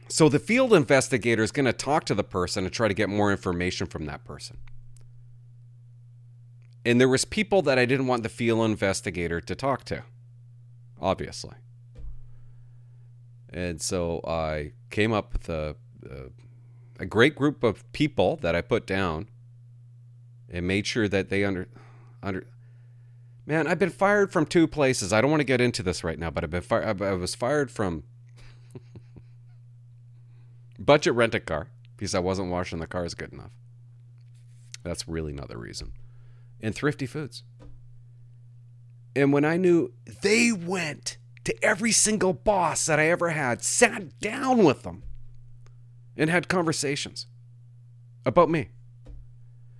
So 0.09 0.29
the 0.29 0.39
field 0.39 0.73
investigator 0.73 1.43
is 1.43 1.51
going 1.51 1.65
to 1.65 1.73
talk 1.73 2.05
to 2.05 2.15
the 2.15 2.23
person 2.23 2.63
and 2.63 2.73
try 2.73 2.87
to 2.87 2.93
get 2.93 3.09
more 3.09 3.31
information 3.31 3.87
from 3.87 4.05
that 4.05 4.23
person. 4.23 4.57
And 6.85 7.01
there 7.01 7.09
was 7.09 7.25
people 7.25 7.61
that 7.63 7.77
I 7.77 7.85
didn't 7.85 8.07
want 8.07 8.23
the 8.23 8.29
field 8.29 8.63
investigator 8.63 9.41
to 9.41 9.55
talk 9.55 9.83
to, 9.85 10.03
obviously. 11.01 11.55
And 13.49 13.81
so 13.81 14.21
I 14.25 14.71
came 14.89 15.11
up 15.11 15.33
with 15.33 15.49
a, 15.49 15.75
a, 16.09 16.13
uh, 16.13 16.29
a 16.99 17.05
great 17.05 17.35
group 17.35 17.63
of 17.63 17.89
people 17.93 18.37
that 18.37 18.55
I 18.55 18.61
put 18.61 18.85
down 18.85 19.27
and 20.49 20.67
made 20.67 20.87
sure 20.87 21.07
that 21.07 21.29
they 21.29 21.43
under 21.43 21.67
under 22.21 22.47
Man, 23.45 23.65
I've 23.65 23.79
been 23.79 23.89
fired 23.89 24.33
from 24.33 24.45
two 24.45 24.67
places. 24.67 25.13
I 25.13 25.21
don't 25.21 25.31
want 25.31 25.39
to 25.39 25.45
get 25.45 25.61
into 25.61 25.81
this 25.81 26.03
right 26.03 26.19
now, 26.19 26.29
but 26.29 26.43
I've 26.43 26.49
been 26.49 26.61
fired 26.61 27.01
I 27.01 27.13
was 27.13 27.35
fired 27.35 27.71
from 27.71 28.03
budget 30.79 31.13
rent 31.13 31.35
a 31.35 31.39
car 31.39 31.67
because 31.95 32.13
I 32.13 32.19
wasn't 32.19 32.51
washing 32.51 32.79
the 32.79 32.87
cars 32.87 33.13
good 33.13 33.31
enough. 33.31 33.51
That's 34.83 35.07
really 35.07 35.33
not 35.33 35.47
the 35.49 35.57
reason. 35.57 35.93
And 36.61 36.73
thrifty 36.73 37.05
foods. 37.05 37.43
And 39.15 39.33
when 39.33 39.45
I 39.45 39.57
knew 39.57 39.93
they 40.21 40.51
went 40.51 41.17
to 41.43 41.55
every 41.63 41.91
single 41.91 42.33
boss 42.33 42.85
that 42.85 42.99
I 42.99 43.09
ever 43.09 43.29
had, 43.29 43.63
sat 43.63 44.19
down 44.19 44.63
with 44.63 44.83
them, 44.83 45.03
and 46.17 46.29
had 46.29 46.49
conversations 46.49 47.27
about 48.25 48.49
me. 48.49 48.69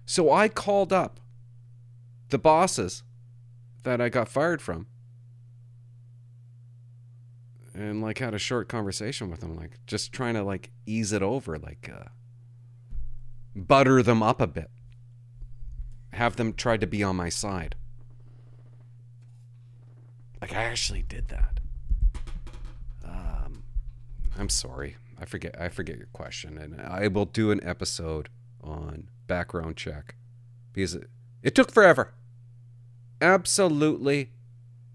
So 0.06 0.32
I 0.32 0.48
called 0.48 0.94
up 0.94 1.20
the 2.30 2.38
bosses 2.38 3.04
that 3.84 4.00
I 4.00 4.10
got 4.10 4.30
fired 4.30 4.62
from 4.62 4.88
and 7.74 8.02
like 8.02 8.20
had 8.20 8.34
a 8.34 8.40
short 8.40 8.68
conversation 8.68 9.30
with 9.30 9.42
them 9.42 9.56
like 9.56 9.80
just 9.86 10.14
trying 10.14 10.36
to 10.36 10.44
like 10.44 10.72
ease 10.86 11.12
it 11.12 11.22
over 11.22 11.58
like 11.58 11.90
uh, 11.94 12.06
butter 13.56 14.02
them 14.04 14.22
up 14.22 14.40
a 14.40 14.48
bit. 14.48 14.70
Have 16.14 16.36
them 16.38 16.54
try 16.54 16.78
to 16.78 16.88
be 16.88 17.04
on 17.04 17.16
my 17.16 17.30
side. 17.30 17.76
Like 20.42 20.54
i 20.54 20.64
actually 20.64 21.02
did 21.02 21.30
that. 21.30 21.60
Um, 23.04 23.64
i'm 24.38 24.50
sorry 24.50 24.96
i 25.20 25.26
forget 25.26 25.56
i 25.60 25.68
forget 25.70 25.98
your 25.98 26.08
question 26.14 26.58
and 26.58 26.82
i 26.82 27.08
will 27.08 27.26
do 27.26 27.52
an 27.52 27.60
episode 27.64 28.30
on 28.62 29.10
background 29.28 29.76
check 29.76 30.16
because 30.74 30.96
it, 30.96 31.10
it 31.44 31.56
took 31.56 31.72
forever 31.72 32.14
absolutely 33.22 34.32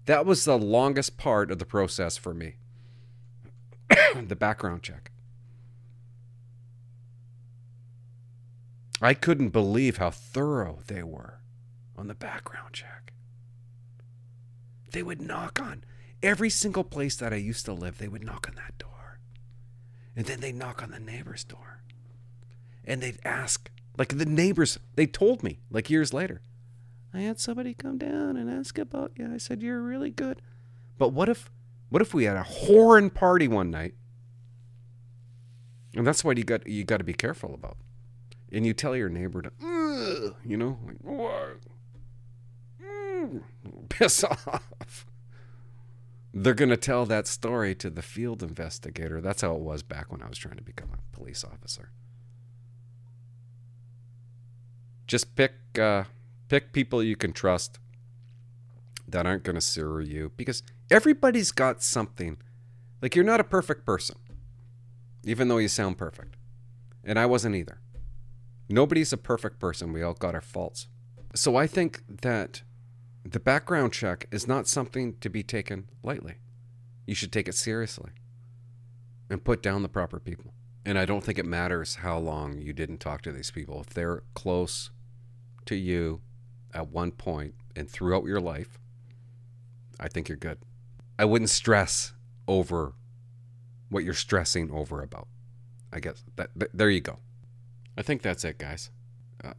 that 0.05 0.25
was 0.25 0.45
the 0.45 0.57
longest 0.57 1.17
part 1.17 1.51
of 1.51 1.59
the 1.59 1.65
process 1.65 2.17
for 2.17 2.33
me 2.33 2.55
the 4.27 4.35
background 4.35 4.83
check. 4.83 5.11
I 9.01 9.13
couldn't 9.13 9.49
believe 9.49 9.97
how 9.97 10.11
thorough 10.11 10.79
they 10.87 11.03
were 11.03 11.39
on 11.97 12.07
the 12.07 12.15
background 12.15 12.73
check. 12.73 13.11
They 14.91 15.03
would 15.03 15.21
knock 15.21 15.59
on 15.59 15.83
every 16.21 16.49
single 16.49 16.83
place 16.83 17.15
that 17.17 17.33
I 17.33 17.37
used 17.37 17.65
to 17.65 17.73
live, 17.73 17.97
they 17.97 18.07
would 18.07 18.23
knock 18.23 18.47
on 18.47 18.55
that 18.55 18.77
door. 18.77 18.92
And 20.15 20.25
then 20.25 20.39
they'd 20.39 20.55
knock 20.55 20.83
on 20.83 20.91
the 20.91 20.99
neighbor's 20.99 21.43
door. 21.43 21.81
And 22.85 23.01
they'd 23.01 23.19
ask, 23.23 23.71
like 23.97 24.17
the 24.17 24.25
neighbors, 24.25 24.79
they 24.95 25.07
told 25.07 25.43
me, 25.43 25.59
like 25.71 25.89
years 25.89 26.13
later, 26.13 26.41
I 27.13 27.21
had 27.21 27.39
somebody 27.39 27.73
come 27.73 27.97
down 27.97 28.37
and 28.37 28.49
ask 28.49 28.77
about 28.77 29.11
you. 29.15 29.31
I 29.31 29.37
said, 29.37 29.61
You're 29.61 29.81
really 29.81 30.09
good. 30.09 30.41
But 30.97 31.09
what 31.09 31.29
if 31.29 31.51
what 31.89 32.01
if 32.01 32.13
we 32.13 32.23
had 32.23 32.35
a 32.35 32.43
horn 32.43 33.11
party 33.11 33.47
one 33.47 33.69
night? 33.69 33.93
And 35.95 36.07
that's 36.07 36.23
what 36.23 36.37
you 36.37 36.43
got 36.43 36.67
you 36.67 36.83
got 36.83 36.97
to 36.97 37.03
be 37.03 37.13
careful 37.13 37.53
about. 37.53 37.77
And 38.51 38.65
you 38.65 38.73
tell 38.73 38.95
your 38.95 39.09
neighbor 39.09 39.41
to, 39.43 39.51
you 40.43 40.57
know, 40.57 40.79
like. 40.87 41.59
Mm, 42.81 43.41
piss 43.89 44.23
off. 44.23 45.05
They're 46.33 46.55
going 46.55 46.69
to 46.69 46.77
tell 46.77 47.05
that 47.05 47.27
story 47.27 47.75
to 47.75 47.89
the 47.89 48.01
field 48.01 48.41
investigator. 48.41 49.21
That's 49.21 49.41
how 49.41 49.55
it 49.55 49.61
was 49.61 49.83
back 49.83 50.11
when 50.11 50.23
I 50.23 50.27
was 50.27 50.37
trying 50.37 50.57
to 50.57 50.63
become 50.63 50.89
a 50.93 51.15
police 51.15 51.43
officer. 51.43 51.91
Just 55.05 55.35
pick 55.35 55.53
uh, 55.77 56.05
pick 56.47 56.73
people 56.73 57.03
you 57.03 57.15
can 57.15 57.33
trust 57.33 57.79
that 59.07 59.25
aren't 59.27 59.43
going 59.43 59.55
to 59.55 59.61
sue 59.61 59.99
you 59.99 60.31
because 60.35 60.63
everybody's 60.89 61.51
got 61.51 61.83
something. 61.83 62.37
Like 63.01 63.15
you're 63.15 63.25
not 63.25 63.39
a 63.39 63.43
perfect 63.43 63.85
person, 63.85 64.17
even 65.23 65.49
though 65.49 65.57
you 65.57 65.67
sound 65.67 65.97
perfect. 65.97 66.35
And 67.03 67.19
I 67.19 67.25
wasn't 67.25 67.55
either. 67.55 67.79
Nobody's 68.69 69.13
a 69.13 69.17
perfect 69.17 69.59
person. 69.59 69.93
We 69.93 70.01
all 70.01 70.13
got 70.13 70.35
our 70.35 70.41
faults. 70.41 70.87
So 71.35 71.57
I 71.57 71.67
think 71.67 72.01
that 72.07 72.63
the 73.25 73.39
background 73.39 73.93
check 73.93 74.27
is 74.31 74.47
not 74.47 74.67
something 74.67 75.15
to 75.19 75.29
be 75.29 75.43
taken 75.43 75.87
lightly. 76.03 76.35
You 77.05 77.15
should 77.15 77.31
take 77.31 77.47
it 77.47 77.55
seriously 77.55 78.11
and 79.29 79.43
put 79.43 79.61
down 79.61 79.81
the 79.81 79.89
proper 79.89 80.19
people. 80.19 80.53
And 80.85 80.97
I 80.97 81.05
don't 81.05 81.23
think 81.23 81.39
it 81.39 81.45
matters 81.45 81.95
how 81.95 82.17
long 82.17 82.59
you 82.59 82.73
didn't 82.73 82.99
talk 82.99 83.21
to 83.21 83.31
these 83.31 83.51
people. 83.51 83.79
If 83.79 83.93
they're 83.93 84.23
close 84.33 84.91
to 85.65 85.75
you 85.75 86.21
at 86.73 86.89
one 86.89 87.11
point 87.11 87.55
and 87.75 87.89
throughout 87.89 88.25
your 88.25 88.41
life, 88.41 88.79
I 89.99 90.09
think 90.09 90.27
you're 90.27 90.37
good. 90.37 90.57
I 91.17 91.25
wouldn't 91.25 91.49
stress 91.49 92.13
over 92.47 92.93
what 93.89 94.03
you're 94.03 94.13
stressing 94.13 94.71
over 94.71 95.01
about. 95.01 95.27
I 95.93 95.99
guess 95.99 96.23
that, 96.35 96.49
th- 96.59 96.71
there 96.73 96.89
you 96.89 96.99
go. 96.99 97.19
I 97.97 98.01
think 98.01 98.21
that's 98.21 98.43
it, 98.43 98.57
guys. 98.57 98.89
Uh, 99.41 99.53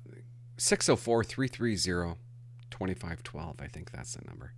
604 0.59 1.25
330 1.25 2.21
2512. 2.89 3.57
I 3.61 3.67
think 3.67 3.91
that's 3.93 4.15
the 4.15 4.25
number. 4.27 4.53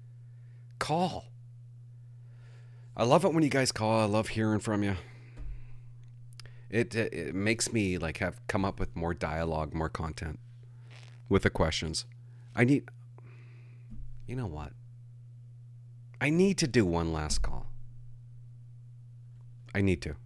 Call. 0.81 1.27
I 2.97 3.05
love 3.05 3.25
it 3.25 3.33
when 3.33 3.45
you 3.45 3.51
guys 3.51 3.73
call. 3.73 4.01
I 4.01 4.05
love 4.07 4.29
hearing 4.29 4.59
from 4.61 4.83
you. 4.83 4.97
It, 6.71 6.95
it, 6.95 7.13
it 7.15 7.35
makes 7.35 7.73
me 7.73 7.99
like 7.99 8.19
have 8.19 8.41
come 8.49 8.65
up 8.65 8.81
with 8.81 8.97
more 8.97 9.15
dialogue, 9.15 9.75
more 9.75 9.89
content 9.89 10.41
with 11.29 11.43
the 11.45 11.51
questions. 11.51 12.05
I 12.57 12.65
need 12.65 12.85
You 14.27 14.37
know 14.37 14.47
what? 14.47 14.73
I 16.21 16.31
need 16.31 16.59
to 16.59 16.67
do 16.67 16.85
one 16.85 17.13
last 17.13 17.43
call. 17.43 17.67
I 19.75 19.83
need 19.83 20.03
to. 20.03 20.17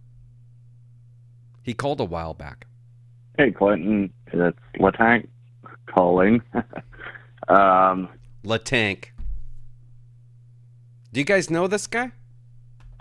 He 1.61 1.73
called 1.73 1.99
a 1.99 2.05
while 2.05 2.33
back. 2.33 2.65
Hey, 3.37 3.51
Clinton. 3.51 4.11
It's 4.27 4.57
Latank 4.79 5.27
calling. 5.93 6.41
um, 7.51 8.09
Latank. 8.43 9.05
Do 11.13 11.19
you 11.19 11.25
guys 11.25 11.49
know 11.49 11.67
this 11.67 11.87
guy? 11.87 12.11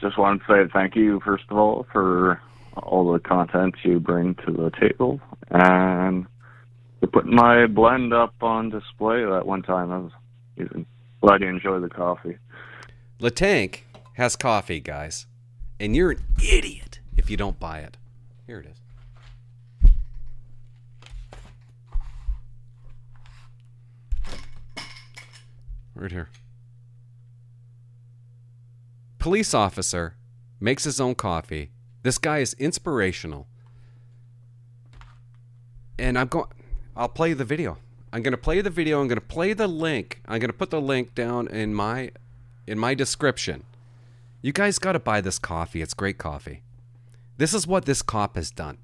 Just 0.01 0.19
want 0.19 0.43
to 0.43 0.47
say 0.47 0.71
thank 0.73 0.97
you, 0.97 1.21
first 1.25 1.45
of 1.51 1.57
all, 1.57 1.87
for 1.93 2.41
all 2.77 3.13
the 3.13 3.21
content 3.21 3.75
you 3.85 4.01
bring 4.01 4.35
to 4.47 4.53
the 4.53 4.71
table. 4.81 5.21
And 5.51 6.27
for 7.01 7.07
putting 7.07 7.35
my 7.35 7.67
blend 7.67 8.13
up 8.13 8.35
on 8.41 8.71
display 8.71 9.25
that 9.25 9.47
one 9.47 9.63
time. 9.63 9.91
I 9.91 9.99
was 9.99 10.13
using. 10.57 10.87
Glad 11.21 11.43
you 11.43 11.49
enjoy 11.49 11.81
the 11.81 11.89
coffee. 11.89 12.39
Latank 13.21 13.81
has 14.15 14.37
coffee, 14.37 14.81
guys. 14.81 15.27
And 15.79 15.95
you're 15.95 16.13
an 16.13 16.25
idiot 16.43 17.01
if 17.17 17.31
you 17.31 17.37
don't 17.37 17.59
buy 17.59 17.81
it. 17.81 17.97
Here 18.47 18.61
it 18.61 18.67
is. 18.67 18.81
Right 26.01 26.11
here. 26.11 26.31
Police 29.19 29.53
officer 29.53 30.17
makes 30.59 30.85
his 30.85 30.99
own 30.99 31.15
coffee. 31.15 31.73
This 32.03 32.17
guy 32.17 32.39
is 32.39 32.55
inspirational. 32.55 33.47
And 35.99 36.19
I'm 36.19 36.29
going 36.29 36.47
I'll 36.97 37.11
play 37.11 37.35
the 37.35 37.45
video. 37.45 37.77
I'm 38.15 38.23
going 38.23 38.33
to 38.33 38.39
play 38.39 38.63
the 38.63 38.71
video. 38.71 39.03
I'm 39.03 39.09
going 39.09 39.21
to 39.21 39.27
play 39.27 39.53
the 39.53 39.69
link. 39.69 40.23
I'm 40.27 40.41
going 40.41 40.49
to 40.49 40.57
put 40.57 40.71
the 40.71 40.81
link 40.81 41.15
down 41.15 41.49
in 41.49 41.75
my 41.75 42.13
in 42.67 42.79
my 42.79 42.95
description. 42.95 43.65
You 44.41 44.55
guys 44.55 44.79
got 44.79 44.93
to 44.93 44.99
buy 44.99 45.21
this 45.21 45.39
coffee. 45.39 45.83
It's 45.83 45.93
great 45.93 46.17
coffee. 46.17 46.63
This 47.37 47.53
is 47.53 47.67
what 47.67 47.85
this 47.85 48.01
cop 48.01 48.37
has 48.37 48.51
done. 48.51 48.79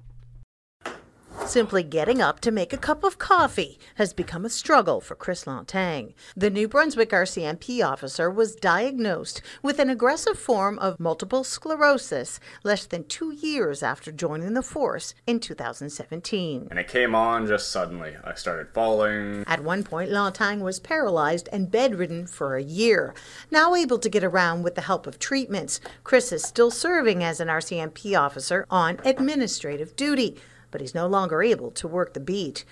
Simply 1.47 1.81
getting 1.81 2.21
up 2.21 2.41
to 2.41 2.51
make 2.51 2.73
a 2.73 2.77
cup 2.77 3.05
of 3.05 3.19
coffee 3.19 3.79
has 3.95 4.11
become 4.11 4.43
a 4.43 4.49
struggle 4.49 4.99
for 4.99 5.15
Chris 5.15 5.45
Lantang. 5.45 6.13
The 6.35 6.49
New 6.49 6.67
Brunswick 6.67 7.11
RCMP 7.11 7.81
officer 7.87 8.29
was 8.29 8.53
diagnosed 8.53 9.41
with 9.63 9.79
an 9.79 9.89
aggressive 9.89 10.37
form 10.37 10.77
of 10.79 10.99
multiple 10.99 11.45
sclerosis 11.45 12.41
less 12.65 12.85
than 12.85 13.05
two 13.05 13.31
years 13.31 13.81
after 13.81 14.11
joining 14.11 14.55
the 14.55 14.61
force 14.61 15.15
in 15.25 15.39
2017. 15.39 16.67
And 16.69 16.79
it 16.79 16.89
came 16.89 17.15
on 17.15 17.47
just 17.47 17.71
suddenly. 17.71 18.17
I 18.25 18.33
started 18.33 18.67
falling. 18.73 19.45
At 19.47 19.63
one 19.63 19.85
point, 19.85 20.11
Lantang 20.11 20.59
was 20.59 20.81
paralyzed 20.81 21.47
and 21.53 21.71
bedridden 21.71 22.27
for 22.27 22.57
a 22.57 22.63
year. 22.63 23.15
Now 23.49 23.73
able 23.73 23.99
to 23.99 24.09
get 24.09 24.23
around 24.23 24.63
with 24.63 24.75
the 24.75 24.81
help 24.81 25.07
of 25.07 25.17
treatments, 25.17 25.79
Chris 26.03 26.33
is 26.33 26.43
still 26.43 26.71
serving 26.71 27.23
as 27.23 27.39
an 27.39 27.47
RCMP 27.47 28.19
officer 28.19 28.65
on 28.69 28.99
administrative 29.05 29.95
duty 29.95 30.35
but 30.71 30.81
he's 30.81 30.95
no 30.95 31.07
longer 31.07 31.41
able 31.41 31.71
to 31.71 31.87
work 31.87 32.13
the 32.13 32.19
beat. 32.19 32.65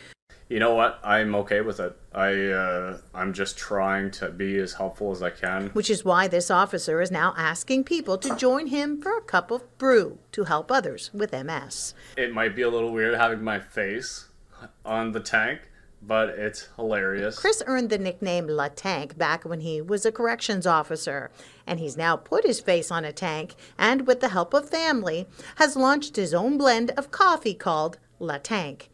You 0.47 0.59
know 0.59 0.75
what? 0.75 0.99
I'm 1.03 1.33
okay 1.35 1.61
with 1.61 1.79
it. 1.79 1.97
I 2.13 2.49
uh, 2.49 2.97
I'm 3.15 3.33
just 3.33 3.57
trying 3.57 4.11
to 4.11 4.29
be 4.29 4.59
as 4.59 4.73
helpful 4.73 5.11
as 5.11 5.23
I 5.23 5.31
can. 5.31 5.69
Which 5.69 5.89
is 5.89 6.05
why 6.05 6.27
this 6.27 6.51
officer 6.51 7.01
is 7.01 7.09
now 7.09 7.33
asking 7.35 7.85
people 7.85 8.17
to 8.19 8.35
join 8.35 8.67
him 8.67 9.01
for 9.01 9.17
a 9.17 9.21
cup 9.21 9.49
of 9.49 9.77
brew 9.79 10.19
to 10.33 10.43
help 10.43 10.71
others 10.71 11.09
with 11.13 11.33
MS. 11.33 11.95
It 12.15 12.31
might 12.31 12.55
be 12.55 12.61
a 12.61 12.69
little 12.69 12.91
weird 12.91 13.15
having 13.15 13.43
my 13.43 13.59
face 13.59 14.25
on 14.85 15.13
the 15.13 15.19
tank, 15.19 15.61
but 16.07 16.29
it's 16.29 16.69
hilarious. 16.75 17.37
Chris 17.37 17.63
earned 17.65 17.89
the 17.89 17.97
nickname 17.97 18.47
La 18.47 18.67
Tank 18.67 19.17
back 19.17 19.43
when 19.43 19.61
he 19.61 19.81
was 19.81 20.05
a 20.05 20.11
corrections 20.11 20.67
officer, 20.67 21.31
and 21.65 21.79
he's 21.79 21.97
now 21.97 22.15
put 22.15 22.45
his 22.45 22.59
face 22.59 22.91
on 22.91 23.05
a 23.05 23.11
tank 23.11 23.55
and, 23.77 24.05
with 24.05 24.19
the 24.19 24.29
help 24.29 24.53
of 24.53 24.69
family, 24.69 25.27
has 25.55 25.75
launched 25.75 26.15
his 26.15 26.33
own 26.33 26.57
blend 26.57 26.91
of 26.91 27.11
coffee 27.11 27.53
called 27.53 27.97
La 28.19 28.37
Tank. 28.37 28.89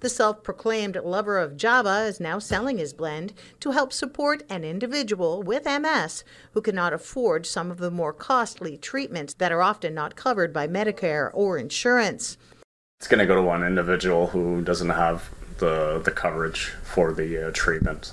The 0.00 0.10
self 0.10 0.42
proclaimed 0.42 0.96
lover 0.96 1.38
of 1.38 1.56
Java 1.56 2.04
is 2.04 2.20
now 2.20 2.38
selling 2.38 2.76
his 2.76 2.92
blend 2.92 3.32
to 3.60 3.70
help 3.70 3.90
support 3.90 4.42
an 4.50 4.62
individual 4.62 5.42
with 5.42 5.64
MS 5.64 6.24
who 6.52 6.60
cannot 6.60 6.92
afford 6.92 7.46
some 7.46 7.70
of 7.70 7.78
the 7.78 7.90
more 7.90 8.12
costly 8.12 8.76
treatments 8.76 9.32
that 9.34 9.52
are 9.52 9.62
often 9.62 9.94
not 9.94 10.14
covered 10.14 10.52
by 10.52 10.68
Medicare 10.68 11.30
or 11.32 11.56
insurance. 11.56 12.36
It's 13.00 13.08
going 13.08 13.20
to 13.20 13.26
go 13.26 13.34
to 13.34 13.42
one 13.42 13.64
individual 13.64 14.26
who 14.26 14.60
doesn't 14.62 14.90
have 14.90 15.30
the 15.58 16.00
the 16.04 16.10
coverage 16.10 16.74
for 16.82 17.12
the 17.12 17.48
uh, 17.48 17.50
treatment. 17.52 18.12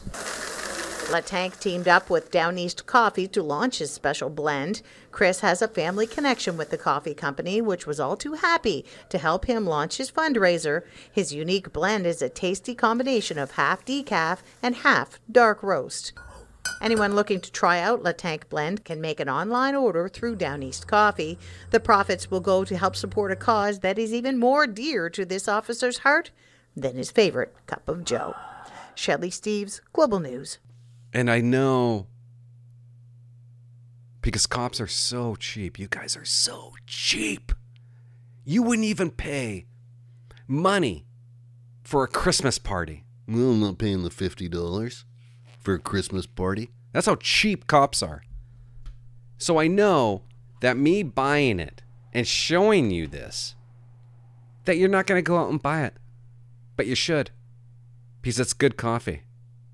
Tank 1.26 1.60
teamed 1.60 1.89
up 1.89 2.10
with 2.10 2.32
Down 2.32 2.58
East 2.58 2.86
Coffee 2.86 3.28
to 3.28 3.44
launch 3.44 3.80
his 3.80 3.92
special 3.92 4.30
blend. 4.30 4.82
Chris 5.12 5.42
has 5.42 5.62
a 5.62 5.68
family 5.68 6.08
connection 6.08 6.56
with 6.56 6.70
the 6.70 6.78
coffee 6.78 7.14
company, 7.14 7.62
which 7.62 7.86
was 7.86 8.00
all 8.00 8.16
too 8.16 8.34
happy 8.34 8.86
to 9.10 9.18
help 9.18 9.46
him 9.46 9.66
launch 9.66 9.98
his 9.98 10.10
fundraiser. 10.10 10.84
His 11.12 11.34
unique 11.34 11.74
blend 11.74 12.08
is 12.08 12.22
a 12.22 12.30
tasty 12.30 12.74
combination 12.74 13.38
of 13.38 13.52
half 13.52 13.84
decaf 13.84 14.39
and 14.64 14.76
half 14.76 15.20
dark 15.30 15.62
roast. 15.62 16.14
Anyone 16.80 17.16
looking 17.16 17.42
to 17.42 17.52
try 17.52 17.80
out 17.80 18.04
La 18.04 18.14
Tank 18.14 18.48
Blend 18.48 18.86
can 18.86 19.02
make 19.02 19.20
an 19.20 19.30
online 19.30 19.76
order 19.76 20.08
through 20.08 20.38
Down 20.38 20.64
East 20.64 20.88
Coffee. 20.88 21.38
The 21.72 21.80
profits 21.80 22.32
will 22.32 22.39
go 22.39 22.64
to 22.64 22.78
help 22.78 22.96
support 22.96 23.32
a 23.32 23.36
cause 23.36 23.80
that 23.80 24.00
is 24.00 24.14
even 24.14 24.39
more 24.39 24.66
dear 24.66 25.10
to 25.10 25.26
this 25.26 25.48
officer's 25.48 26.00
heart 26.00 26.32
than 26.76 26.95
his 26.95 27.11
favorite 27.11 27.55
cup 27.67 27.88
of 27.88 28.05
joe. 28.05 28.36
Shelley 28.95 29.30
Steeves, 29.30 29.82
Global 29.93 30.19
News. 30.19 30.59
And 31.13 31.30
I 31.30 31.41
know 31.41 32.07
because 34.22 34.45
cops 34.45 34.80
are 34.80 34.88
so 34.88 35.36
cheap. 35.36 35.80
You 35.80 35.88
guys 35.88 36.15
are 36.15 36.26
so 36.26 36.74
cheap. 36.86 37.51
You 38.45 38.63
wouldn't 38.63 38.88
even 38.88 39.11
pay 39.11 39.65
money 40.47 41.05
for 41.84 42.03
a 42.03 42.07
Christmas 42.07 42.57
party. 42.57 43.03
Well, 43.28 43.51
I'm 43.51 43.59
not 43.59 43.78
paying 43.78 44.03
the 44.03 44.09
$50 44.09 45.03
for 45.59 45.74
a 45.76 45.80
Christmas 45.80 46.26
party. 46.26 46.69
That's 46.91 47.07
how 47.07 47.15
cheap 47.15 47.67
cops 47.67 48.03
are. 48.03 48.24
So 49.38 49.59
I 49.59 49.67
know 49.67 50.24
that 50.61 50.78
me 50.78 51.03
buying 51.03 51.59
it 51.59 51.82
and 52.13 52.28
showing 52.28 52.91
you 52.91 53.07
this, 53.07 53.55
that 54.65 54.78
you're 54.78 54.89
not 54.89 55.07
going 55.07 55.17
to 55.17 55.28
go 55.28 55.38
out 55.38 55.49
and 55.49 55.61
buy 55.61 55.84
it. 55.84 55.95
But 56.82 56.88
you 56.88 56.96
should. 56.96 57.30
Because 58.24 58.40
it's 58.40 58.54
good 58.54 58.76
coffee. 58.76 59.22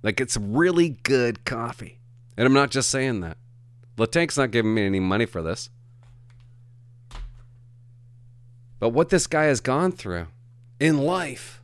Like 0.04 0.20
it's 0.20 0.36
really 0.36 0.98
good 1.04 1.46
coffee. 1.46 2.00
And 2.36 2.46
I'm 2.46 2.52
not 2.52 2.70
just 2.70 2.90
saying 2.90 3.22
that. 3.22 3.38
Latank's 3.96 4.38
not 4.38 4.52
giving 4.52 4.74
me 4.74 4.86
any 4.86 5.00
money 5.00 5.26
for 5.26 5.42
this. 5.42 5.70
But 8.80 8.90
what 8.90 9.08
this 9.08 9.26
guy 9.26 9.46
has 9.46 9.62
gone 9.62 9.94
through 9.94 10.28
in 10.82 10.98
life 10.98 11.64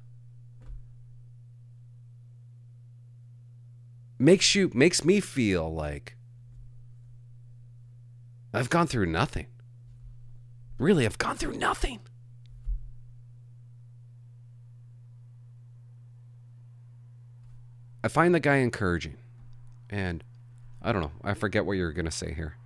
makes 4.17 4.55
you 4.55 4.71
makes 4.73 5.03
me 5.03 5.19
feel 5.19 5.69
like 5.73 6.15
I've 8.53 8.69
gone 8.69 8.87
through 8.87 9.07
nothing. 9.07 9.47
Really, 10.77 11.05
I've 11.05 11.17
gone 11.17 11.35
through 11.35 11.57
nothing. 11.57 11.99
I 18.03 18.09
find 18.09 18.35
the 18.35 18.39
guy 18.39 18.57
encouraging. 18.57 19.15
And 19.89 20.23
I 20.81 20.91
don't 20.91 21.01
know. 21.01 21.11
I 21.23 21.33
forget 21.33 21.65
what 21.65 21.73
you're 21.73 21.93
going 21.93 22.05
to 22.05 22.11
say 22.11 22.33
here. 22.33 22.57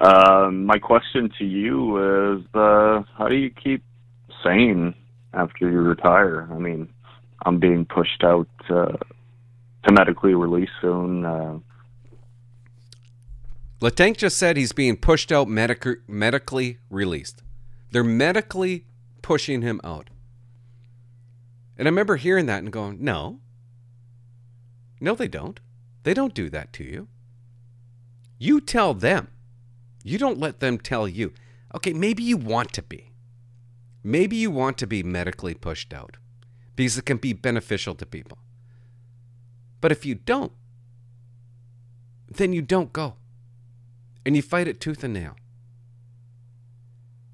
Uh, 0.00 0.50
my 0.52 0.78
question 0.78 1.30
to 1.38 1.44
you 1.44 2.36
is 2.36 2.44
uh, 2.54 3.02
how 3.16 3.28
do 3.28 3.34
you 3.34 3.50
keep 3.50 3.82
sane 4.44 4.94
after 5.32 5.70
you 5.70 5.80
retire? 5.80 6.48
I 6.50 6.58
mean, 6.58 6.88
I'm 7.44 7.58
being 7.58 7.84
pushed 7.84 8.22
out 8.22 8.48
uh, 8.68 8.92
to 8.92 9.92
medically 9.92 10.34
release 10.34 10.70
soon. 10.80 11.24
Uh, 11.24 11.58
Latank 13.80 14.16
just 14.16 14.38
said 14.38 14.56
he's 14.56 14.72
being 14.72 14.96
pushed 14.96 15.30
out 15.30 15.48
medic- 15.48 16.08
medically 16.08 16.78
released. 16.90 17.42
They're 17.90 18.04
medically 18.04 18.84
pushing 19.22 19.62
him 19.62 19.80
out. 19.84 20.10
And 21.78 21.86
I 21.86 21.90
remember 21.90 22.16
hearing 22.16 22.46
that 22.46 22.62
and 22.62 22.72
going, 22.72 22.98
no. 23.00 23.40
No, 25.00 25.14
they 25.14 25.28
don't. 25.28 25.60
They 26.04 26.14
don't 26.14 26.34
do 26.34 26.48
that 26.50 26.72
to 26.74 26.84
you. 26.84 27.08
You 28.38 28.60
tell 28.60 28.94
them. 28.94 29.28
You 30.02 30.18
don't 30.18 30.38
let 30.38 30.60
them 30.60 30.78
tell 30.78 31.08
you. 31.08 31.32
Okay, 31.74 31.92
maybe 31.92 32.22
you 32.22 32.36
want 32.36 32.72
to 32.74 32.82
be. 32.82 33.10
Maybe 34.02 34.36
you 34.36 34.50
want 34.50 34.78
to 34.78 34.86
be 34.86 35.02
medically 35.02 35.54
pushed 35.54 35.92
out 35.92 36.16
because 36.76 36.96
it 36.96 37.06
can 37.06 37.16
be 37.16 37.32
beneficial 37.32 37.94
to 37.96 38.06
people. 38.06 38.38
But 39.80 39.92
if 39.92 40.06
you 40.06 40.14
don't, 40.14 40.52
then 42.28 42.52
you 42.52 42.62
don't 42.62 42.92
go. 42.92 43.14
And 44.24 44.36
you 44.36 44.42
fight 44.42 44.68
it 44.68 44.80
tooth 44.80 45.02
and 45.04 45.14
nail. 45.14 45.36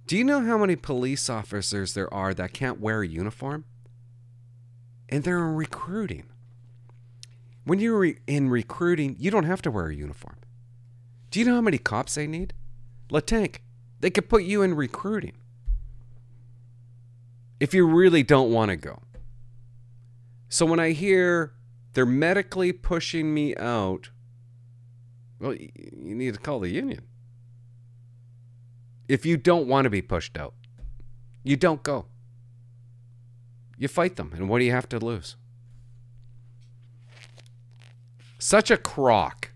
Do 0.06 0.16
you 0.16 0.24
know 0.24 0.44
how 0.44 0.58
many 0.58 0.76
police 0.76 1.30
officers 1.30 1.94
there 1.94 2.12
are 2.12 2.34
that 2.34 2.52
can't 2.52 2.80
wear 2.80 3.02
a 3.02 3.08
uniform? 3.08 3.64
And 5.12 5.24
they're 5.24 5.46
in 5.46 5.54
recruiting. 5.54 6.24
When 7.64 7.78
you're 7.78 8.14
in 8.26 8.48
recruiting, 8.48 9.14
you 9.18 9.30
don't 9.30 9.44
have 9.44 9.60
to 9.62 9.70
wear 9.70 9.88
a 9.88 9.94
uniform. 9.94 10.36
Do 11.30 11.38
you 11.38 11.44
know 11.44 11.54
how 11.54 11.60
many 11.60 11.76
cops 11.76 12.14
they 12.14 12.26
need? 12.26 12.54
Latank, 13.10 13.58
they 14.00 14.08
could 14.08 14.30
put 14.30 14.44
you 14.44 14.62
in 14.62 14.74
recruiting 14.74 15.34
if 17.60 17.74
you 17.74 17.86
really 17.86 18.22
don't 18.22 18.50
want 18.50 18.70
to 18.70 18.76
go. 18.76 19.02
So 20.48 20.64
when 20.64 20.80
I 20.80 20.92
hear 20.92 21.52
they're 21.92 22.06
medically 22.06 22.72
pushing 22.72 23.34
me 23.34 23.54
out, 23.56 24.08
well, 25.38 25.54
you 25.54 26.14
need 26.14 26.32
to 26.32 26.40
call 26.40 26.58
the 26.58 26.70
union. 26.70 27.02
If 29.08 29.26
you 29.26 29.36
don't 29.36 29.68
want 29.68 29.84
to 29.84 29.90
be 29.90 30.00
pushed 30.00 30.38
out, 30.38 30.54
you 31.44 31.56
don't 31.56 31.82
go. 31.82 32.06
You 33.82 33.88
fight 33.88 34.14
them, 34.14 34.30
and 34.36 34.48
what 34.48 34.60
do 34.60 34.64
you 34.64 34.70
have 34.70 34.88
to 34.90 34.98
lose? 35.00 35.34
Such 38.38 38.70
a 38.70 38.76
crock. 38.76 39.50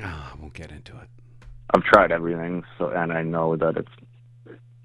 Oh, 0.00 0.04
I 0.04 0.32
won't 0.40 0.54
get 0.54 0.70
into 0.70 0.92
it. 0.92 1.08
I've 1.74 1.82
tried 1.82 2.12
everything, 2.12 2.62
so 2.78 2.90
and 2.90 3.12
I 3.12 3.22
know 3.24 3.56
that 3.56 3.76
it's 3.76 3.90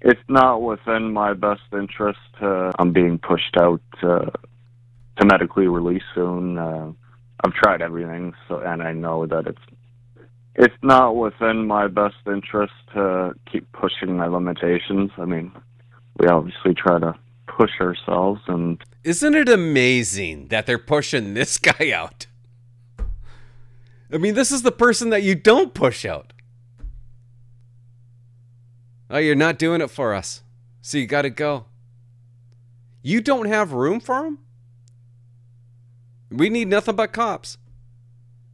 it's 0.00 0.20
not 0.28 0.62
within 0.62 1.12
my 1.12 1.32
best 1.32 1.60
interest. 1.72 2.18
Uh, 2.40 2.72
I'm 2.80 2.92
being 2.92 3.20
pushed 3.20 3.56
out 3.56 3.82
uh, 4.02 4.30
to 5.18 5.24
medically 5.24 5.68
release 5.68 6.02
soon. 6.16 6.58
Uh, 6.58 6.90
I've 7.44 7.52
tried 7.52 7.82
everything, 7.82 8.32
so 8.48 8.58
and 8.58 8.82
I 8.82 8.94
know 8.94 9.26
that 9.26 9.46
it's 9.46 9.76
it's 10.56 10.82
not 10.82 11.14
within 11.14 11.68
my 11.68 11.86
best 11.86 12.16
interest 12.26 12.74
to 12.94 13.34
keep 13.46 13.70
pushing 13.70 14.16
my 14.16 14.26
limitations. 14.26 15.12
I 15.16 15.24
mean, 15.24 15.52
we 16.18 16.26
obviously 16.28 16.74
try 16.74 16.98
to 16.98 17.14
push 17.46 17.72
ourselves 17.80 18.40
and 18.48 18.82
isn't 19.04 19.34
it 19.34 19.48
amazing 19.48 20.48
that 20.48 20.66
they're 20.66 20.78
pushing 20.78 21.34
this 21.34 21.58
guy 21.58 21.90
out 21.92 22.26
i 24.12 24.16
mean 24.16 24.34
this 24.34 24.50
is 24.52 24.62
the 24.62 24.72
person 24.72 25.10
that 25.10 25.22
you 25.22 25.34
don't 25.34 25.74
push 25.74 26.04
out 26.04 26.32
Oh, 29.12 29.18
you're 29.18 29.34
not 29.34 29.58
doing 29.58 29.82
it 29.82 29.90
for 29.90 30.14
us. 30.14 30.42
So 30.80 30.96
you 30.96 31.06
got 31.06 31.22
to 31.22 31.30
go. 31.30 31.66
You 33.02 33.20
don't 33.20 33.44
have 33.44 33.72
room 33.74 34.00
for 34.00 34.24
him 34.24 34.38
We 36.30 36.48
need 36.48 36.68
nothing 36.68 36.96
but 36.96 37.12
cops. 37.12 37.58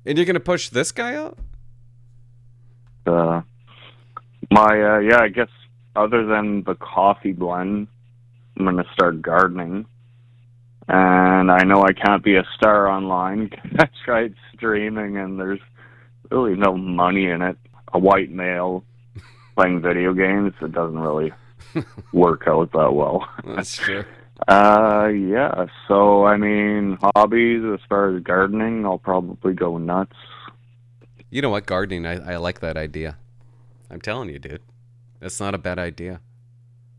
And 0.04 0.18
you're 0.18 0.24
going 0.24 0.34
to 0.34 0.40
push 0.40 0.68
this 0.68 0.90
guy 0.90 1.14
out? 1.14 1.38
Uh, 3.06 3.42
my 4.50 4.82
uh, 4.82 4.98
yeah, 4.98 5.20
I 5.20 5.28
guess 5.28 5.48
other 5.96 6.26
than 6.26 6.62
the 6.64 6.74
coffee 6.74 7.32
blend, 7.32 7.88
I'm 8.56 8.64
gonna 8.64 8.84
start 8.92 9.22
gardening. 9.22 9.86
And 10.88 11.50
I 11.50 11.64
know 11.64 11.82
I 11.82 11.92
can't 11.92 12.24
be 12.24 12.36
a 12.36 12.44
star 12.56 12.88
online. 12.88 13.50
I 13.78 13.88
tried 14.04 14.34
streaming, 14.54 15.18
and 15.18 15.38
there's 15.38 15.60
really 16.30 16.54
no 16.56 16.76
money 16.76 17.26
in 17.26 17.42
it. 17.42 17.58
A 17.92 17.98
white 17.98 18.30
male 18.30 18.84
playing 19.56 19.80
video 19.80 20.12
games, 20.14 20.52
it 20.60 20.72
doesn't 20.72 20.98
really 20.98 21.32
work 22.12 22.44
out 22.46 22.70
that 22.72 22.92
well. 22.92 23.28
That's 23.44 23.76
true. 23.76 24.04
Uh, 24.46 25.08
yeah. 25.08 25.66
So 25.88 26.24
I 26.24 26.36
mean, 26.36 26.96
hobbies 27.16 27.60
as 27.74 27.80
far 27.88 28.14
as 28.14 28.22
gardening, 28.22 28.86
I'll 28.86 28.96
probably 28.96 29.52
go 29.52 29.78
nuts. 29.78 30.14
You 31.28 31.42
know 31.42 31.50
what? 31.50 31.66
Gardening, 31.66 32.06
I, 32.06 32.34
I 32.34 32.36
like 32.36 32.60
that 32.60 32.76
idea. 32.76 33.16
I'm 33.90 34.00
telling 34.00 34.28
you, 34.28 34.38
dude. 34.38 34.62
That's 35.20 35.40
not 35.40 35.54
a 35.54 35.58
bad 35.58 35.78
idea. 35.78 36.20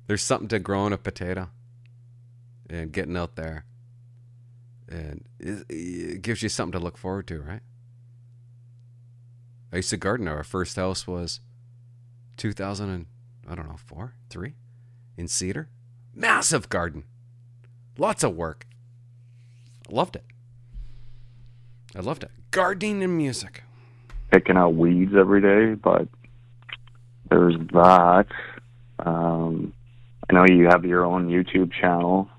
There's 0.07 0.23
something 0.23 0.47
to 0.49 0.59
growing 0.59 0.93
a 0.93 0.97
potato 0.97 1.49
and 2.69 2.91
getting 2.91 3.15
out 3.15 3.35
there. 3.35 3.65
And 4.87 5.23
it, 5.39 6.21
gives 6.21 6.41
you 6.41 6.49
something 6.49 6.79
to 6.79 6.83
look 6.83 6.97
forward 6.97 7.27
to, 7.27 7.41
right? 7.41 7.61
I 9.71 9.77
used 9.77 9.91
to 9.91 9.97
garden. 9.97 10.27
Our 10.27 10.43
first 10.43 10.75
house 10.75 11.05
was 11.05 11.39
2000 12.37 12.89
and, 12.89 13.05
I 13.47 13.55
don't 13.55 13.67
know, 13.67 13.77
four, 13.77 14.15
three 14.29 14.55
in 15.15 15.27
Cedar. 15.27 15.69
Massive 16.13 16.69
garden. 16.69 17.03
Lots 17.97 18.23
of 18.23 18.35
work. 18.35 18.65
I 19.89 19.93
loved 19.93 20.15
it. 20.15 20.25
I 21.95 21.99
loved 21.99 22.23
it. 22.23 22.31
Gardening 22.51 23.03
and 23.03 23.15
music. 23.15 23.63
Picking 24.31 24.57
out 24.57 24.75
weeds 24.75 25.13
every 25.15 25.41
day, 25.41 25.75
but 25.75 26.07
there's 27.29 27.55
that. 27.73 28.27
Um, 28.99 29.73
I 30.29 30.33
know 30.33 30.45
you 30.45 30.67
have 30.69 30.85
your 30.85 31.05
own 31.05 31.29
YouTube 31.29 31.71
channel 31.71 32.29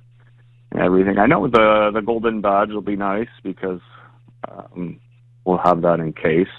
and 0.73 0.83
everything. 0.83 1.19
I 1.19 1.27
know 1.27 1.49
the 1.49 1.91
the 1.93 2.01
golden 2.01 2.41
badge 2.41 2.71
will 2.71 2.83
be 2.83 2.97
nice 2.97 3.29
because 3.43 3.81
um, 4.49 5.01
we'll 5.45 5.59
have 5.59 5.83
that 5.83 6.01
encased. 6.01 6.51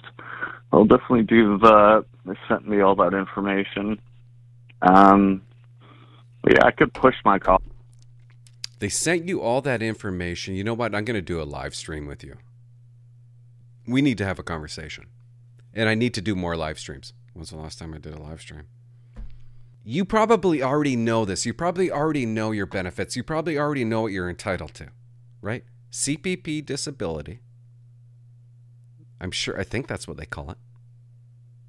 I'll 0.71 0.85
definitely 0.85 1.23
do 1.23 1.57
that. 1.59 2.05
They 2.25 2.33
sent 2.47 2.67
me 2.67 2.81
all 2.81 2.95
that 2.95 3.13
information. 3.13 3.99
Um, 4.81 5.41
yeah, 6.47 6.65
I 6.65 6.71
could 6.71 6.93
push 6.93 7.15
my 7.23 7.39
call. 7.39 7.61
They 8.79 8.89
sent 8.89 9.27
you 9.27 9.41
all 9.41 9.61
that 9.61 9.83
information. 9.83 10.55
You 10.55 10.63
know 10.63 10.73
what? 10.73 10.95
I'm 10.95 11.05
going 11.05 11.15
to 11.15 11.21
do 11.21 11.41
a 11.41 11.43
live 11.43 11.75
stream 11.75 12.07
with 12.07 12.23
you. 12.23 12.37
We 13.85 14.01
need 14.01 14.17
to 14.17 14.25
have 14.25 14.39
a 14.39 14.43
conversation. 14.43 15.07
And 15.73 15.87
I 15.87 15.95
need 15.95 16.13
to 16.15 16.21
do 16.21 16.35
more 16.35 16.55
live 16.55 16.79
streams. 16.79 17.13
When's 17.33 17.49
the 17.49 17.57
last 17.57 17.79
time 17.79 17.93
I 17.93 17.97
did 17.97 18.13
a 18.13 18.21
live 18.21 18.41
stream? 18.41 18.67
You 19.83 20.05
probably 20.05 20.61
already 20.61 20.95
know 20.95 21.25
this. 21.25 21.45
You 21.45 21.53
probably 21.53 21.91
already 21.91 22.25
know 22.25 22.51
your 22.51 22.65
benefits. 22.65 23.15
You 23.15 23.23
probably 23.23 23.57
already 23.57 23.83
know 23.83 24.01
what 24.01 24.11
you're 24.11 24.29
entitled 24.29 24.73
to, 24.75 24.89
right? 25.41 25.63
CPP 25.91 26.65
disability. 26.65 27.39
I'm 29.19 29.31
sure, 29.31 29.59
I 29.59 29.63
think 29.63 29.87
that's 29.87 30.07
what 30.07 30.17
they 30.17 30.25
call 30.25 30.51
it. 30.51 30.57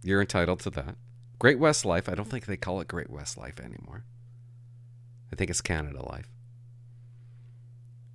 You're 0.02 0.20
entitled 0.20 0.60
to 0.60 0.70
that. 0.70 0.96
Great 1.38 1.58
West 1.58 1.84
Life. 1.84 2.08
I 2.08 2.14
don't 2.14 2.28
think 2.28 2.46
they 2.46 2.56
call 2.56 2.80
it 2.80 2.88
Great 2.88 3.10
West 3.10 3.38
Life 3.38 3.58
anymore. 3.60 4.04
I 5.32 5.36
think 5.36 5.50
it's 5.50 5.60
Canada 5.60 6.04
Life. 6.04 6.28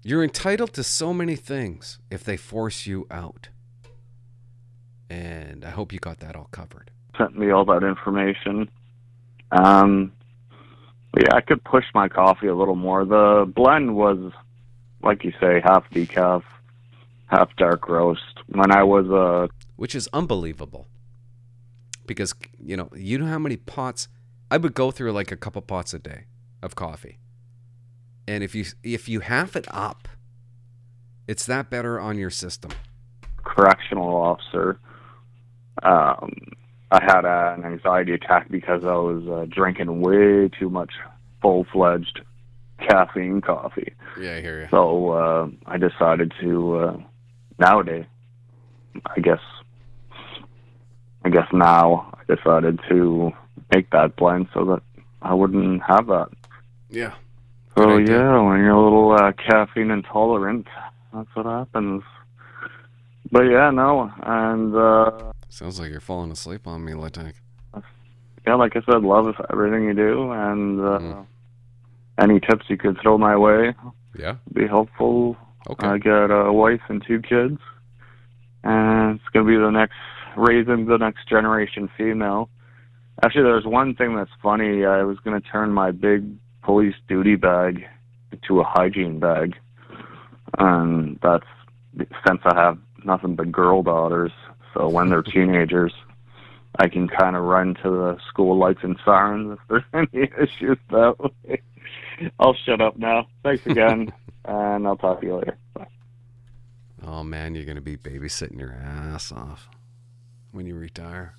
You're 0.03 0.23
entitled 0.23 0.73
to 0.73 0.83
so 0.83 1.13
many 1.13 1.35
things 1.35 1.99
if 2.09 2.23
they 2.23 2.37
force 2.37 2.85
you 2.85 3.07
out. 3.09 3.49
And 5.09 5.65
I 5.65 5.71
hope 5.71 5.91
you 5.91 5.99
got 5.99 6.19
that 6.19 6.35
all 6.35 6.49
covered. 6.51 6.91
Sent 7.17 7.37
me 7.37 7.51
all 7.51 7.65
that 7.65 7.83
information. 7.83 8.69
Um, 9.51 10.11
yeah, 11.17 11.35
I 11.35 11.41
could 11.41 11.63
push 11.63 11.85
my 11.93 12.07
coffee 12.07 12.47
a 12.47 12.55
little 12.55 12.75
more. 12.75 13.05
The 13.05 13.51
blend 13.55 13.95
was, 13.95 14.31
like 15.01 15.23
you 15.23 15.31
say, 15.39 15.61
half 15.63 15.89
decaf, 15.91 16.43
half 17.27 17.55
dark 17.55 17.87
roast. 17.89 18.21
When 18.47 18.71
I 18.71 18.83
was 18.83 19.07
a 19.07 19.49
which 19.77 19.95
is 19.95 20.09
unbelievable. 20.13 20.87
Because 22.05 22.33
you 22.63 22.77
know, 22.77 22.89
you 22.95 23.17
know 23.17 23.25
how 23.25 23.39
many 23.39 23.57
pots 23.57 24.07
I 24.49 24.57
would 24.57 24.73
go 24.73 24.91
through 24.91 25.11
like 25.11 25.31
a 25.31 25.37
couple 25.37 25.61
pots 25.61 25.93
a 25.93 25.99
day 25.99 26.25
of 26.61 26.75
coffee. 26.75 27.17
And 28.27 28.43
if 28.43 28.53
you 28.53 28.65
if 28.83 29.09
you 29.09 29.21
half 29.21 29.55
it 29.55 29.67
up, 29.71 30.07
it's 31.27 31.45
that 31.45 31.69
better 31.69 31.99
on 31.99 32.17
your 32.17 32.29
system. 32.29 32.71
correctional 33.43 34.15
officer, 34.15 34.79
um, 35.83 36.31
I 36.91 37.03
had 37.03 37.25
a, 37.25 37.55
an 37.57 37.65
anxiety 37.65 38.13
attack 38.13 38.49
because 38.49 38.83
I 38.83 38.95
was 38.95 39.27
uh, 39.27 39.45
drinking 39.49 40.01
way 40.01 40.49
too 40.49 40.69
much 40.69 40.93
full 41.41 41.65
fledged 41.71 42.21
caffeine 42.79 43.41
coffee. 43.41 43.93
Yeah, 44.19 44.35
I 44.35 44.41
hear 44.41 44.61
you. 44.61 44.67
So 44.71 45.09
uh, 45.11 45.47
I 45.65 45.77
decided 45.77 46.33
to 46.41 46.75
uh, 46.77 46.97
nowadays, 47.59 48.05
I 49.05 49.19
guess, 49.19 49.41
I 51.25 51.29
guess 51.29 51.47
now 51.51 52.13
I 52.13 52.35
decided 52.35 52.79
to 52.89 53.31
make 53.73 53.89
that 53.91 54.15
blend 54.15 54.47
so 54.53 54.63
that 54.65 54.81
I 55.21 55.33
wouldn't 55.33 55.81
have 55.83 56.07
that. 56.07 56.29
Yeah. 56.89 57.13
So 57.75 57.97
yeah, 57.97 58.39
when 58.41 58.59
you're 58.61 58.71
a 58.71 58.83
little 58.83 59.11
uh, 59.11 59.33
caffeine 59.33 59.91
intolerant, 59.91 60.67
that's 61.13 61.29
what 61.35 61.45
happens. 61.45 62.01
But 63.31 63.43
yeah, 63.43 63.71
no, 63.71 64.11
and 64.23 64.75
uh, 64.75 65.33
Sounds 65.49 65.79
like 65.79 65.89
you're 65.91 65.99
falling 65.99 66.31
asleep 66.31 66.67
on 66.67 66.83
me, 66.83 66.91
Latank. 66.93 67.33
yeah, 68.45 68.55
like 68.55 68.75
I 68.75 68.81
said, 68.89 69.01
love 69.01 69.33
everything 69.51 69.85
you 69.85 69.93
do, 69.93 70.31
and 70.31 70.79
uh, 70.81 71.21
any 72.19 72.39
tips 72.39 72.65
you 72.69 72.77
could 72.77 72.97
throw 73.01 73.17
my 73.17 73.35
way, 73.35 73.73
Yeah. 74.17 74.35
be 74.53 74.67
helpful. 74.67 75.37
Okay. 75.69 75.87
I 75.87 75.97
got 75.97 76.25
a 76.27 76.51
wife 76.53 76.81
and 76.89 77.03
two 77.05 77.21
kids, 77.21 77.59
and 78.63 79.15
it's 79.19 79.29
gonna 79.33 79.45
be 79.45 79.57
the 79.57 79.69
next 79.71 79.95
raising 80.37 80.85
the 80.85 80.97
next 80.97 81.27
generation 81.27 81.89
female. 81.97 82.49
Actually, 83.23 83.43
there's 83.43 83.65
one 83.65 83.95
thing 83.95 84.15
that's 84.15 84.31
funny. 84.41 84.85
I 84.85 85.03
was 85.03 85.17
gonna 85.23 85.41
turn 85.41 85.71
my 85.71 85.91
big 85.91 86.23
police 86.63 86.95
duty 87.07 87.35
bag 87.35 87.85
into 88.31 88.59
a 88.59 88.63
hygiene 88.63 89.19
bag, 89.19 89.55
and 90.57 91.19
that's 91.21 91.45
since 92.25 92.41
I 92.45 92.55
have 92.55 92.77
nothing 93.03 93.35
but 93.35 93.51
girl 93.51 93.81
daughters. 93.83 94.31
So 94.77 94.87
when 94.89 95.09
they're 95.09 95.23
teenagers, 95.23 95.93
I 96.77 96.87
can 96.87 97.07
kind 97.07 97.35
of 97.35 97.43
run 97.43 97.73
to 97.83 97.89
the 97.89 98.17
school 98.27 98.57
lights 98.57 98.81
and 98.83 98.97
sirens 99.03 99.57
if 99.57 99.59
there's 99.67 99.83
any 100.13 100.29
issues 100.39 100.77
that 100.91 101.15
way. 101.19 101.61
I'll 102.39 102.55
shut 102.65 102.81
up 102.81 102.97
now. 102.97 103.27
Thanks 103.43 103.65
again, 103.65 104.13
and 104.45 104.87
I'll 104.87 104.97
talk 104.97 105.21
to 105.21 105.25
you 105.25 105.35
later. 105.37 105.57
Bye. 105.73 105.87
Oh 107.03 107.23
man, 107.23 107.55
you're 107.55 107.65
gonna 107.65 107.81
be 107.81 107.97
babysitting 107.97 108.59
your 108.59 108.73
ass 108.73 109.31
off 109.31 109.67
when 110.51 110.67
you 110.67 110.75
retire. 110.75 111.33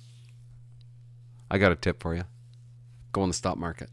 I 1.49 1.57
got 1.57 1.71
a 1.71 1.75
tip 1.75 2.01
for 2.01 2.15
you. 2.15 2.23
Go 3.13 3.21
on 3.21 3.29
the 3.29 3.33
stock 3.33 3.57
market. 3.57 3.89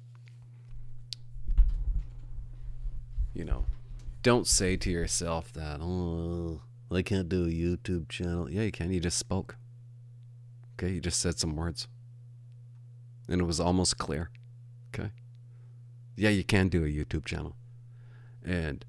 You 3.32 3.44
know, 3.44 3.66
don't 4.22 4.46
say 4.46 4.76
to 4.76 4.90
yourself 4.90 5.52
that, 5.52 5.80
oh, 5.80 6.60
I 6.90 7.02
can't 7.02 7.28
do 7.28 7.44
a 7.44 7.48
YouTube 7.48 8.08
channel. 8.08 8.50
Yeah, 8.50 8.62
you 8.62 8.72
can. 8.72 8.92
You 8.92 9.00
just 9.00 9.18
spoke. 9.18 9.56
Okay, 10.74 10.92
you 10.92 11.00
just 11.00 11.20
said 11.20 11.38
some 11.38 11.56
words. 11.56 11.88
And 13.28 13.40
it 13.40 13.44
was 13.44 13.58
almost 13.58 13.98
clear. 13.98 14.30
Okay. 14.94 15.10
Yeah, 16.16 16.30
you 16.30 16.44
can 16.44 16.68
do 16.68 16.84
a 16.84 16.88
YouTube 16.88 17.24
channel. 17.24 17.56
And 18.44 18.84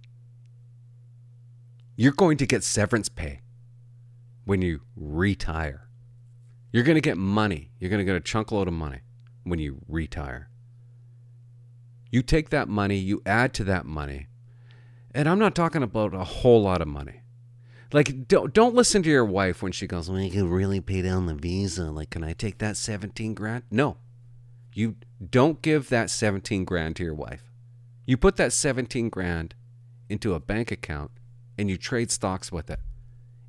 you're 1.95 2.11
going 2.11 2.37
to 2.37 2.45
get 2.45 2.63
severance 2.63 3.09
pay 3.09 3.41
when 4.45 4.61
you 4.61 4.81
retire. 4.95 5.87
You're 6.71 6.83
going 6.83 6.95
to 6.95 7.01
get 7.01 7.17
money. 7.17 7.71
You're 7.79 7.89
going 7.89 7.99
to 7.99 8.05
get 8.05 8.15
a 8.15 8.21
chunk 8.21 8.51
load 8.51 8.67
of 8.67 8.73
money 8.73 8.99
when 9.43 9.59
you 9.59 9.81
retire. 9.87 10.49
You 12.11 12.21
take 12.21 12.49
that 12.49 12.69
money, 12.69 12.97
you 12.97 13.21
add 13.25 13.53
to 13.55 13.63
that 13.65 13.85
money. 13.85 14.27
And 15.13 15.27
I'm 15.27 15.39
not 15.39 15.55
talking 15.55 15.83
about 15.83 16.13
a 16.13 16.23
whole 16.23 16.61
lot 16.61 16.81
of 16.81 16.87
money. 16.87 17.21
Like 17.93 18.27
don't 18.27 18.53
don't 18.53 18.75
listen 18.75 19.03
to 19.03 19.09
your 19.09 19.25
wife 19.25 19.61
when 19.61 19.71
she 19.71 19.87
goes, 19.87 20.09
"Well, 20.09 20.19
you 20.19 20.31
can 20.31 20.49
really 20.49 20.81
pay 20.81 21.01
down 21.01 21.25
the 21.25 21.35
visa. 21.35 21.89
Like, 21.91 22.09
can 22.09 22.23
I 22.23 22.33
take 22.33 22.57
that 22.57 22.77
17 22.77 23.33
grand?" 23.33 23.63
No. 23.71 23.97
You 24.73 24.95
don't 25.31 25.61
give 25.61 25.89
that 25.89 26.09
17 26.09 26.63
grand 26.65 26.95
to 26.97 27.03
your 27.03 27.15
wife. 27.15 27.51
You 28.05 28.15
put 28.17 28.35
that 28.35 28.53
17 28.53 29.09
grand 29.09 29.55
into 30.09 30.33
a 30.33 30.39
bank 30.39 30.71
account 30.71 31.11
and 31.57 31.69
you 31.69 31.77
trade 31.77 32.11
stocks 32.11 32.51
with 32.51 32.69
it. 32.69 32.79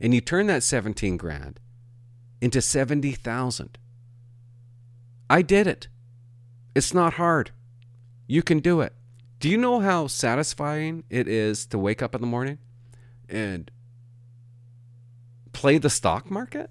And 0.00 0.14
you 0.14 0.20
turn 0.20 0.46
that 0.46 0.62
17 0.62 1.16
grand 1.16 1.60
into 2.40 2.62
70,000. 2.62 3.78
I 5.28 5.42
did 5.42 5.66
it. 5.66 5.88
It's 6.74 6.94
not 6.94 7.14
hard. 7.14 7.50
You 8.26 8.42
can 8.42 8.60
do 8.60 8.80
it. 8.80 8.94
Do 9.40 9.48
you 9.48 9.58
know 9.58 9.80
how 9.80 10.06
satisfying 10.06 11.04
it 11.10 11.28
is 11.28 11.66
to 11.66 11.78
wake 11.78 12.02
up 12.02 12.14
in 12.14 12.20
the 12.20 12.26
morning 12.26 12.58
and 13.28 13.70
play 15.58 15.76
the 15.76 15.90
stock 15.90 16.30
market? 16.30 16.70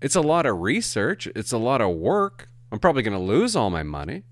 It's 0.00 0.14
a 0.14 0.20
lot 0.20 0.46
of 0.46 0.60
research, 0.60 1.26
it's 1.34 1.50
a 1.50 1.58
lot 1.58 1.80
of 1.80 1.96
work. 1.96 2.48
I'm 2.70 2.78
probably 2.78 3.02
going 3.02 3.18
to 3.18 3.32
lose 3.34 3.56
all 3.56 3.68
my 3.68 3.82
money. 3.82 4.22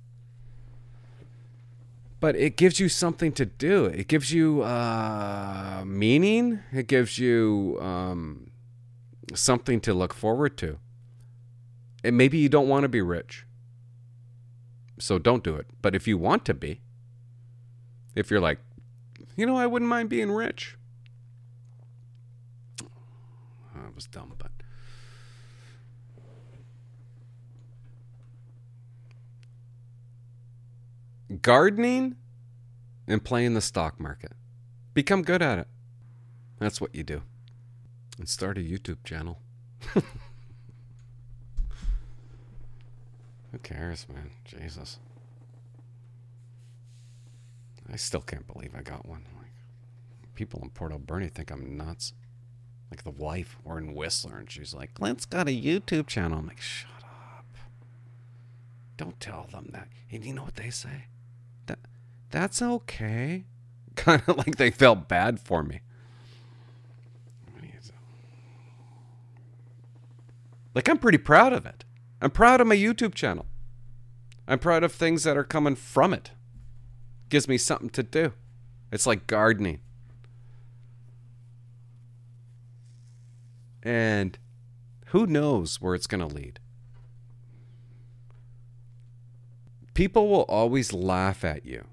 But 2.20 2.36
it 2.36 2.56
gives 2.56 2.78
you 2.78 2.88
something 2.88 3.32
to 3.32 3.44
do. 3.44 3.86
It 3.86 4.06
gives 4.06 4.32
you 4.32 4.62
uh, 4.62 5.82
meaning. 5.84 6.60
It 6.72 6.86
gives 6.86 7.18
you 7.18 7.78
um, 7.80 8.52
something 9.34 9.80
to 9.80 9.92
look 9.92 10.14
forward 10.14 10.56
to. 10.58 10.78
And 12.04 12.16
maybe 12.16 12.38
you 12.38 12.48
don't 12.48 12.68
want 12.68 12.84
to 12.84 12.88
be 12.88 13.02
rich. 13.02 13.44
So 15.00 15.18
don't 15.18 15.42
do 15.42 15.56
it. 15.56 15.66
But 15.82 15.96
if 15.96 16.06
you 16.06 16.16
want 16.16 16.44
to 16.44 16.54
be, 16.54 16.80
if 18.14 18.30
you're 18.30 18.40
like, 18.40 18.60
you 19.36 19.46
know, 19.46 19.56
I 19.56 19.66
wouldn't 19.66 19.88
mind 19.88 20.08
being 20.08 20.30
rich. 20.30 20.76
That 23.94 23.98
was 23.98 24.06
dumb, 24.08 24.34
but. 24.36 24.50
Gardening 31.42 32.16
and 33.06 33.22
playing 33.22 33.54
the 33.54 33.60
stock 33.60 34.00
market. 34.00 34.32
Become 34.94 35.22
good 35.22 35.42
at 35.42 35.60
it. 35.60 35.68
That's 36.58 36.80
what 36.80 36.92
you 36.92 37.04
do. 37.04 37.22
And 38.18 38.28
start 38.28 38.58
a 38.58 38.62
YouTube 38.62 39.04
channel. 39.04 39.38
Who 39.92 40.02
cares, 43.62 44.08
man? 44.12 44.32
Jesus. 44.44 44.98
I 47.88 47.94
still 47.94 48.22
can't 48.22 48.52
believe 48.52 48.74
I 48.76 48.82
got 48.82 49.06
one. 49.06 49.22
Like, 49.38 49.52
people 50.34 50.58
in 50.64 50.70
Port 50.70 50.90
Alberni 50.90 51.28
think 51.28 51.52
I'm 51.52 51.76
nuts. 51.76 52.12
Like 52.94 53.02
the 53.02 53.10
wife, 53.10 53.56
we're 53.64 53.78
in 53.78 53.92
Whistler, 53.92 54.38
and 54.38 54.48
she's 54.48 54.72
like, 54.72 54.94
Clint's 54.94 55.26
got 55.26 55.48
a 55.48 55.50
YouTube 55.50 56.06
channel. 56.06 56.38
I'm 56.38 56.46
like, 56.46 56.60
shut 56.60 57.02
up. 57.02 57.44
Don't 58.96 59.18
tell 59.18 59.48
them 59.50 59.70
that. 59.72 59.88
And 60.12 60.24
you 60.24 60.32
know 60.32 60.44
what 60.44 60.54
they 60.54 60.70
say? 60.70 61.06
That 61.66 61.80
that's 62.30 62.62
okay. 62.62 63.46
Kind 63.96 64.22
of 64.28 64.36
like 64.36 64.58
they 64.58 64.70
felt 64.70 65.08
bad 65.08 65.40
for 65.40 65.64
me. 65.64 65.80
Like 70.72 70.88
I'm 70.88 70.98
pretty 70.98 71.18
proud 71.18 71.52
of 71.52 71.66
it. 71.66 71.84
I'm 72.22 72.30
proud 72.30 72.60
of 72.60 72.68
my 72.68 72.76
YouTube 72.76 73.14
channel. 73.14 73.46
I'm 74.46 74.60
proud 74.60 74.84
of 74.84 74.92
things 74.92 75.24
that 75.24 75.36
are 75.36 75.42
coming 75.42 75.74
from 75.74 76.14
it. 76.14 76.30
Gives 77.28 77.48
me 77.48 77.58
something 77.58 77.90
to 77.90 78.04
do. 78.04 78.34
It's 78.92 79.06
like 79.06 79.26
gardening. 79.26 79.80
And 83.84 84.38
who 85.08 85.26
knows 85.26 85.80
where 85.80 85.94
it's 85.94 86.06
going 86.06 86.26
to 86.26 86.34
lead? 86.34 86.58
People 89.92 90.28
will 90.28 90.42
always 90.48 90.92
laugh 90.92 91.44
at 91.44 91.64
you. 91.64 91.84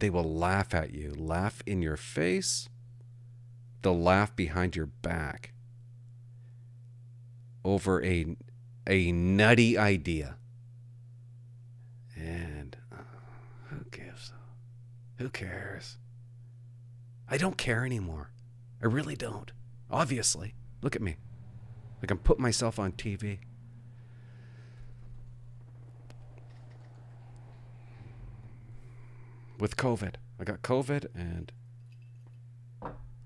They 0.00 0.10
will 0.10 0.34
laugh 0.34 0.74
at 0.74 0.92
you, 0.92 1.14
laugh 1.16 1.62
in 1.66 1.80
your 1.80 1.96
face. 1.96 2.68
They'll 3.82 3.98
laugh 3.98 4.34
behind 4.34 4.76
your 4.76 4.86
back 4.86 5.52
over 7.64 8.02
a 8.04 8.36
a 8.86 9.12
nutty 9.12 9.78
idea. 9.78 10.36
And 12.16 12.76
uh, 12.92 12.96
who 13.68 13.84
gives? 13.90 14.32
Who 15.18 15.28
cares? 15.28 15.96
I 17.28 17.36
don't 17.36 17.56
care 17.56 17.84
anymore. 17.84 18.30
I 18.82 18.86
really 18.86 19.16
don't. 19.16 19.52
Obviously. 19.90 20.54
Look 20.82 20.96
at 20.96 21.02
me. 21.02 21.16
Like 22.02 22.10
I'm 22.10 22.18
putting 22.18 22.42
myself 22.42 22.78
on 22.78 22.92
TV. 22.92 23.38
With 29.58 29.76
COVID. 29.76 30.14
I 30.40 30.44
got 30.44 30.62
COVID 30.62 31.08
and 31.14 31.52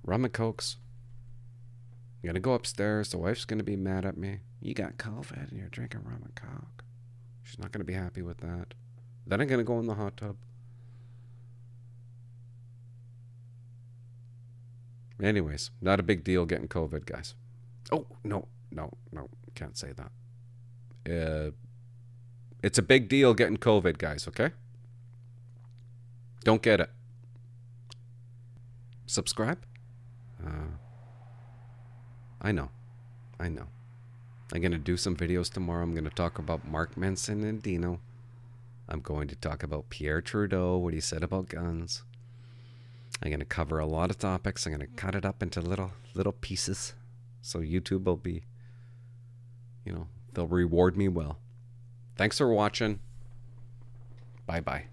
rum 0.03 0.25
and 0.25 0.33
cokes. 0.33 0.77
I'm 2.23 2.29
gonna 2.29 2.41
go 2.41 2.55
upstairs. 2.55 3.11
The 3.11 3.19
wife's 3.19 3.45
gonna 3.45 3.63
be 3.63 3.77
mad 3.77 4.05
at 4.05 4.17
me. 4.17 4.41
You 4.61 4.75
got 4.75 4.97
COVID 4.97 5.51
and 5.51 5.59
you're 5.59 5.69
drinking 5.69 6.03
rum 6.05 6.23
and 6.25 6.35
coke. 6.35 6.85
She's 7.43 7.59
not 7.59 7.71
gonna 7.71 7.85
be 7.85 7.93
happy 7.93 8.23
with 8.23 8.39
that. 8.39 8.75
Then 9.27 9.41
I'm 9.41 9.47
gonna 9.47 9.63
go 9.63 9.79
in 9.79 9.87
the 9.87 9.95
hot 9.95 10.17
tub. 10.17 10.37
Anyways, 15.23 15.71
not 15.81 16.01
a 16.01 16.03
big 16.03 16.25
deal 16.25 16.45
getting 16.45 16.67
COVID, 16.67 17.07
guys. 17.07 17.35
Oh 17.95 18.07
no, 18.25 18.49
no, 18.73 18.91
no, 19.13 19.29
can't 19.55 19.77
say 19.77 19.93
that. 19.93 20.11
Uh, 21.07 21.51
it's 22.61 22.79
a 22.79 22.83
big 22.83 23.09
deal 23.09 23.35
getting 23.35 23.57
COVID, 23.57 23.99
guys. 23.99 24.27
Okay. 24.27 24.51
Don't 26.43 26.61
get 26.61 26.81
it. 26.81 26.91
Subscribe. 29.07 29.59
Uh, 30.45 30.75
I 32.43 32.51
know. 32.51 32.71
I 33.39 33.49
know. 33.49 33.69
I'm 34.53 34.61
to 34.73 34.79
do 34.79 34.97
some 34.97 35.17
videos 35.17 35.53
tomorrow. 35.53 35.85
I'm 35.85 35.95
to 36.05 36.11
talk 36.11 36.39
about 36.39 36.67
Marco 36.67 37.01
Mendicino. 37.01 37.99
I'm 38.89 39.01
going 39.01 39.29
to 39.29 39.37
talk 39.37 39.63
about 39.63 39.89
Pierre 39.89 40.21
Trudeau, 40.21 40.77
what 40.77 40.95
he 40.95 41.01
said 41.01 41.23
about 41.23 41.49
guns. 41.49 42.03
I'm 43.23 43.31
going 43.31 43.39
to 43.39 43.47
cover 43.47 43.79
a 43.79 43.87
lot 43.87 44.11
of 44.11 44.19
topics. 44.19 44.67
I'm 44.67 44.73
going 44.73 44.87
to 44.87 44.95
cut 44.97 45.15
it 45.15 45.25
up 45.25 45.43
into 45.43 45.61
little 45.61 45.93
little 46.15 46.33
pieces 46.33 46.95
so 47.45 47.61
YouTube 47.61 48.05
will 48.05 48.17
be 48.17 48.43
you 49.85 49.93
know, 49.93 50.07
they'll 50.33 50.47
reward 50.47 50.97
me 50.97 51.09
well. 51.09 51.39
Thanks 52.17 52.39
for 52.39 52.49
watching. 52.53 53.01
Bye-bye. 54.47 54.85